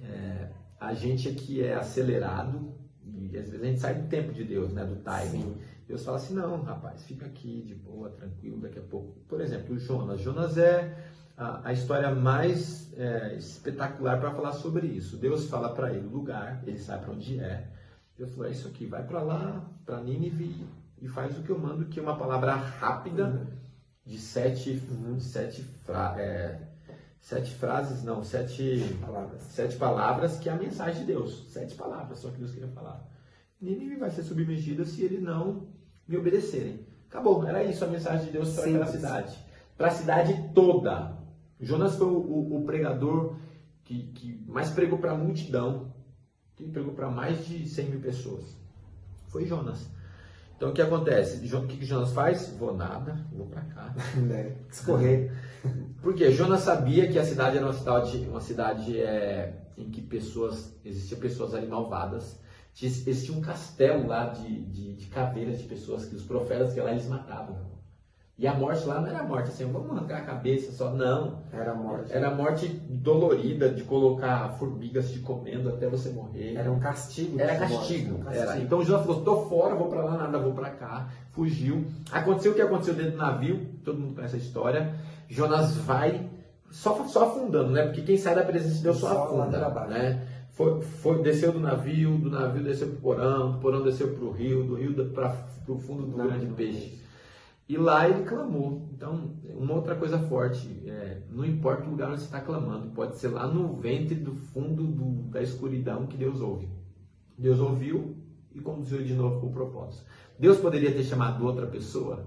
É, 0.00 0.50
a 0.78 0.94
gente 0.94 1.28
aqui 1.28 1.62
é 1.62 1.74
acelerado 1.74 2.74
e 3.04 3.36
às 3.36 3.50
vezes 3.50 3.62
a 3.62 3.66
gente 3.66 3.80
sai 3.80 3.94
do 3.94 4.08
tempo 4.08 4.32
de 4.32 4.44
Deus, 4.44 4.72
né? 4.72 4.84
Do 4.84 4.96
timing. 4.96 5.42
Sim. 5.42 5.56
Deus 5.88 6.04
fala 6.04 6.16
assim, 6.16 6.34
não, 6.34 6.62
rapaz, 6.62 7.04
fica 7.04 7.26
aqui 7.26 7.62
de 7.62 7.74
boa, 7.74 8.08
tranquilo, 8.10 8.60
daqui 8.60 8.78
a 8.78 8.82
pouco. 8.82 9.18
Por 9.28 9.40
exemplo, 9.40 9.74
o 9.74 9.78
Jonas. 9.78 10.20
Jonas 10.20 10.56
é 10.56 11.11
a, 11.36 11.68
a 11.68 11.72
história 11.72 12.10
mais 12.14 12.92
é, 12.96 13.34
espetacular 13.34 14.20
para 14.20 14.30
falar 14.30 14.52
sobre 14.52 14.86
isso. 14.86 15.16
Deus 15.16 15.48
fala 15.48 15.70
para 15.74 15.92
ele 15.92 16.06
o 16.06 16.10
lugar, 16.10 16.62
ele 16.66 16.78
sabe 16.78 17.04
para 17.04 17.14
onde 17.14 17.40
é. 17.40 17.66
Deus 18.16 18.30
falou: 18.30 18.46
é 18.46 18.50
isso 18.50 18.68
aqui, 18.68 18.86
vai 18.86 19.02
para 19.02 19.22
lá, 19.22 19.64
para 19.84 20.00
Nínive 20.00 20.66
e 21.00 21.08
faz 21.08 21.36
o 21.36 21.42
que 21.42 21.50
eu 21.50 21.58
mando, 21.58 21.86
que 21.86 21.98
é 21.98 22.02
uma 22.02 22.16
palavra 22.16 22.54
rápida 22.54 23.26
uhum. 23.26 23.46
de 24.06 24.18
sete, 24.18 24.80
uhum. 24.88 25.18
sete, 25.18 25.62
fra, 25.84 26.14
é, 26.18 26.60
sete 27.20 27.52
frases, 27.54 28.04
não, 28.04 28.22
sete 28.22 28.96
palavras. 29.00 29.42
sete 29.42 29.76
palavras, 29.76 30.38
que 30.38 30.48
é 30.48 30.52
a 30.52 30.56
mensagem 30.56 31.00
de 31.00 31.06
Deus. 31.06 31.50
Sete 31.50 31.74
palavras, 31.74 32.18
só 32.18 32.30
que 32.30 32.38
Deus 32.38 32.52
queria 32.52 32.68
falar. 32.68 33.04
Nínive 33.60 33.96
vai 33.96 34.10
ser 34.10 34.22
submergida 34.22 34.84
se 34.84 35.02
ele 35.02 35.20
não 35.20 35.66
me 36.06 36.16
obedecerem. 36.16 36.86
Acabou, 37.08 37.46
era 37.46 37.62
isso 37.64 37.84
a 37.84 37.88
mensagem 37.88 38.26
de 38.26 38.32
Deus 38.32 38.54
para 38.54 38.64
aquela 38.64 38.86
cidade. 38.86 39.38
Para 39.76 39.88
a 39.88 39.90
cidade 39.90 40.50
toda. 40.54 41.21
Jonas 41.62 41.94
foi 41.94 42.08
o, 42.08 42.18
o, 42.18 42.56
o 42.58 42.64
pregador 42.64 43.36
que, 43.84 44.02
que, 44.08 44.44
mais 44.48 44.70
pregou 44.70 44.98
para 44.98 45.12
a 45.12 45.16
multidão, 45.16 45.92
que 46.56 46.64
pregou 46.68 46.92
para 46.92 47.08
mais 47.08 47.46
de 47.46 47.68
100 47.68 47.90
mil 47.90 48.00
pessoas. 48.00 48.56
Foi 49.28 49.46
Jonas. 49.46 49.88
Então 50.56 50.70
o 50.70 50.72
que 50.72 50.82
acontece? 50.82 51.54
O 51.54 51.66
que, 51.66 51.76
que 51.76 51.86
Jonas 51.86 52.12
faz? 52.12 52.54
Vou 52.58 52.76
nada, 52.76 53.24
vou 53.32 53.46
para 53.46 53.62
cá. 53.62 53.94
Né? 54.16 54.56
Escorrer. 54.70 55.32
Porque 56.02 56.30
Jonas 56.32 56.60
sabia 56.60 57.10
que 57.10 57.18
a 57.18 57.24
cidade 57.24 57.56
era 57.56 57.66
uma 57.66 57.72
cidade, 57.72 58.18
uma 58.28 58.40
cidade 58.40 59.00
é, 59.00 59.54
em 59.78 59.88
que 59.88 60.00
pessoas, 60.00 60.76
existiam 60.84 61.20
pessoas 61.20 61.54
ali 61.54 61.66
malvadas. 61.66 62.40
Existia 62.80 63.34
um 63.34 63.40
castelo 63.40 64.06
lá 64.06 64.28
de, 64.28 64.62
de, 64.66 64.94
de 64.94 65.06
caveiras 65.06 65.58
de 65.58 65.64
pessoas 65.64 66.06
que 66.06 66.16
os 66.16 66.22
profetas 66.22 66.72
que 66.72 66.80
lá 66.80 66.90
eles 66.90 67.06
matavam. 67.06 67.71
E 68.42 68.46
a 68.48 68.54
morte 68.54 68.84
lá 68.86 69.00
não 69.00 69.06
era 69.06 69.22
morte 69.22 69.50
assim, 69.50 69.64
vamos 69.70 69.88
arrancar 69.92 70.16
a 70.16 70.22
cabeça 70.22 70.72
só. 70.72 70.90
Não. 70.90 71.38
Era 71.52 71.72
morte. 71.74 72.12
Era 72.12 72.34
morte 72.34 72.66
dolorida 72.66 73.68
de 73.68 73.84
colocar 73.84 74.48
formigas 74.58 75.12
te 75.12 75.20
comendo 75.20 75.68
até 75.68 75.88
você 75.88 76.10
morrer. 76.10 76.56
Era 76.56 76.68
um 76.68 76.80
castigo. 76.80 77.38
Era 77.38 77.56
castigo. 77.56 78.18
castigo. 78.18 78.28
Era. 78.28 78.58
Então 78.58 78.82
Jonas 78.82 79.06
falou: 79.06 79.22
tô 79.22 79.42
fora, 79.44 79.76
vou 79.76 79.86
para 79.86 80.02
lá, 80.02 80.18
nada, 80.18 80.40
vou 80.40 80.52
para 80.52 80.70
cá. 80.70 81.08
Fugiu. 81.30 81.86
Aconteceu 82.10 82.50
o 82.50 82.54
que 82.56 82.62
aconteceu 82.62 82.94
dentro 82.94 83.12
do 83.12 83.18
navio, 83.18 83.64
todo 83.84 84.00
mundo 84.00 84.16
conhece 84.16 84.34
a 84.34 84.38
história. 84.40 84.92
Jonas 85.28 85.76
vai 85.76 86.28
só, 86.68 87.04
só 87.04 87.28
afundando, 87.28 87.70
né? 87.70 87.84
Porque 87.84 88.02
quem 88.02 88.16
sai 88.16 88.34
da 88.34 88.42
presença 88.42 88.74
de 88.74 88.82
Deus 88.82 88.96
só, 88.96 89.06
só 89.06 89.24
afunda. 89.24 89.86
Né? 89.86 90.26
Foi, 90.50 90.82
foi, 90.82 91.22
desceu 91.22 91.52
do 91.52 91.60
navio, 91.60 92.18
do 92.18 92.28
navio 92.28 92.64
desceu 92.64 92.88
para 92.88 92.96
o 92.96 93.00
porão, 93.00 93.52
do 93.52 93.58
porão 93.58 93.82
desceu 93.84 94.08
para 94.08 94.24
o 94.24 94.32
rio, 94.32 94.64
do 94.64 94.74
rio 94.74 94.92
para 95.10 95.32
o 95.68 95.78
fundo 95.78 96.02
do 96.02 96.16
não, 96.16 96.26
grande 96.26 96.46
peixe. 96.46 97.01
E 97.68 97.76
lá 97.76 98.08
ele 98.08 98.24
clamou. 98.24 98.88
Então, 98.92 99.36
uma 99.54 99.74
outra 99.74 99.94
coisa 99.94 100.18
forte, 100.18 100.68
é, 100.86 101.22
não 101.30 101.44
importa 101.44 101.86
o 101.86 101.90
lugar 101.90 102.10
onde 102.10 102.20
você 102.20 102.26
está 102.26 102.40
clamando, 102.40 102.90
pode 102.90 103.16
ser 103.16 103.28
lá 103.28 103.46
no 103.46 103.76
ventre 103.76 104.14
do 104.14 104.34
fundo 104.34 104.84
do, 104.84 105.30
da 105.30 105.42
escuridão 105.42 106.06
que 106.06 106.16
Deus 106.16 106.40
ouve. 106.40 106.68
Deus 107.38 107.60
ouviu 107.60 108.16
e 108.54 108.60
conduziu 108.60 109.02
de 109.02 109.14
novo 109.14 109.40
para 109.40 109.48
o 109.48 109.52
propósito. 109.52 110.04
Deus 110.38 110.58
poderia 110.58 110.92
ter 110.92 111.04
chamado 111.04 111.44
outra 111.44 111.66
pessoa? 111.66 112.26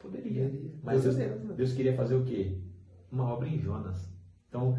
Poderia. 0.00 0.52
Mas 0.82 1.02
Deus, 1.02 1.16
Deus 1.56 1.72
queria 1.72 1.94
fazer 1.94 2.14
o 2.14 2.24
quê? 2.24 2.58
Uma 3.12 3.32
obra 3.32 3.48
em 3.48 3.58
Jonas. 3.58 4.10
Então, 4.48 4.78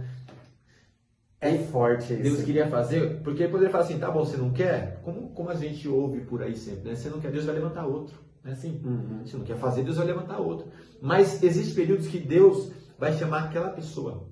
é 1.39 1.57
forte 1.57 2.13
isso. 2.13 2.23
Deus 2.23 2.43
queria 2.43 2.67
fazer, 2.67 3.21
porque 3.23 3.43
ele 3.43 3.51
poderia 3.51 3.71
falar 3.71 3.83
assim, 3.83 3.97
tá 3.97 4.11
bom, 4.11 4.25
você 4.25 4.37
não 4.37 4.51
quer? 4.51 5.01
Como, 5.03 5.29
como 5.29 5.49
a 5.49 5.55
gente 5.55 5.87
ouve 5.87 6.21
por 6.21 6.43
aí 6.43 6.55
sempre, 6.55 6.89
né? 6.89 6.95
Você 6.95 7.09
não 7.09 7.19
quer, 7.19 7.31
Deus 7.31 7.45
vai 7.45 7.55
levantar 7.55 7.85
outro. 7.85 8.15
É 8.43 8.51
assim, 8.51 8.81
uhum. 8.83 9.25
se 9.25 9.37
não 9.37 9.45
quer 9.45 9.57
fazer, 9.57 9.83
Deus 9.83 9.97
vai 9.97 10.05
levantar 10.07 10.39
outro. 10.39 10.67
Mas 11.01 11.43
existem 11.43 11.75
períodos 11.75 12.07
que 12.07 12.19
Deus 12.19 12.71
vai 12.97 13.13
chamar 13.13 13.45
aquela 13.45 13.69
pessoa 13.69 14.27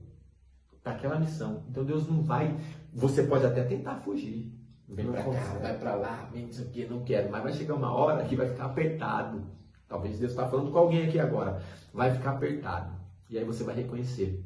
para 0.83 0.93
aquela 0.93 1.19
missão. 1.19 1.63
Então 1.69 1.83
Deus 1.83 2.07
não 2.07 2.23
vai. 2.23 2.57
Você 2.93 3.23
pode 3.23 3.45
até 3.45 3.63
tentar 3.63 3.97
fugir. 3.97 4.51
Vem 4.87 5.05
para 5.11 5.23
cá, 5.23 5.53
vai 5.61 5.77
para 5.77 5.95
lá, 5.95 6.29
vem 6.33 6.49
isso 6.49 6.63
aqui, 6.63 6.85
não 6.87 7.03
quero. 7.03 7.29
Mas 7.29 7.43
vai 7.43 7.53
chegar 7.53 7.75
uma 7.75 7.93
hora 7.93 8.25
que 8.25 8.35
vai 8.35 8.49
ficar 8.49 8.65
apertado. 8.65 9.43
Talvez 9.87 10.17
Deus 10.17 10.31
está 10.31 10.47
falando 10.47 10.71
com 10.71 10.79
alguém 10.79 11.07
aqui 11.07 11.19
agora. 11.19 11.61
Vai 11.93 12.11
ficar 12.11 12.31
apertado. 12.31 12.91
E 13.29 13.37
aí 13.37 13.43
você 13.43 13.63
vai 13.63 13.75
reconhecer. 13.75 14.43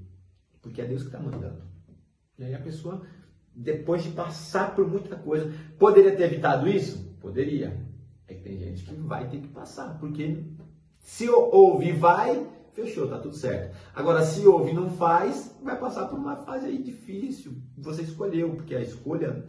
Porque 0.61 0.81
é 0.81 0.85
Deus 0.85 1.01
que 1.01 1.07
está 1.07 1.19
mandando. 1.19 1.61
E 2.37 2.43
aí 2.43 2.53
a 2.53 2.59
pessoa, 2.59 3.01
depois 3.55 4.03
de 4.03 4.09
passar 4.09 4.75
por 4.75 4.85
muita 4.85 5.15
coisa, 5.15 5.53
poderia 5.79 6.15
ter 6.15 6.23
evitado 6.23 6.67
isso? 6.67 7.15
Poderia. 7.21 7.77
É 8.27 8.33
que 8.33 8.41
tem 8.41 8.57
gente 8.57 8.83
que 8.83 8.95
vai 8.95 9.27
ter 9.29 9.39
que 9.39 9.47
passar, 9.47 9.97
porque 9.99 10.43
se 10.99 11.29
ouve 11.29 11.89
e 11.89 11.91
vai, 11.91 12.47
fechou, 12.73 13.07
tá 13.07 13.19
tudo 13.19 13.35
certo. 13.35 13.75
Agora, 13.93 14.23
se 14.23 14.45
ouve 14.47 14.71
e 14.71 14.73
não 14.73 14.89
faz, 14.89 15.53
vai 15.61 15.77
passar 15.77 16.07
por 16.07 16.17
uma 16.17 16.37
fase 16.37 16.67
aí 16.67 16.81
difícil. 16.81 17.53
Você 17.77 18.03
escolheu, 18.03 18.55
porque 18.55 18.75
a 18.75 18.81
escolha, 18.81 19.45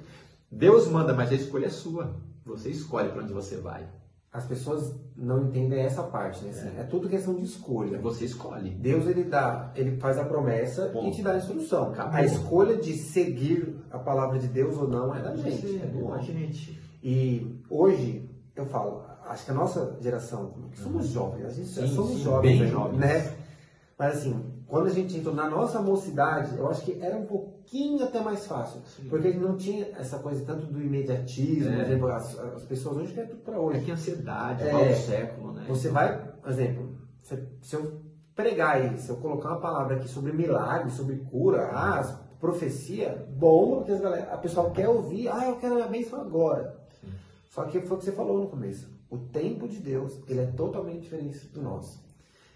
Deus 0.50 0.88
manda, 0.88 1.14
mas 1.14 1.30
a 1.30 1.34
escolha 1.34 1.66
é 1.66 1.70
sua. 1.70 2.16
Você 2.44 2.70
escolhe 2.70 3.08
para 3.10 3.22
onde 3.22 3.32
você 3.32 3.56
vai. 3.56 3.88
As 4.32 4.44
pessoas 4.44 4.92
não 5.16 5.44
entendem 5.44 5.78
essa 5.78 6.02
parte, 6.02 6.44
né? 6.44 6.50
Assim, 6.50 6.76
é. 6.76 6.80
é. 6.80 6.82
tudo 6.82 7.08
questão 7.08 7.37
de 7.37 7.44
escolha. 7.44 8.00
Você 8.00 8.24
escolhe. 8.24 8.70
Deus 8.70 9.06
ele 9.06 9.22
dá, 9.22 9.72
ele 9.76 9.96
faz 9.98 10.18
a 10.18 10.24
promessa 10.24 10.88
Bom, 10.88 11.06
e 11.06 11.12
te 11.12 11.22
dá 11.22 11.34
a 11.34 11.37
instrução. 11.37 11.92
Acabou. 11.92 12.14
A 12.14 12.24
escolha 12.24 12.76
de 12.76 12.94
seguir 12.94 13.76
a 13.92 13.98
palavra 13.98 14.40
de 14.40 14.48
Deus 14.48 14.76
ou 14.76 14.88
não 14.88 15.14
é 15.14 15.22
da 15.22 15.37
gente. 15.37 15.76
É 15.76 15.87
da 15.87 16.18
gente. 16.18 16.80
E 17.00 17.60
hoje 17.70 18.23
eu 18.56 18.66
falo, 18.66 19.02
acho 19.26 19.44
que 19.44 19.50
a 19.50 19.54
nossa 19.54 19.96
geração, 20.00 20.54
somos 20.74 21.08
jovens, 21.08 21.46
a 21.46 21.50
gente 21.50 21.68
sim, 21.68 21.86
somos 21.88 22.18
sim, 22.18 22.22
jovens, 22.22 22.58
bem 22.58 22.68
jovens, 22.68 22.98
né? 22.98 23.36
Mas 23.98 24.18
assim, 24.18 24.54
quando 24.66 24.86
a 24.86 24.90
gente 24.90 25.16
entrou 25.16 25.34
na 25.34 25.48
nossa 25.48 25.80
mocidade, 25.80 26.56
eu 26.56 26.68
acho 26.68 26.84
que 26.84 27.00
era 27.00 27.16
um 27.16 27.26
pouquinho 27.26 28.04
até 28.04 28.20
mais 28.20 28.46
fácil. 28.46 28.80
Sim. 28.86 29.08
Porque 29.08 29.28
a 29.28 29.30
gente 29.30 29.42
não 29.42 29.56
tinha 29.56 29.86
essa 29.98 30.18
coisa 30.18 30.44
tanto 30.44 30.66
do 30.66 30.80
imediatismo, 30.80 31.72
é. 31.72 31.76
por 31.76 31.84
exemplo, 31.84 32.08
as, 32.08 32.38
as, 32.38 32.62
pessoas 32.64 32.96
hoje 32.96 33.12
querem 33.12 33.30
tudo 33.30 33.42
para 33.42 33.60
hoje. 33.60 33.78
É 33.78 33.82
que 33.82 33.90
ansiedade, 33.90 34.62
é, 34.66 34.74
o 34.74 34.96
século, 34.96 35.52
né? 35.52 35.64
Você 35.68 35.88
vai, 35.90 36.18
por 36.18 36.50
exemplo, 36.50 36.98
se, 37.22 37.48
se, 37.60 37.76
eu 37.76 38.00
pregar 38.34 38.76
aí, 38.76 38.98
se 38.98 39.10
eu 39.10 39.16
colocar 39.16 39.50
uma 39.50 39.60
palavra 39.60 39.96
aqui 39.96 40.08
sobre 40.08 40.33
milagre, 40.33 40.90
sobre 40.90 41.16
cura, 41.16 41.70
ah, 41.72 42.20
profecia, 42.40 43.26
bom, 43.37 43.76
porque 43.76 43.92
a 43.92 44.38
pessoa 44.38 44.70
quer 44.70 44.88
ouvir, 44.88 45.29
ah, 45.29 45.48
eu 45.48 45.56
quero 45.56 45.83
a 45.83 45.87
bênção 45.87 46.20
agora. 46.20 46.83
Só 47.55 47.65
que 47.67 47.81
foi 47.83 47.96
o 47.96 48.00
que 48.00 48.05
você 48.07 48.11
falou 48.11 48.40
no 48.40 48.48
começo. 48.48 48.92
O 49.09 49.17
tempo 49.17 49.69
de 49.69 49.79
Deus, 49.79 50.21
ele 50.27 50.40
é 50.40 50.46
totalmente 50.46 51.02
diferente 51.02 51.46
do 51.46 51.63
nosso. 51.63 52.05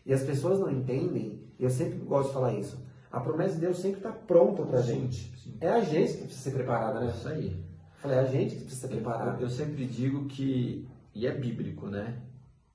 E 0.05 0.13
as 0.13 0.25
pessoas 0.25 0.59
não 0.59 0.69
entendem, 0.69 1.41
e 1.57 1.63
eu 1.63 1.71
sempre 1.71 2.01
gosto 2.01 2.31
de 2.31 2.35
falar 2.35 2.55
isso, 2.55 2.85
a 3.09 3.21
promessa 3.21 3.55
de 3.55 3.61
Deus 3.61 3.79
sempre 3.79 3.99
está 3.99 4.11
pronta 4.11 4.65
para 4.65 4.81
a 4.81 4.83
gente. 4.83 5.33
Sim. 5.39 5.57
É 5.61 5.69
a 5.69 5.81
gente 5.83 6.15
que 6.15 6.25
precisa 6.25 6.51
ser 6.51 6.51
preparada, 6.51 6.99
né? 6.99 7.13
Isso 7.17 7.29
aí. 7.29 7.65
Falei, 7.99 8.19
é 8.19 8.21
a 8.21 8.25
gente 8.25 8.57
que 8.57 8.63
precisa 8.63 8.89
ser 8.89 8.93
preparada. 8.93 9.37
Eu, 9.37 9.43
eu 9.43 9.49
sempre 9.49 9.87
digo 9.87 10.27
que, 10.27 10.89
e 11.15 11.29
é 11.29 11.33
bíblico, 11.33 11.87
né? 11.87 12.21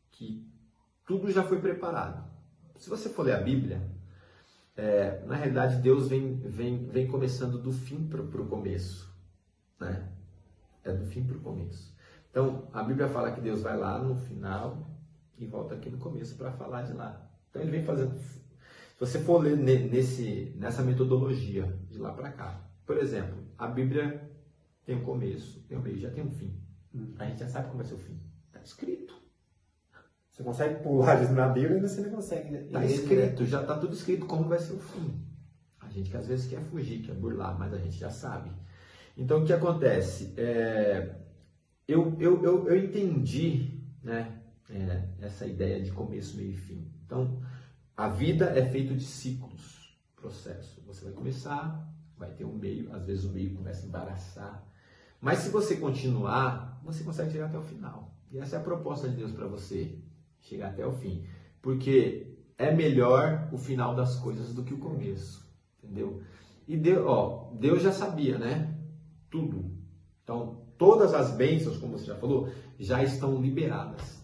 Que 0.09 0.49
tudo 1.05 1.29
já 1.29 1.43
foi 1.43 1.59
preparado. 1.59 2.23
Se 2.77 2.89
você 2.89 3.09
for 3.09 3.23
ler 3.23 3.35
a 3.35 3.41
Bíblia, 3.41 3.81
é, 4.77 5.25
na 5.25 5.35
realidade 5.35 5.81
Deus 5.81 6.07
vem, 6.07 6.37
vem, 6.37 6.85
vem 6.85 7.05
começando 7.05 7.57
do 7.61 7.73
fim 7.73 8.07
para 8.07 8.21
o 8.21 8.47
começo. 8.47 9.13
né? 9.77 10.09
É 10.85 10.93
do 10.93 11.05
fim 11.05 11.21
para 11.25 11.35
o 11.35 11.41
começo. 11.41 11.92
Então, 12.33 12.67
a 12.73 12.81
Bíblia 12.81 13.07
fala 13.07 13.31
que 13.31 13.39
Deus 13.39 13.61
vai 13.61 13.77
lá 13.77 13.99
no 13.99 14.15
final 14.15 14.89
e 15.37 15.45
volta 15.45 15.75
aqui 15.75 15.87
no 15.87 15.99
começo 15.99 16.35
para 16.35 16.51
falar 16.51 16.81
de 16.81 16.93
lá. 16.93 17.29
Então, 17.47 17.61
ele 17.61 17.69
vem 17.69 17.83
fazendo. 17.83 18.17
Se 18.17 18.99
você 18.99 19.19
for 19.19 19.37
ler 19.37 19.55
nesse, 19.55 20.51
nessa 20.57 20.81
metodologia 20.81 21.71
de 21.91 21.99
lá 21.99 22.11
para 22.11 22.31
cá, 22.31 22.59
por 22.87 22.97
exemplo, 22.97 23.37
a 23.55 23.67
Bíblia 23.67 24.31
tem 24.83 24.95
um 24.95 25.03
começo, 25.03 25.61
tem 25.67 25.77
um 25.77 25.81
meio, 25.81 25.99
já 25.99 26.09
tem 26.09 26.23
um 26.23 26.31
fim. 26.31 26.59
Hum. 26.95 27.13
A 27.19 27.25
gente 27.25 27.39
já 27.39 27.47
sabe 27.47 27.67
como 27.67 27.77
vai 27.77 27.85
ser 27.85 27.93
o 27.93 27.99
fim. 27.99 28.19
Está 28.47 28.61
escrito. 28.61 29.13
Você 30.31 30.41
consegue 30.41 30.81
pular 30.81 31.21
isso 31.21 31.33
na 31.33 31.49
Bíblia 31.49 31.77
e 31.77 31.81
você 31.81 32.01
não 32.01 32.09
consegue. 32.09 32.55
Está 32.55 32.79
né? 32.79 32.87
escrito, 32.87 33.45
já 33.45 33.61
está 33.61 33.77
tudo 33.77 33.93
escrito 33.93 34.25
como 34.25 34.49
vai 34.49 34.57
ser 34.57 34.73
o 34.73 34.79
fim. 34.79 35.23
A 35.79 35.87
gente 35.87 36.09
que 36.09 36.17
às 36.17 36.25
vezes 36.25 36.47
quer 36.47 36.61
fugir, 36.61 37.03
quer 37.03 37.13
burlar, 37.13 37.59
mas 37.59 37.71
a 37.71 37.77
gente 37.77 37.99
já 37.99 38.09
sabe. 38.09 38.51
Então 39.15 39.43
o 39.43 39.45
que 39.45 39.53
acontece? 39.53 40.33
É, 40.35 41.22
eu, 41.87 42.15
eu, 42.19 42.43
eu, 42.43 42.67
eu 42.67 42.77
entendi 42.83 43.81
né, 44.01 44.41
é, 44.69 45.09
essa 45.21 45.45
ideia 45.45 45.81
de 45.81 45.91
começo, 45.91 46.37
meio 46.37 46.51
e 46.51 46.57
fim. 46.57 46.87
Então, 47.05 47.41
a 47.95 48.07
vida 48.07 48.57
é 48.57 48.65
feita 48.65 48.93
de 48.93 49.03
ciclos, 49.03 49.97
processo. 50.15 50.81
Você 50.87 51.05
vai 51.05 51.13
começar, 51.13 51.87
vai 52.17 52.31
ter 52.31 52.45
um 52.45 52.53
meio, 52.53 52.93
às 52.93 53.05
vezes 53.05 53.25
o 53.25 53.31
meio 53.31 53.55
começa 53.55 53.83
a 53.83 53.87
embaraçar. 53.87 54.67
Mas 55.21 55.39
se 55.39 55.49
você 55.49 55.77
continuar, 55.77 56.81
você 56.83 57.03
consegue 57.03 57.31
chegar 57.31 57.45
até 57.45 57.57
o 57.57 57.63
final. 57.63 58.13
E 58.31 58.39
essa 58.39 58.55
é 58.55 58.59
a 58.59 58.63
proposta 58.63 59.07
de 59.07 59.15
Deus 59.15 59.31
para 59.31 59.47
você, 59.47 59.99
chegar 60.41 60.69
até 60.69 60.85
o 60.85 60.91
fim. 60.91 61.25
Porque 61.61 62.35
é 62.57 62.73
melhor 62.73 63.49
o 63.51 63.57
final 63.57 63.95
das 63.95 64.15
coisas 64.15 64.53
do 64.53 64.63
que 64.63 64.73
o 64.73 64.79
começo, 64.79 65.47
entendeu? 65.77 66.21
E 66.67 66.75
Deus, 66.77 67.05
ó, 67.05 67.51
Deus 67.59 67.81
já 67.81 67.91
sabia, 67.91 68.37
né? 68.37 68.75
Tudo. 69.29 69.71
Então, 70.23 70.62
todas 70.77 71.13
as 71.13 71.31
bênçãos, 71.31 71.77
como 71.77 71.97
você 71.97 72.05
já 72.05 72.15
falou, 72.15 72.49
já 72.79 73.03
estão 73.03 73.41
liberadas. 73.41 74.21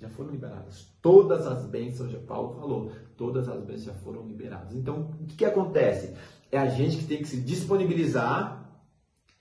Já 0.00 0.08
foram 0.08 0.30
liberadas. 0.30 0.86
Todas 1.02 1.46
as 1.46 1.66
bênçãos, 1.66 2.10
já 2.10 2.18
Paulo 2.18 2.58
falou, 2.58 2.92
todas 3.16 3.48
as 3.48 3.62
bênçãos 3.62 3.84
já 3.84 3.94
foram 3.94 4.26
liberadas. 4.26 4.74
Então, 4.74 5.10
o 5.20 5.26
que, 5.26 5.36
que 5.36 5.44
acontece? 5.44 6.14
É 6.50 6.58
a 6.58 6.66
gente 6.66 6.98
que 6.98 7.04
tem 7.04 7.18
que 7.18 7.28
se 7.28 7.40
disponibilizar 7.40 8.64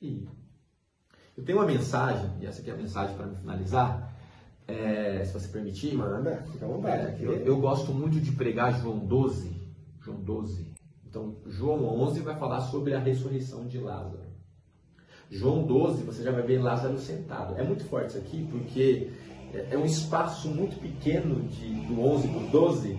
e 0.01 0.27
eu 1.37 1.43
tenho 1.43 1.57
uma 1.57 1.65
mensagem, 1.65 2.29
e 2.39 2.45
essa 2.45 2.61
aqui 2.61 2.69
é 2.69 2.73
a 2.73 2.77
mensagem 2.77 3.15
para 3.15 3.25
me 3.25 3.35
finalizar, 3.35 4.15
é, 4.67 5.23
se 5.25 5.33
você 5.33 5.47
permitir. 5.49 5.95
Manda, 5.95 6.43
fica 6.51 6.65
à 6.65 6.69
vontade. 6.69 7.23
É, 7.23 7.27
eu, 7.27 7.33
eu, 7.33 7.59
gosto 7.59 7.93
muito 7.93 8.19
de 8.21 8.31
pregar 8.31 8.79
João 8.79 8.99
12. 8.99 9.53
João 10.01 10.21
12. 10.21 10.73
Então, 11.05 11.35
João 11.45 11.85
11 12.01 12.21
vai 12.21 12.37
falar 12.37 12.61
sobre 12.61 12.93
a 12.93 12.99
ressurreição 12.99 13.67
de 13.67 13.79
Lázaro. 13.79 14.24
João 15.29 15.63
12, 15.63 16.03
você 16.03 16.23
já 16.23 16.31
vai 16.31 16.43
ver 16.43 16.61
Lázaro 16.61 16.97
sentado. 16.97 17.57
É 17.57 17.63
muito 17.63 17.83
forte 17.85 18.09
isso 18.09 18.17
aqui, 18.17 18.47
porque 18.51 19.09
é, 19.53 19.73
é 19.73 19.77
um 19.77 19.85
espaço 19.85 20.49
muito 20.49 20.79
pequeno 20.79 21.41
de, 21.49 21.73
do 21.87 22.01
11 22.01 22.27
para 22.27 22.39
o 22.39 22.49
12, 22.49 22.91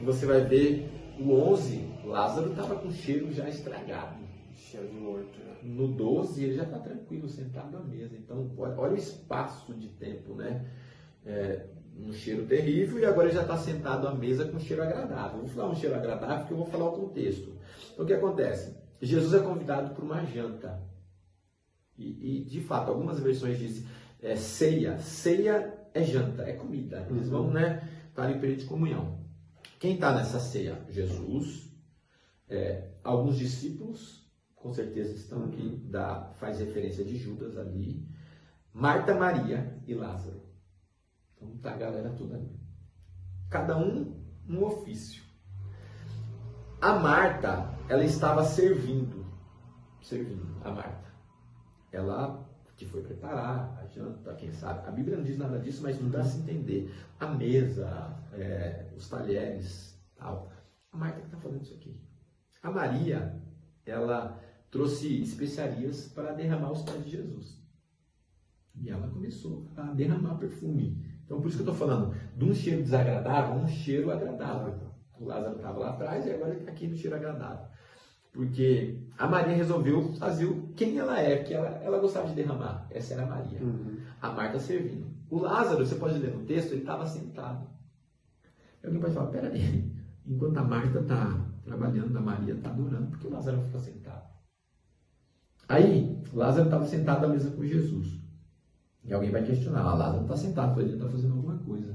e 0.00 0.04
você 0.04 0.26
vai 0.26 0.44
ver 0.44 0.90
o 1.18 1.32
11, 1.32 1.84
Lázaro 2.04 2.50
estava 2.50 2.76
com 2.76 2.90
cheiro 2.90 3.32
já 3.32 3.48
estragado. 3.48 4.20
Cheiro 4.54 4.88
de 4.88 4.94
morto. 4.94 5.38
Né? 5.38 5.56
No 5.62 5.88
12, 5.88 6.42
ele 6.42 6.54
já 6.54 6.64
está 6.64 6.78
tranquilo, 6.78 7.28
sentado 7.28 7.76
à 7.76 7.80
mesa. 7.80 8.16
Então, 8.16 8.50
olha 8.56 8.92
o 8.92 8.96
espaço 8.96 9.74
de 9.74 9.88
tempo, 9.88 10.34
né? 10.34 10.64
É, 11.24 11.66
um 11.98 12.12
cheiro 12.12 12.46
terrível 12.46 12.98
e 12.98 13.04
agora 13.04 13.28
ele 13.28 13.34
já 13.34 13.42
está 13.42 13.58
sentado 13.58 14.08
à 14.08 14.14
mesa 14.14 14.46
com 14.46 14.56
um 14.56 14.60
cheiro 14.60 14.82
agradável. 14.82 15.40
Vou 15.40 15.48
falar 15.48 15.68
um 15.70 15.74
cheiro 15.74 15.94
agradável 15.94 16.38
porque 16.38 16.54
eu 16.54 16.58
vou 16.58 16.66
falar 16.66 16.88
o 16.88 16.92
contexto. 16.92 17.52
Então, 17.92 18.04
o 18.04 18.08
que 18.08 18.14
acontece? 18.14 18.74
Jesus 19.02 19.34
é 19.34 19.44
convidado 19.44 19.94
para 19.94 20.04
uma 20.04 20.24
janta. 20.24 20.80
E, 22.00 22.38
e, 22.38 22.44
de 22.44 22.62
fato, 22.62 22.90
algumas 22.90 23.20
versões 23.20 23.58
dizem 23.58 23.86
é, 24.22 24.34
ceia. 24.34 24.98
Ceia 24.98 25.78
é 25.92 26.02
janta, 26.02 26.42
é 26.42 26.54
comida. 26.54 27.06
Eles 27.10 27.26
uhum. 27.26 27.30
vão 27.30 27.50
né, 27.50 27.86
estar 28.08 28.30
em 28.30 28.40
período 28.40 28.60
de 28.60 28.66
comunhão. 28.66 29.20
Quem 29.78 29.94
está 29.94 30.14
nessa 30.14 30.40
ceia? 30.40 30.82
Jesus, 30.88 31.70
é, 32.48 32.88
alguns 33.04 33.36
discípulos, 33.36 34.26
com 34.56 34.72
certeza 34.72 35.14
estão 35.14 35.44
aqui, 35.44 35.82
dá, 35.84 36.32
faz 36.38 36.58
referência 36.58 37.04
de 37.04 37.16
Judas 37.16 37.56
ali, 37.58 38.08
Marta, 38.72 39.14
Maria 39.14 39.78
e 39.86 39.94
Lázaro. 39.94 40.42
Então 41.36 41.56
tá 41.58 41.72
a 41.72 41.76
galera 41.76 42.10
toda 42.10 42.36
ali. 42.36 42.50
Cada 43.48 43.76
um 43.76 44.18
um 44.48 44.64
ofício. 44.64 45.22
A 46.80 46.94
Marta, 46.94 47.74
ela 47.88 48.04
estava 48.04 48.44
servindo, 48.44 49.24
servindo 50.02 50.56
a 50.64 50.70
Marta 50.70 51.09
ela 51.92 52.48
que 52.80 52.86
foi 52.86 53.02
preparar 53.02 53.78
a 53.78 53.86
janta, 53.86 54.32
quem 54.36 54.50
sabe. 54.52 54.88
A 54.88 54.90
Bíblia 54.90 55.18
não 55.18 55.22
diz 55.22 55.36
nada 55.36 55.58
disso, 55.58 55.82
mas 55.82 56.00
não 56.00 56.08
dá 56.08 56.20
a 56.20 56.24
se 56.24 56.38
entender. 56.38 56.90
A 57.18 57.26
mesa, 57.26 58.16
é, 58.32 58.86
os 58.96 59.06
talheres, 59.06 60.00
tal. 60.16 60.50
A 60.90 60.96
Marta 60.96 61.20
que 61.20 61.26
está 61.26 61.36
fazendo 61.36 61.62
isso 61.62 61.74
aqui. 61.74 62.00
A 62.62 62.70
Maria, 62.70 63.38
ela 63.84 64.40
trouxe 64.70 65.20
especiarias 65.20 66.08
para 66.08 66.32
derramar 66.32 66.72
os 66.72 66.80
pés 66.80 67.04
de 67.04 67.10
Jesus. 67.10 67.62
E 68.74 68.88
ela 68.88 69.08
começou 69.08 69.68
a 69.76 69.82
derramar 69.92 70.36
perfume. 70.36 71.04
Então, 71.26 71.38
por 71.38 71.48
isso 71.48 71.58
que 71.58 71.68
eu 71.68 71.72
estou 71.72 71.86
falando 71.86 72.14
de 72.34 72.44
um 72.46 72.54
cheiro 72.54 72.82
desagradável 72.82 73.56
a 73.56 73.58
um 73.58 73.68
cheiro 73.68 74.10
agradável. 74.10 74.90
O 75.18 75.26
Lázaro 75.26 75.56
estava 75.56 75.78
lá 75.78 75.90
atrás 75.90 76.24
e 76.24 76.30
agora 76.30 76.54
está 76.54 76.70
aqui 76.70 76.86
no 76.86 76.96
cheiro 76.96 77.14
agradável. 77.14 77.66
Porque 78.32 79.06
a 79.20 79.28
Maria 79.28 79.54
resolveu 79.54 80.14
fazer 80.14 80.50
quem 80.74 80.96
ela 80.98 81.20
é, 81.20 81.44
que 81.44 81.52
ela, 81.52 81.68
ela 81.82 81.98
gostava 81.98 82.28
de 82.28 82.34
derramar. 82.34 82.86
Essa 82.90 83.12
era 83.12 83.24
a 83.24 83.26
Maria. 83.26 83.60
Uhum. 83.60 83.98
A 84.18 84.30
Marta 84.30 84.58
servindo. 84.58 85.06
O 85.28 85.38
Lázaro, 85.38 85.84
você 85.84 85.96
pode 85.96 86.18
ler 86.18 86.34
no 86.34 86.46
texto, 86.46 86.72
ele 86.72 86.80
estava 86.80 87.06
sentado. 87.06 87.68
E 88.82 88.86
alguém 88.86 88.98
pode 88.98 89.12
falar, 89.12 89.26
peraí, 89.26 89.94
enquanto 90.24 90.56
a 90.56 90.64
Marta 90.64 91.00
está 91.00 91.38
trabalhando, 91.62 92.16
a 92.16 92.20
Maria 92.22 92.54
está 92.54 92.70
adorando, 92.70 93.08
por 93.08 93.18
que 93.18 93.26
o 93.26 93.30
Lázaro 93.30 93.60
fica 93.60 93.78
sentado? 93.78 94.24
Aí, 95.68 96.18
Lázaro 96.32 96.64
estava 96.64 96.86
sentado 96.86 97.26
à 97.26 97.28
mesa 97.28 97.50
com 97.50 97.62
Jesus. 97.62 98.18
E 99.04 99.12
alguém 99.12 99.30
vai 99.30 99.44
questionar, 99.44 99.82
ah, 99.82 99.94
Lázaro 99.96 100.22
está 100.22 100.36
sentado, 100.36 100.80
ele 100.80 100.94
está 100.94 101.06
fazendo 101.06 101.34
alguma 101.34 101.58
coisa. 101.58 101.94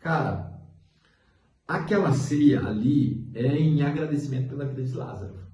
Cara, 0.00 0.60
aquela 1.68 2.12
ceia 2.12 2.66
ali 2.66 3.30
é 3.34 3.56
em 3.56 3.82
agradecimento 3.82 4.48
pela 4.48 4.64
vida 4.64 4.82
de 4.82 4.92
Lázaro 4.92 5.45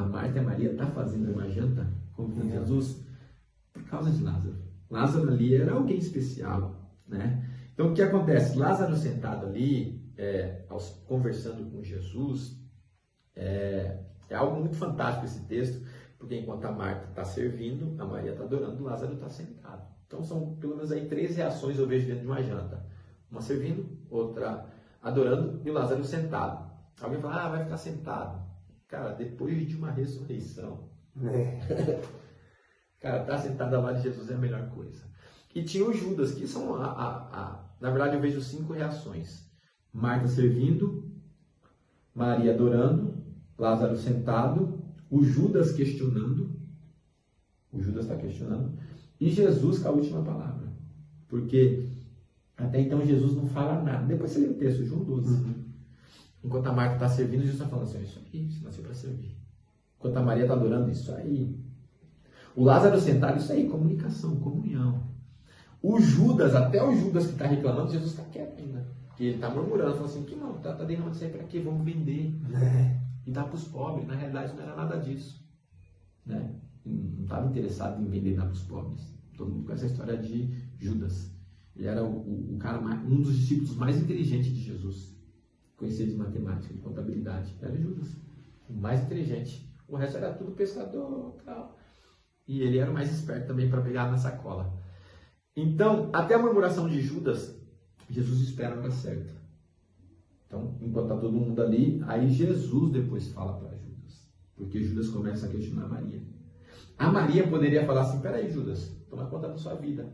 a 0.00 0.06
Marta 0.06 0.38
e 0.38 0.40
a 0.40 0.42
Maria 0.42 0.74
tá 0.74 0.86
fazendo 0.86 1.32
uma 1.32 1.48
janta 1.48 1.86
com 2.14 2.28
Jesus 2.42 3.04
por 3.72 3.82
causa 3.84 4.10
de 4.10 4.22
Lázaro. 4.22 4.56
Lázaro 4.90 5.30
ali 5.30 5.54
era 5.54 5.72
alguém 5.72 5.98
especial, 5.98 6.90
né? 7.06 7.48
Então 7.72 7.90
o 7.90 7.94
que 7.94 8.02
acontece? 8.02 8.58
Lázaro 8.58 8.96
sentado 8.96 9.46
ali, 9.46 10.02
é, 10.16 10.64
conversando 11.06 11.70
com 11.70 11.82
Jesus, 11.82 12.58
é, 13.36 14.00
é, 14.28 14.34
algo 14.34 14.60
muito 14.60 14.76
fantástico 14.76 15.26
esse 15.26 15.44
texto, 15.46 15.86
porque 16.18 16.36
enquanto 16.36 16.64
a 16.64 16.72
Marta 16.72 17.06
está 17.08 17.24
servindo, 17.24 18.00
a 18.00 18.04
Maria 18.04 18.32
está 18.32 18.44
adorando, 18.44 18.82
Lázaro 18.82 19.14
está 19.14 19.28
sentado. 19.28 19.82
Então 20.06 20.22
são 20.22 20.56
pelo 20.56 20.76
menos 20.76 20.90
aí 20.90 21.06
três 21.06 21.36
reações 21.36 21.78
eu 21.78 21.86
vejo 21.86 22.06
dentro 22.06 22.22
de 22.22 22.26
uma 22.26 22.42
janta: 22.42 22.84
uma 23.30 23.40
servindo, 23.40 23.88
outra 24.10 24.66
adorando 25.00 25.60
e 25.64 25.70
o 25.70 25.72
Lázaro 25.72 26.04
sentado. 26.04 26.68
Alguém 27.00 27.20
fala, 27.20 27.44
ah, 27.44 27.48
vai 27.48 27.64
ficar 27.64 27.78
sentado. 27.78 28.49
Cara, 28.90 29.12
depois 29.12 29.68
de 29.68 29.76
uma 29.76 29.92
ressurreição, 29.92 30.90
é. 31.22 31.60
cara, 33.00 33.20
estar 33.20 33.36
tá 33.36 33.38
sentado 33.38 33.76
ao 33.76 33.82
lado 33.82 33.98
de 33.98 34.02
Jesus 34.02 34.28
é 34.28 34.34
a 34.34 34.38
melhor 34.38 34.68
coisa. 34.70 35.08
E 35.54 35.62
tinha 35.62 35.84
o 35.86 35.92
Judas, 35.92 36.32
que 36.32 36.44
são 36.44 36.74
a, 36.74 36.86
a, 36.86 37.16
a, 37.40 37.74
Na 37.80 37.90
verdade, 37.90 38.16
eu 38.16 38.20
vejo 38.20 38.40
cinco 38.40 38.72
reações: 38.72 39.48
Marta 39.92 40.26
servindo, 40.26 41.08
Maria 42.12 42.52
adorando, 42.52 43.24
Lázaro 43.56 43.96
sentado, 43.96 44.82
o 45.08 45.22
Judas 45.22 45.70
questionando. 45.70 46.58
O 47.72 47.80
Judas 47.80 48.06
está 48.06 48.16
questionando. 48.16 48.76
E 49.20 49.30
Jesus 49.30 49.78
com 49.78 49.88
a 49.88 49.92
última 49.92 50.24
palavra. 50.24 50.72
Porque 51.28 51.88
até 52.56 52.80
então 52.80 53.06
Jesus 53.06 53.36
não 53.36 53.46
fala 53.46 53.82
nada. 53.84 54.04
Depois 54.06 54.32
você 54.32 54.40
lê 54.40 54.48
o 54.48 54.54
texto, 54.54 54.84
João 54.84 55.04
12. 55.04 55.32
Uhum. 55.32 55.69
Enquanto 56.42 56.66
a 56.68 56.72
Marta 56.72 56.94
está 56.94 57.08
servindo, 57.08 57.42
Jesus 57.42 57.60
está 57.60 57.68
falando 57.68 57.88
assim: 57.88 58.02
Isso 58.02 58.18
aqui, 58.18 58.50
você 58.50 58.64
nasceu 58.64 58.84
para 58.84 58.94
servir. 58.94 59.36
Enquanto 59.98 60.16
a 60.16 60.22
Maria 60.22 60.44
está 60.44 60.54
adorando, 60.54 60.90
isso 60.90 61.12
aí. 61.12 61.58
O 62.56 62.64
Lázaro 62.64 62.98
sentado, 62.98 63.38
isso 63.38 63.52
aí, 63.52 63.68
comunicação, 63.68 64.36
comunhão. 64.36 65.02
O 65.82 66.00
Judas, 66.00 66.54
até 66.54 66.82
o 66.82 66.94
Judas 66.94 67.26
que 67.26 67.32
está 67.32 67.46
reclamando, 67.46 67.92
Jesus 67.92 68.12
está 68.12 68.24
quieto 68.24 68.58
ainda. 68.58 68.86
Que 69.16 69.24
ele 69.24 69.34
está 69.34 69.50
murmurando, 69.50 69.92
falando 69.92 70.10
assim: 70.10 70.24
Que 70.24 70.34
não, 70.34 70.56
está 70.56 70.74
tá 70.74 70.84
derramando 70.84 71.14
isso 71.14 71.24
aí 71.24 71.30
para 71.30 71.44
quê? 71.44 71.60
Vamos 71.60 71.84
vender. 71.84 72.34
É. 72.54 73.00
E 73.26 73.30
dar 73.30 73.44
para 73.44 73.56
os 73.56 73.68
pobres. 73.68 74.06
Na 74.06 74.14
realidade, 74.14 74.54
não 74.54 74.62
era 74.62 74.74
nada 74.74 74.96
disso. 74.98 75.44
Né? 76.24 76.54
Não 76.84 77.24
estava 77.24 77.46
interessado 77.48 78.00
em 78.00 78.08
vender 78.08 78.32
e 78.32 78.36
dar 78.36 78.44
para 78.44 78.52
os 78.52 78.62
pobres. 78.62 79.14
Todo 79.36 79.50
mundo 79.50 79.66
conhece 79.66 79.84
a 79.84 79.88
história 79.88 80.16
de 80.16 80.50
Judas. 80.78 81.30
Ele 81.76 81.86
era 81.86 82.02
o, 82.02 82.08
o, 82.08 82.54
o 82.54 82.58
cara, 82.58 82.78
um 82.78 83.20
dos 83.20 83.38
discípulos 83.38 83.76
mais 83.76 83.98
inteligentes 84.00 84.52
de 84.52 84.62
Jesus 84.62 85.19
conhecia 85.80 86.06
de 86.06 86.14
matemática, 86.14 86.74
de 86.74 86.80
contabilidade. 86.80 87.56
Era 87.60 87.74
Judas, 87.74 88.14
o 88.68 88.74
mais 88.74 89.02
inteligente. 89.02 89.66
O 89.88 89.96
resto 89.96 90.18
era 90.18 90.34
tudo 90.34 90.52
pescador 90.52 91.36
tal. 91.44 91.76
E 92.46 92.60
ele 92.60 92.78
era 92.78 92.90
o 92.90 92.94
mais 92.94 93.10
esperto 93.10 93.48
também 93.48 93.70
para 93.70 93.80
pegar 93.80 94.10
na 94.10 94.18
sacola. 94.18 94.78
Então, 95.56 96.10
até 96.12 96.34
a 96.34 96.38
murmuração 96.38 96.86
de 96.86 97.00
Judas, 97.00 97.58
Jesus 98.08 98.40
espera 98.40 98.74
a 98.74 98.78
hora 98.78 98.90
certa. 98.90 99.32
Então, 100.46 100.76
enquanto 100.80 101.04
está 101.04 101.16
todo 101.16 101.32
mundo 101.32 101.62
ali, 101.62 102.02
aí 102.06 102.28
Jesus 102.28 102.92
depois 102.92 103.28
fala 103.28 103.58
para 103.58 103.76
Judas. 103.78 104.28
Porque 104.56 104.82
Judas 104.82 105.08
começa 105.08 105.46
a 105.46 105.48
questionar 105.48 105.88
Maria. 105.88 106.22
A 106.98 107.10
Maria 107.10 107.48
poderia 107.48 107.86
falar 107.86 108.02
assim: 108.02 108.20
peraí, 108.20 108.50
Judas, 108.50 108.94
toma 109.08 109.26
conta 109.26 109.48
da 109.48 109.56
sua 109.56 109.74
vida. 109.76 110.12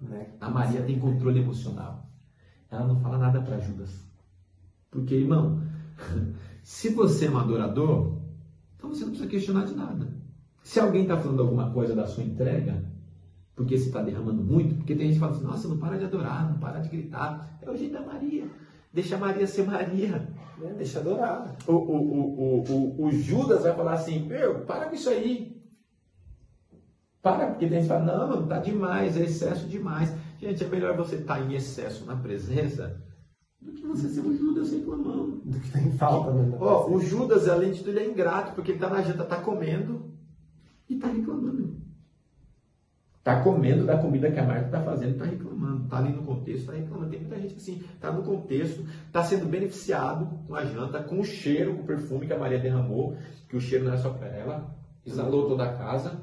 Né? 0.00 0.34
A 0.40 0.50
Maria 0.50 0.82
tem 0.82 0.98
controle 0.98 1.40
emocional. 1.40 2.10
Ela 2.68 2.86
não 2.86 2.98
fala 3.00 3.18
nada 3.18 3.40
para 3.42 3.60
Judas. 3.60 4.04
Porque, 4.94 5.16
irmão, 5.16 5.60
se 6.62 6.88
você 6.90 7.26
é 7.26 7.30
um 7.30 7.36
adorador, 7.36 8.16
então 8.76 8.88
você 8.88 9.00
não 9.00 9.10
precisa 9.10 9.28
questionar 9.28 9.66
de 9.66 9.74
nada. 9.74 10.08
Se 10.62 10.78
alguém 10.78 11.02
está 11.02 11.16
falando 11.16 11.42
alguma 11.42 11.70
coisa 11.72 11.96
da 11.96 12.06
sua 12.06 12.22
entrega, 12.22 12.80
porque 13.56 13.76
você 13.76 13.86
está 13.86 14.00
derramando 14.00 14.42
muito, 14.42 14.76
porque 14.76 14.94
tem 14.94 15.06
gente 15.06 15.14
que 15.14 15.20
fala 15.20 15.32
assim, 15.32 15.42
nossa, 15.42 15.66
não 15.66 15.78
para 15.78 15.98
de 15.98 16.04
adorar, 16.04 16.48
não 16.48 16.58
para 16.60 16.78
de 16.78 16.88
gritar. 16.88 17.58
É 17.60 17.68
o 17.68 17.76
jeito 17.76 17.92
da 17.92 18.02
Maria. 18.02 18.46
Deixa 18.92 19.16
a 19.16 19.18
Maria 19.18 19.46
ser 19.48 19.66
Maria. 19.66 20.28
É, 20.62 20.72
deixa 20.74 21.00
adorar. 21.00 21.56
O, 21.66 21.72
o, 21.72 22.64
o, 22.68 23.04
o, 23.04 23.10
Judas 23.10 23.64
vai 23.64 23.74
falar 23.74 23.94
assim, 23.94 24.24
meu, 24.24 24.60
para 24.60 24.86
com 24.86 24.94
isso 24.94 25.10
aí. 25.10 25.60
Para, 27.20 27.48
porque 27.48 27.66
tem 27.66 27.80
gente 27.80 27.88
que 27.88 27.88
fala, 27.88 28.04
não, 28.04 28.28
não, 28.28 28.46
tá 28.46 28.60
demais, 28.60 29.16
é 29.16 29.24
excesso 29.24 29.66
demais. 29.66 30.14
Gente, 30.38 30.62
é 30.62 30.68
melhor 30.68 30.96
você 30.96 31.16
estar 31.16 31.38
tá 31.38 31.40
em 31.40 31.52
excesso 31.54 32.04
na 32.04 32.14
presença 32.14 33.02
do 33.64 33.72
que 33.72 33.86
você 33.86 34.08
ser 34.08 34.20
um 34.20 34.36
Judas 34.36 34.70
reclamando. 34.70 35.40
Do 35.44 35.58
que 35.58 35.70
tem 35.70 35.90
falta 35.92 36.30
mesmo. 36.32 36.58
Ó, 36.60 36.90
o 36.90 37.00
Judas, 37.00 37.48
além 37.48 37.72
de 37.72 37.78
tudo, 37.78 37.90
ele 37.90 38.00
é 38.00 38.10
ingrato, 38.10 38.54
porque 38.54 38.72
ele 38.72 38.78
está 38.78 38.90
na 38.90 39.00
janta, 39.00 39.22
está 39.22 39.40
comendo 39.40 40.12
e 40.88 40.94
está 40.94 41.08
reclamando. 41.08 41.82
Está 43.18 43.40
comendo 43.42 43.86
da 43.86 43.96
comida 43.96 44.30
que 44.30 44.38
a 44.38 44.44
Marta 44.44 44.66
está 44.66 44.82
fazendo, 44.82 45.12
está 45.12 45.24
reclamando. 45.24 45.84
Está 45.84 45.96
ali 45.96 46.12
no 46.12 46.22
contexto, 46.24 46.60
está 46.60 46.74
reclamando. 46.74 47.10
Tem 47.10 47.20
muita 47.20 47.40
gente 47.40 47.54
assim, 47.56 47.82
está 47.94 48.12
no 48.12 48.22
contexto, 48.22 48.84
está 49.06 49.24
sendo 49.24 49.46
beneficiado 49.46 50.28
com 50.46 50.54
a 50.54 50.64
janta, 50.66 51.02
com 51.02 51.20
o 51.20 51.24
cheiro, 51.24 51.74
com 51.74 51.82
o 51.82 51.86
perfume 51.86 52.26
que 52.26 52.34
a 52.34 52.38
Maria 52.38 52.58
derramou, 52.58 53.16
que 53.48 53.56
o 53.56 53.60
cheiro 53.60 53.86
não 53.86 53.94
é 53.94 53.96
só 53.96 54.10
para 54.10 54.26
ela, 54.26 54.76
exalou 55.06 55.48
toda 55.48 55.64
a 55.64 55.74
casa, 55.74 56.20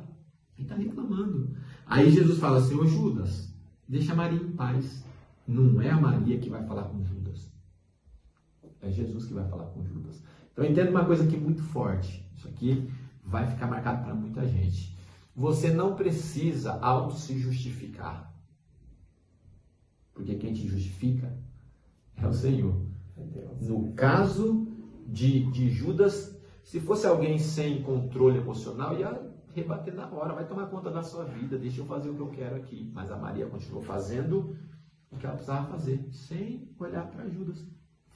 e 0.59 0.61
está 0.61 0.75
reclamando. 0.75 1.49
Aí 1.87 2.11
Jesus 2.11 2.37
fala 2.37 2.59
assim, 2.59 2.75
ô 2.75 2.85
Judas, 2.85 3.51
deixa 3.87 4.13
a 4.13 4.15
Maria 4.15 4.39
em 4.39 4.51
paz. 4.51 5.03
Não 5.47 5.81
é 5.81 5.89
a 5.89 5.99
Maria 5.99 6.37
que 6.37 6.51
vai 6.51 6.63
falar 6.67 6.83
com 6.83 7.03
Judas. 7.03 7.20
É 8.81 8.89
Jesus 8.89 9.25
que 9.25 9.33
vai 9.33 9.47
falar 9.47 9.65
com 9.65 9.83
Judas. 9.83 10.21
Então 10.51 10.65
entenda 10.65 10.89
uma 10.91 11.05
coisa 11.05 11.23
aqui 11.23 11.37
muito 11.37 11.63
forte. 11.63 12.25
Isso 12.35 12.47
aqui 12.47 12.91
vai 13.23 13.47
ficar 13.47 13.67
marcado 13.67 14.03
para 14.03 14.13
muita 14.13 14.45
gente. 14.47 14.97
Você 15.35 15.71
não 15.71 15.95
precisa 15.95 16.73
auto 16.81 17.15
se 17.15 17.37
justificar. 17.37 18.33
Porque 20.13 20.35
quem 20.35 20.53
te 20.53 20.67
justifica 20.67 21.31
é 22.17 22.27
o 22.27 22.33
Senhor. 22.33 22.85
No 23.61 23.93
caso 23.93 24.67
de, 25.07 25.49
de 25.51 25.69
Judas, 25.69 26.37
se 26.63 26.79
fosse 26.79 27.07
alguém 27.07 27.37
sem 27.39 27.81
controle 27.81 28.39
emocional, 28.39 28.97
ia 28.97 29.31
rebater 29.53 29.93
na 29.93 30.09
hora, 30.09 30.33
vai 30.33 30.47
tomar 30.47 30.67
conta 30.67 30.89
da 30.89 31.03
sua 31.03 31.25
vida, 31.25 31.57
deixa 31.57 31.81
eu 31.81 31.85
fazer 31.85 32.09
o 32.09 32.15
que 32.15 32.21
eu 32.21 32.29
quero 32.29 32.55
aqui. 32.55 32.89
Mas 32.93 33.11
a 33.11 33.17
Maria 33.17 33.47
continuou 33.47 33.83
fazendo 33.83 34.55
o 35.11 35.17
que 35.17 35.25
ela 35.25 35.35
precisava 35.35 35.67
fazer, 35.67 36.07
sem 36.11 36.69
olhar 36.79 37.09
para 37.09 37.27
Judas. 37.27 37.65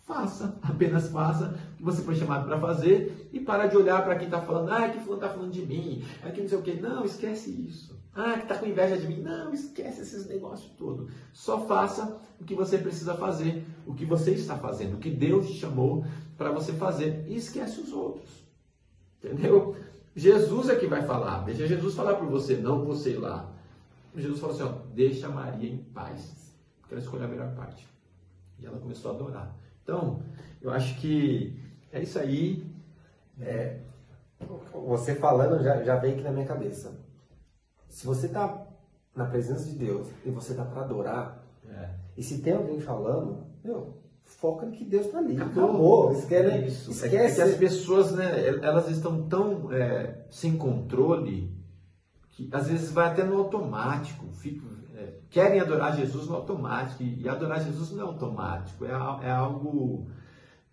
Faça, 0.06 0.56
apenas 0.62 1.10
faça 1.10 1.58
o 1.74 1.78
que 1.78 1.84
você 1.84 2.02
foi 2.04 2.16
chamado 2.16 2.46
para 2.46 2.60
fazer 2.60 3.30
e 3.34 3.40
para 3.40 3.66
de 3.66 3.76
olhar 3.76 4.04
para 4.04 4.16
quem 4.16 4.26
está 4.26 4.40
falando, 4.40 4.72
ah, 4.72 4.88
que 4.88 5.00
fulano 5.00 5.24
está 5.24 5.34
falando 5.34 5.52
de 5.52 5.66
mim, 5.66 6.06
é 6.24 6.30
que 6.30 6.42
não 6.42 6.48
sei 6.48 6.58
o 6.58 6.62
que. 6.62 6.80
Não, 6.80 7.04
esquece 7.04 7.50
isso. 7.50 8.00
Ah, 8.14 8.34
que 8.34 8.44
está 8.44 8.58
com 8.58 8.66
inveja 8.66 8.98
de 8.98 9.08
mim. 9.08 9.22
Não, 9.22 9.52
esquece 9.52 10.02
esses 10.02 10.26
negócios 10.28 10.72
todos. 10.78 11.12
Só 11.34 11.66
faça 11.66 12.18
o 12.40 12.46
que 12.46 12.56
você 12.56 12.78
precisa 12.78 13.16
fazer, 13.16 13.66
o 13.86 13.94
que 13.94 14.06
você 14.06 14.32
está 14.32 14.56
fazendo, 14.56 14.96
o 14.96 15.00
que 15.00 15.10
Deus 15.10 15.48
te 15.48 15.54
chamou 15.56 16.06
para 16.38 16.52
você 16.52 16.72
fazer. 16.74 17.26
E 17.28 17.36
esquece 17.36 17.82
os 17.82 17.92
outros. 17.92 18.30
Entendeu? 19.18 19.76
Jesus 20.16 20.70
é 20.70 20.76
que 20.76 20.88
vai 20.88 21.04
falar. 21.04 21.44
Deixa 21.44 21.68
Jesus 21.68 21.94
falar 21.96 22.16
por 22.16 22.28
você, 22.28 22.56
não 22.56 22.86
você 22.86 23.12
ir 23.12 23.18
lá. 23.18 23.52
Jesus 24.16 24.40
falou 24.40 24.56
assim: 24.56 24.64
ó, 24.64 24.72
deixa 24.94 25.28
Maria 25.28 25.70
em 25.70 25.78
paz. 25.78 26.56
Porque 26.80 26.94
ela 26.94 27.04
escolheu 27.04 27.26
a 27.26 27.30
melhor 27.30 27.54
parte. 27.56 27.86
E 28.60 28.66
ela 28.66 28.80
começou 28.80 29.12
a 29.12 29.16
adorar. 29.16 29.65
Então, 29.86 30.20
eu 30.60 30.72
acho 30.72 31.00
que 31.00 31.56
é 31.92 32.02
isso 32.02 32.18
aí. 32.18 32.66
É, 33.40 33.78
você 34.74 35.14
falando 35.14 35.64
já, 35.64 35.84
já 35.84 35.96
veio 35.98 36.16
aqui 36.16 36.24
na 36.24 36.32
minha 36.32 36.48
cabeça. 36.48 37.00
Se 37.88 38.04
você 38.04 38.26
está 38.26 38.66
na 39.16 39.26
presença 39.26 39.66
de 39.66 39.76
Deus 39.76 40.08
e 40.26 40.32
você 40.32 40.54
está 40.54 40.66
para 40.66 40.82
adorar, 40.82 41.46
é. 41.70 41.90
e 42.18 42.24
se 42.24 42.40
tem 42.40 42.54
alguém 42.54 42.80
falando, 42.80 43.46
meu, 43.64 43.94
foca 44.24 44.66
no 44.66 44.72
que 44.72 44.84
Deus 44.84 45.06
está 45.06 45.20
ali. 45.20 45.40
Acabou. 45.40 46.12
Esquece, 46.14 46.66
Isso. 46.66 46.92
Esquece. 46.92 47.42
É 47.42 47.46
que 47.46 47.52
as 47.52 47.58
pessoas, 47.58 48.12
né, 48.14 48.48
elas 48.64 48.90
estão 48.90 49.30
tão 49.30 49.72
é, 49.72 50.26
sem 50.32 50.58
controle 50.58 51.56
que 52.36 52.50
às 52.52 52.68
vezes 52.68 52.92
vai 52.92 53.08
até 53.08 53.24
no 53.24 53.38
automático. 53.38 54.26
Fico, 54.34 54.68
é, 54.94 55.14
querem 55.30 55.60
adorar 55.60 55.96
Jesus 55.96 56.28
no 56.28 56.36
automático. 56.36 57.02
E, 57.02 57.28
adorar 57.28 57.64
Jesus 57.64 57.92
não 57.92 58.04
é 58.04 58.08
automático, 58.08 58.86
é, 58.86 58.90
é 58.90 59.32
algo 59.32 60.08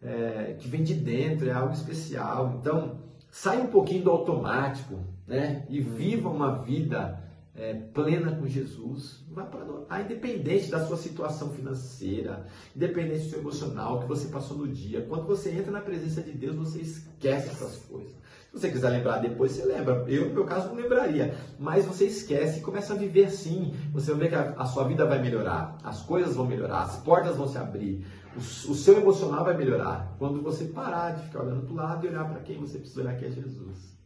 é, 0.02 0.56
que 0.58 0.68
vem 0.68 0.82
de 0.82 0.94
dentro, 0.94 1.48
é 1.48 1.52
algo 1.52 1.72
especial. 1.72 2.58
Então, 2.60 2.98
sai 3.30 3.60
um 3.60 3.68
pouquinho 3.68 4.02
do 4.02 4.10
automático 4.10 4.98
né, 5.26 5.64
e 5.68 5.80
viva 5.80 6.28
uma 6.28 6.58
vida 6.58 7.22
é, 7.54 7.74
plena 7.74 8.34
com 8.34 8.46
Jesus. 8.46 9.24
Vá 9.30 9.44
para 9.44 9.62
adorar, 9.62 10.04
independente 10.04 10.68
da 10.68 10.84
sua 10.84 10.96
situação 10.96 11.50
financeira, 11.50 12.44
independente 12.74 13.24
do 13.24 13.30
seu 13.30 13.38
emocional 13.38 14.00
que 14.00 14.08
você 14.08 14.26
passou 14.28 14.56
no 14.56 14.66
dia. 14.66 15.06
Quando 15.08 15.26
você 15.26 15.52
entra 15.52 15.70
na 15.70 15.80
presença 15.80 16.20
de 16.22 16.32
Deus, 16.32 16.56
você 16.56 16.80
esquece 16.80 17.50
essas 17.50 17.76
coisas. 17.76 18.21
Se 18.52 18.60
você 18.60 18.70
quiser 18.70 18.90
lembrar 18.90 19.18
depois, 19.18 19.52
você 19.52 19.64
lembra. 19.64 20.04
Eu, 20.06 20.28
no 20.28 20.34
meu 20.34 20.44
caso, 20.44 20.68
não 20.68 20.74
lembraria. 20.74 21.34
Mas 21.58 21.86
você 21.86 22.04
esquece 22.04 22.58
e 22.58 22.62
começa 22.62 22.92
a 22.92 22.96
viver 22.96 23.24
assim. 23.24 23.74
Você 23.94 24.10
vai 24.10 24.20
ver 24.20 24.28
que 24.28 24.34
a, 24.34 24.50
a 24.58 24.66
sua 24.66 24.84
vida 24.84 25.06
vai 25.06 25.22
melhorar, 25.22 25.78
as 25.82 26.02
coisas 26.02 26.36
vão 26.36 26.46
melhorar, 26.46 26.82
as 26.82 26.96
portas 26.96 27.36
vão 27.36 27.48
se 27.48 27.56
abrir, 27.56 28.04
o, 28.36 28.38
o 28.38 28.74
seu 28.74 28.98
emocional 28.98 29.42
vai 29.42 29.56
melhorar. 29.56 30.14
Quando 30.18 30.42
você 30.42 30.66
parar 30.66 31.12
de 31.12 31.22
ficar 31.24 31.44
olhando 31.44 31.62
para 31.62 31.72
o 31.72 31.76
lado 31.76 32.04
e 32.04 32.10
olhar 32.10 32.28
para 32.28 32.40
quem 32.40 32.60
você 32.60 32.78
precisa 32.78 33.00
olhar, 33.00 33.16
que 33.16 33.24
é 33.24 33.30
Jesus. 33.30 33.96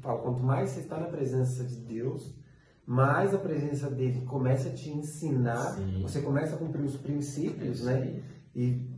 Paulo, 0.00 0.22
quanto 0.22 0.42
mais 0.42 0.70
você 0.70 0.80
está 0.80 0.96
na 0.96 1.06
presença 1.06 1.62
de 1.62 1.76
Deus, 1.76 2.34
mais 2.86 3.34
a 3.34 3.38
presença 3.38 3.90
dele 3.90 4.22
começa 4.22 4.70
a 4.70 4.72
te 4.72 4.88
ensinar, 4.88 5.74
Sim. 5.74 6.00
você 6.00 6.22
começa 6.22 6.54
a 6.54 6.58
cumprir 6.58 6.84
os 6.84 6.96
princípios, 6.96 7.82
né? 7.82 8.22
E 8.56 8.89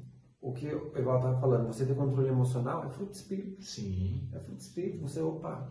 o 0.42 0.52
que 0.52 0.66
o 0.66 0.92
Eval 0.96 1.18
estava 1.18 1.40
falando, 1.40 1.68
você 1.68 1.86
ter 1.86 1.94
controle 1.94 2.28
emocional 2.28 2.84
é 2.84 2.88
fruto 2.88 3.12
de 3.12 3.18
espírito. 3.18 3.62
Sim. 3.62 4.28
É 4.32 4.40
fruto 4.40 4.56
de 4.56 4.62
espírito. 4.64 5.00
Você, 5.02 5.20
opa. 5.20 5.70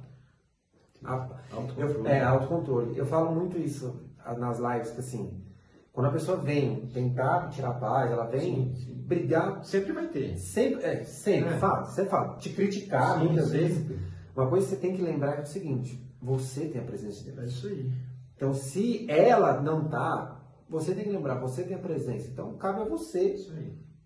Autocontrole. 1.04 1.94
Eu, 1.94 2.08
é, 2.08 2.24
autocontrole. 2.24 2.98
Eu 2.98 3.06
falo 3.06 3.36
muito 3.36 3.58
isso 3.58 4.00
nas 4.38 4.60
lives, 4.60 4.92
que 4.92 5.00
assim, 5.02 5.44
quando 5.92 6.08
a 6.08 6.12
pessoa 6.12 6.38
vem 6.38 6.88
tentar 6.88 7.50
tirar 7.50 7.74
paz, 7.74 8.10
ela 8.10 8.26
vem 8.28 8.74
sim, 8.74 8.76
sim. 8.76 8.94
brigar. 8.94 9.62
Sempre 9.66 9.92
vai 9.92 10.08
ter. 10.08 10.38
Sempre, 10.38 10.86
é, 10.86 11.04
sempre, 11.04 11.54
é. 11.54 11.58
fala, 11.58 11.84
sempre 11.86 12.10
fala. 12.10 12.38
Te 12.38 12.50
criticar 12.52 13.20
sim, 13.20 13.26
muitas 13.26 13.52
vezes. 13.52 14.00
Uma 14.34 14.48
coisa 14.48 14.68
que 14.68 14.76
você 14.76 14.80
tem 14.80 14.96
que 14.96 15.02
lembrar 15.02 15.40
é 15.40 15.42
o 15.42 15.46
seguinte, 15.46 16.02
você 16.22 16.68
tem 16.70 16.80
a 16.80 16.86
presença 16.86 17.26
de 17.26 17.32
Deus. 17.32 17.40
É 17.40 17.46
isso 17.46 17.68
aí. 17.68 17.92
Então, 18.38 18.54
se 18.54 19.06
ela 19.10 19.60
não 19.60 19.90
tá, 19.90 20.42
você 20.70 20.96
tem 20.96 21.04
que 21.04 21.10
lembrar, 21.10 21.36
você 21.36 21.64
tem 21.64 21.76
a 21.76 21.80
presença. 21.80 22.30
Então, 22.30 22.56
cabe 22.56 22.82
a 22.82 22.86
você 22.86 23.36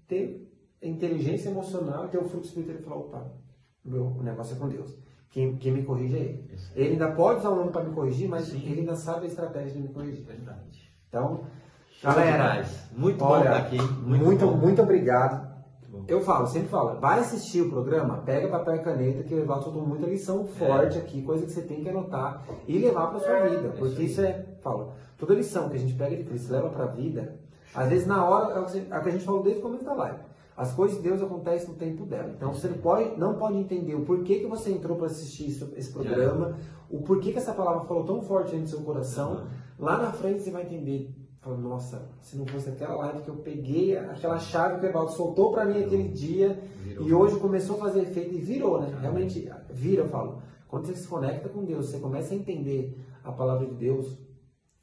ter 0.07 0.44
inteligência 0.87 1.49
emocional 1.49 2.05
e 2.05 2.07
ter 2.09 2.17
o 2.17 2.23
fruto 2.23 2.47
espiritual 2.47 2.79
e 2.79 2.83
falar, 2.83 2.95
opa, 2.95 3.31
meu, 3.83 4.05
o 4.05 4.23
negócio 4.23 4.55
é 4.55 4.59
com 4.59 4.67
Deus. 4.67 4.95
Quem, 5.29 5.57
quem 5.57 5.73
me 5.73 5.83
corrige 5.83 6.15
é 6.15 6.19
ele. 6.19 6.49
Isso. 6.53 6.71
Ele 6.75 6.93
ainda 6.93 7.11
pode 7.11 7.39
usar 7.39 7.49
o 7.49 7.55
nome 7.55 7.71
para 7.71 7.83
me 7.83 7.93
corrigir, 7.93 8.29
mas 8.29 8.45
Sim. 8.45 8.61
ele 8.65 8.81
ainda 8.81 8.95
sabe 8.95 9.25
a 9.25 9.27
estratégia 9.27 9.73
de 9.73 9.79
me 9.79 9.89
corrigir. 9.89 10.23
Verdade. 10.23 10.91
Então, 11.09 11.41
galera, 12.01 12.65
muito 12.95 13.23
olha, 13.23 13.51
bom 13.51 13.57
estar 13.57 13.57
aqui. 13.57 13.77
Muito, 13.77 14.25
muito, 14.25 14.47
muito 14.47 14.81
obrigado. 14.81 15.55
Eu 16.07 16.21
falo, 16.21 16.45
sempre 16.45 16.67
falo, 16.67 16.99
vai 16.99 17.19
assistir 17.19 17.61
o 17.61 17.69
programa, 17.69 18.17
pega 18.19 18.47
papel 18.47 18.75
e 18.75 18.79
caneta, 18.79 19.23
que 19.23 19.33
o 19.33 19.39
Evaldo 19.39 19.63
soltou 19.63 19.85
muita 19.85 20.05
lição 20.05 20.41
é. 20.41 20.47
forte 20.47 20.97
é. 20.97 21.01
aqui, 21.01 21.21
coisa 21.21 21.45
que 21.45 21.51
você 21.51 21.61
tem 21.61 21.81
que 21.81 21.89
anotar 21.89 22.43
e 22.67 22.77
levar 22.77 23.07
para 23.07 23.19
sua 23.19 23.39
vida. 23.47 23.67
É 23.67 23.71
porque 23.77 24.03
isso 24.03 24.21
é, 24.21 24.45
falo, 24.61 24.93
toda 25.17 25.33
lição 25.33 25.69
que 25.69 25.75
a 25.75 25.79
gente 25.79 25.93
pega 25.93 26.15
de 26.15 26.23
Cristo 26.23 26.51
leva 26.51 26.69
para 26.69 26.83
a 26.83 26.87
vida, 26.87 27.39
às 27.73 27.89
vezes 27.89 28.05
na 28.05 28.23
hora, 28.23 28.53
é 28.53 28.59
o 28.99 29.01
que 29.01 29.09
a 29.09 29.11
gente 29.11 29.25
falou 29.25 29.41
desde 29.41 29.59
o 29.59 29.63
começo 29.63 29.83
da 29.83 29.93
live. 29.93 30.19
As 30.57 30.73
coisas 30.73 30.97
de 30.97 31.03
Deus 31.03 31.21
acontecem 31.21 31.69
no 31.69 31.75
tempo 31.75 32.05
dela. 32.05 32.31
Então 32.35 32.53
você 32.53 32.69
não 32.69 32.77
pode, 32.77 33.19
não 33.19 33.35
pode 33.35 33.57
entender 33.57 33.93
o 33.93 34.05
porquê 34.05 34.39
que 34.39 34.47
você 34.47 34.71
entrou 34.71 34.95
para 34.95 35.07
assistir 35.07 35.49
isso, 35.49 35.69
esse 35.75 35.91
programa, 35.91 36.57
o 36.89 37.01
porquê 37.01 37.33
que 37.33 37.37
essa 37.37 37.53
palavra 37.53 37.85
falou 37.85 38.05
tão 38.05 38.21
forte 38.21 38.51
dentro 38.51 38.65
do 38.65 38.69
seu 38.69 38.81
coração. 38.81 39.47
Lá 39.77 39.97
na 39.97 40.11
frente 40.13 40.41
você 40.41 40.51
vai 40.51 40.63
entender. 40.63 41.13
Fala, 41.41 41.57
nossa, 41.57 42.09
se 42.21 42.37
não 42.37 42.45
fosse 42.47 42.69
aquela 42.69 42.95
live 42.95 43.21
que 43.21 43.29
eu 43.29 43.35
peguei, 43.35 43.95
aquela 43.95 44.39
chave 44.39 44.79
que 44.79 44.85
o 44.87 44.89
Evaldo 44.89 45.11
soltou 45.11 45.51
para 45.51 45.65
mim 45.65 45.83
aquele 45.83 46.07
dia 46.07 46.59
virou. 46.83 47.07
e 47.07 47.13
hoje 47.13 47.39
começou 47.39 47.75
a 47.75 47.79
fazer 47.81 48.01
efeito 48.01 48.33
e 48.33 48.39
virou, 48.39 48.81
né? 48.81 48.97
Realmente 48.99 49.47
vira, 49.69 50.03
eu 50.03 50.09
falo. 50.09 50.41
Quando 50.67 50.87
você 50.87 50.95
se 50.95 51.07
conecta 51.07 51.47
com 51.49 51.63
Deus, 51.63 51.87
você 51.87 51.99
começa 51.99 52.33
a 52.33 52.37
entender 52.37 52.97
a 53.23 53.31
palavra 53.31 53.67
de 53.67 53.75
Deus, 53.75 54.17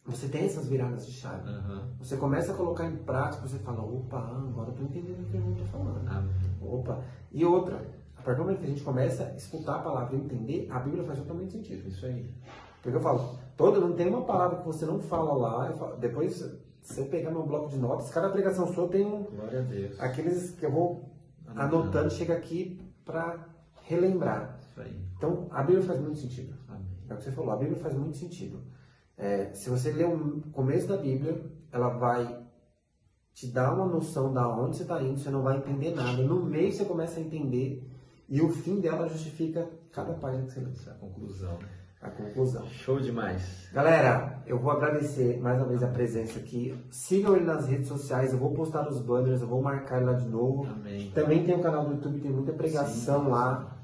você 0.04 0.28
tem 0.28 0.44
essas 0.44 0.66
viradas 0.68 1.06
de 1.06 1.12
chave. 1.12 1.48
Aham. 1.48 1.88
Você 2.00 2.16
começa 2.16 2.52
a 2.52 2.56
colocar 2.56 2.86
em 2.86 2.96
prática, 2.96 3.46
você 3.46 3.58
fala, 3.58 3.82
opa, 3.82 4.18
agora 4.18 4.70
eu 4.70 4.74
tô 4.74 4.82
entendendo 4.82 5.22
o 5.22 5.30
que 5.30 5.36
eu 5.36 5.50
estou 5.52 5.66
falando. 5.66 6.26
Opa. 6.60 7.00
E 7.30 7.44
outra, 7.44 7.76
a 8.16 8.22
partir 8.22 8.38
do 8.38 8.44
momento 8.44 8.58
que 8.60 8.64
a 8.66 8.68
gente 8.68 8.82
começa 8.82 9.24
a 9.24 9.34
escutar 9.36 9.76
a 9.76 9.78
palavra 9.78 10.16
e 10.16 10.18
entender, 10.18 10.66
a 10.70 10.80
Bíblia 10.80 11.04
faz 11.04 11.18
totalmente 11.20 11.52
sentido. 11.52 11.88
Isso 11.88 12.04
aí. 12.06 12.34
Porque 12.82 12.96
eu 12.96 13.00
falo, 13.00 13.38
todo, 13.56 13.80
não 13.80 13.92
tem 13.94 14.08
uma 14.08 14.22
palavra 14.24 14.58
que 14.58 14.66
você 14.66 14.84
não 14.84 14.98
fala 15.00 15.32
lá. 15.34 15.72
falo- 15.74 15.96
depois, 15.98 16.44
se 16.80 17.00
eu 17.00 17.06
pegar 17.06 17.30
meu 17.30 17.44
bloco 17.46 17.68
de 17.68 17.78
notas, 17.78 18.10
cada 18.10 18.28
pregação 18.28 18.66
sua 18.72 18.88
tem 18.88 19.06
um, 19.06 19.22
Glória 19.22 19.60
a 19.60 19.62
Deus. 19.62 20.00
aqueles 20.00 20.50
que 20.50 20.66
eu 20.66 20.72
vou 20.72 21.12
Anotando. 21.46 21.76
anotando, 21.82 22.10
chega 22.10 22.34
aqui 22.34 22.80
para 23.04 23.38
relembrar. 23.82 24.58
Isso 24.60 24.80
aí. 24.80 25.00
Então, 25.16 25.46
a 25.50 25.62
Bíblia 25.62 25.84
faz 25.84 26.00
muito 26.00 26.18
sentido. 26.18 26.54
Amém. 26.68 26.82
É 27.08 27.14
o 27.14 27.16
que 27.16 27.22
você 27.22 27.30
falou, 27.30 27.52
a 27.52 27.56
Bíblia 27.56 27.78
faz 27.78 27.94
muito 27.94 28.16
sentido. 28.16 28.58
É, 29.22 29.52
se 29.54 29.70
você 29.70 29.92
ler 29.92 30.06
o 30.06 30.42
começo 30.52 30.88
da 30.88 30.96
Bíblia, 30.96 31.40
ela 31.70 31.90
vai 31.90 32.42
te 33.32 33.46
dar 33.46 33.72
uma 33.72 33.86
noção 33.86 34.32
da 34.32 34.48
onde 34.48 34.76
você 34.76 34.82
está 34.82 35.00
indo, 35.00 35.16
você 35.16 35.30
não 35.30 35.42
vai 35.42 35.58
entender 35.58 35.94
nada. 35.94 36.20
No 36.24 36.44
meio 36.44 36.72
você 36.72 36.84
começa 36.84 37.20
a 37.20 37.22
entender 37.22 37.88
e 38.28 38.42
o 38.42 38.48
fim 38.48 38.80
dela 38.80 39.08
justifica 39.08 39.70
cada 39.92 40.12
página 40.14 40.44
que 40.44 40.52
você 40.52 40.60
lê. 40.60 40.70
A 40.90 40.94
conclusão. 40.94 41.58
A 42.00 42.10
conclusão. 42.10 42.66
Show 42.66 42.98
demais. 42.98 43.68
Galera, 43.72 44.42
eu 44.44 44.58
vou 44.58 44.72
agradecer 44.72 45.40
mais 45.40 45.56
uma 45.58 45.68
vez 45.68 45.84
a 45.84 45.86
presença 45.86 46.40
aqui. 46.40 46.76
Sigam 46.90 47.36
ele 47.36 47.44
nas 47.44 47.68
redes 47.68 47.86
sociais, 47.86 48.32
eu 48.32 48.40
vou 48.40 48.52
postar 48.52 48.88
os 48.88 49.00
banners, 49.00 49.40
eu 49.40 49.46
vou 49.46 49.62
marcar 49.62 49.98
ele 49.98 50.06
lá 50.06 50.14
de 50.14 50.28
novo. 50.28 50.66
Amém. 50.66 51.12
Também 51.12 51.44
tem 51.44 51.54
o 51.54 51.62
canal 51.62 51.84
do 51.84 51.92
YouTube, 51.92 52.18
tem 52.18 52.32
muita 52.32 52.52
pregação 52.52 53.24
Sim. 53.24 53.30
lá. 53.30 53.81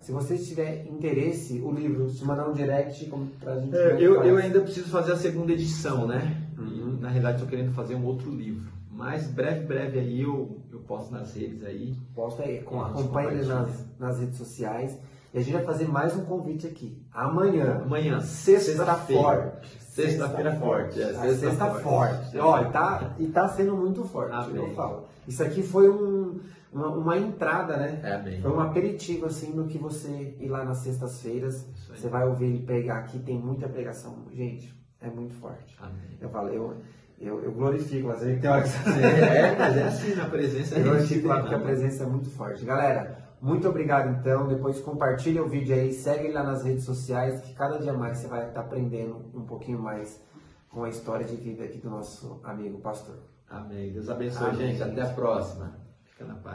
Se 0.00 0.12
vocês 0.12 0.48
tiverem 0.48 0.88
interesse, 0.88 1.60
o 1.60 1.70
livro, 1.70 2.08
se 2.10 2.24
mandar 2.24 2.48
um 2.48 2.52
direct 2.52 3.04
como 3.06 3.26
pra 3.38 3.58
gente. 3.60 3.76
É, 3.76 3.96
eu, 4.00 4.22
eu 4.24 4.36
ainda 4.38 4.60
preciso 4.60 4.88
fazer 4.88 5.12
a 5.12 5.16
segunda 5.16 5.52
edição, 5.52 6.06
né? 6.06 6.42
Uhum. 6.58 6.96
E, 6.98 7.00
na 7.00 7.08
realidade, 7.08 7.36
estou 7.36 7.48
querendo 7.48 7.72
fazer 7.74 7.94
um 7.94 8.04
outro 8.04 8.30
livro. 8.30 8.70
Mas 8.90 9.26
breve, 9.28 9.66
breve 9.66 9.98
aí 9.98 10.22
eu, 10.22 10.58
eu 10.72 10.80
posto 10.80 11.12
nas 11.12 11.34
redes 11.34 11.62
aí. 11.64 11.94
Posta 12.14 12.42
aí, 12.42 12.60
com, 12.62 12.82
A 12.82 12.88
gente 12.88 12.98
acompanhe 13.00 13.28
ele 13.38 13.44
nas, 13.46 13.70
nas 13.98 14.18
redes 14.20 14.36
sociais. 14.36 14.98
E 15.32 15.38
a 15.38 15.42
gente 15.42 15.52
vai 15.52 15.64
fazer 15.64 15.86
mais 15.86 16.16
um 16.16 16.24
convite 16.24 16.66
aqui. 16.66 17.00
Amanhã. 17.12 17.82
Amanhã, 17.84 18.20
Sexta 18.20 18.72
sexta-feira. 18.72 19.22
forte. 19.22 19.78
Sexta-feira 19.80 20.54
forte. 20.56 21.00
É, 21.00 21.04
A 21.10 21.34
sexta, 21.34 21.66
forte. 21.76 22.36
É. 22.36 22.40
Ó, 22.42 22.60
e 22.62 22.70
tá, 22.70 23.14
e 23.18 23.26
tá 23.26 23.48
sendo 23.48 23.76
muito 23.76 24.02
forte, 24.04 24.34
Amém. 24.34 24.56
eu 24.56 24.74
falo. 24.74 25.04
Isso 25.28 25.42
aqui 25.42 25.62
foi 25.62 25.88
um- 25.88 26.40
uma, 26.72 26.88
uma 26.88 27.18
entrada, 27.18 27.76
né? 27.76 28.00
É, 28.02 28.14
amém. 28.14 28.40
Foi 28.40 28.50
um 28.52 28.60
aperitivo, 28.60 29.26
assim, 29.26 29.52
no 29.52 29.66
que 29.66 29.78
você 29.78 30.36
ir 30.38 30.48
lá 30.48 30.64
nas 30.64 30.78
sextas-feiras. 30.78 31.66
Você 31.88 32.08
vai 32.08 32.26
ouvir 32.26 32.46
ele 32.46 32.62
pregar 32.64 32.98
aqui, 32.98 33.18
tem 33.18 33.38
muita 33.38 33.68
pregação. 33.68 34.26
Gente, 34.32 34.74
é 35.00 35.08
muito 35.08 35.34
forte. 35.34 35.76
Amém. 35.80 36.18
Eu 36.20 36.28
falo, 36.28 36.48
eu, 36.48 36.76
eu, 37.18 37.42
eu 37.42 37.52
glorifico, 37.52 38.08
mas 38.08 38.20
tem 38.20 38.48
hora 38.48 38.62
que 38.62 38.68
você... 38.68 39.00
É, 39.02 39.56
mas 39.58 39.76
é 39.76 39.82
assim, 39.84 40.14
na 40.14 40.26
presença 40.26 40.74
Eu 40.74 40.78
gente 40.78 40.88
glorifico 40.90 41.28
lá 41.28 41.40
porque 41.40 41.54
a 41.54 41.58
né? 41.58 41.64
presença 41.64 42.04
é 42.04 42.06
muito 42.06 42.30
forte. 42.30 42.64
Galera, 42.64 43.30
muito 43.40 43.68
obrigado 43.68 44.18
então. 44.18 44.46
Depois 44.46 44.80
compartilha 44.80 45.42
o 45.42 45.48
vídeo 45.48 45.74
aí, 45.74 45.92
segue 45.92 46.26
ele 46.26 46.34
lá 46.34 46.42
nas 46.42 46.62
redes 46.62 46.84
sociais, 46.84 47.40
que 47.40 47.54
cada 47.54 47.78
dia 47.78 47.92
mais 47.92 48.18
você 48.18 48.28
vai 48.28 48.48
estar 48.48 48.60
aprendendo 48.60 49.30
um 49.34 49.42
pouquinho 49.42 49.78
mais 49.78 50.22
com 50.68 50.84
a 50.84 50.88
história 50.88 51.26
de 51.26 51.36
vida 51.36 51.64
aqui 51.64 51.78
do 51.78 51.90
nosso 51.90 52.40
amigo 52.44 52.78
pastor. 52.78 53.18
Amém. 53.48 53.92
Deus 53.92 54.08
abençoe, 54.08 54.50
Amém. 54.50 54.72
gente. 54.72 54.82
Até 54.82 55.02
a 55.02 55.08
próxima. 55.08 55.72
Fica 56.04 56.24
na 56.24 56.34
paz. 56.34 56.44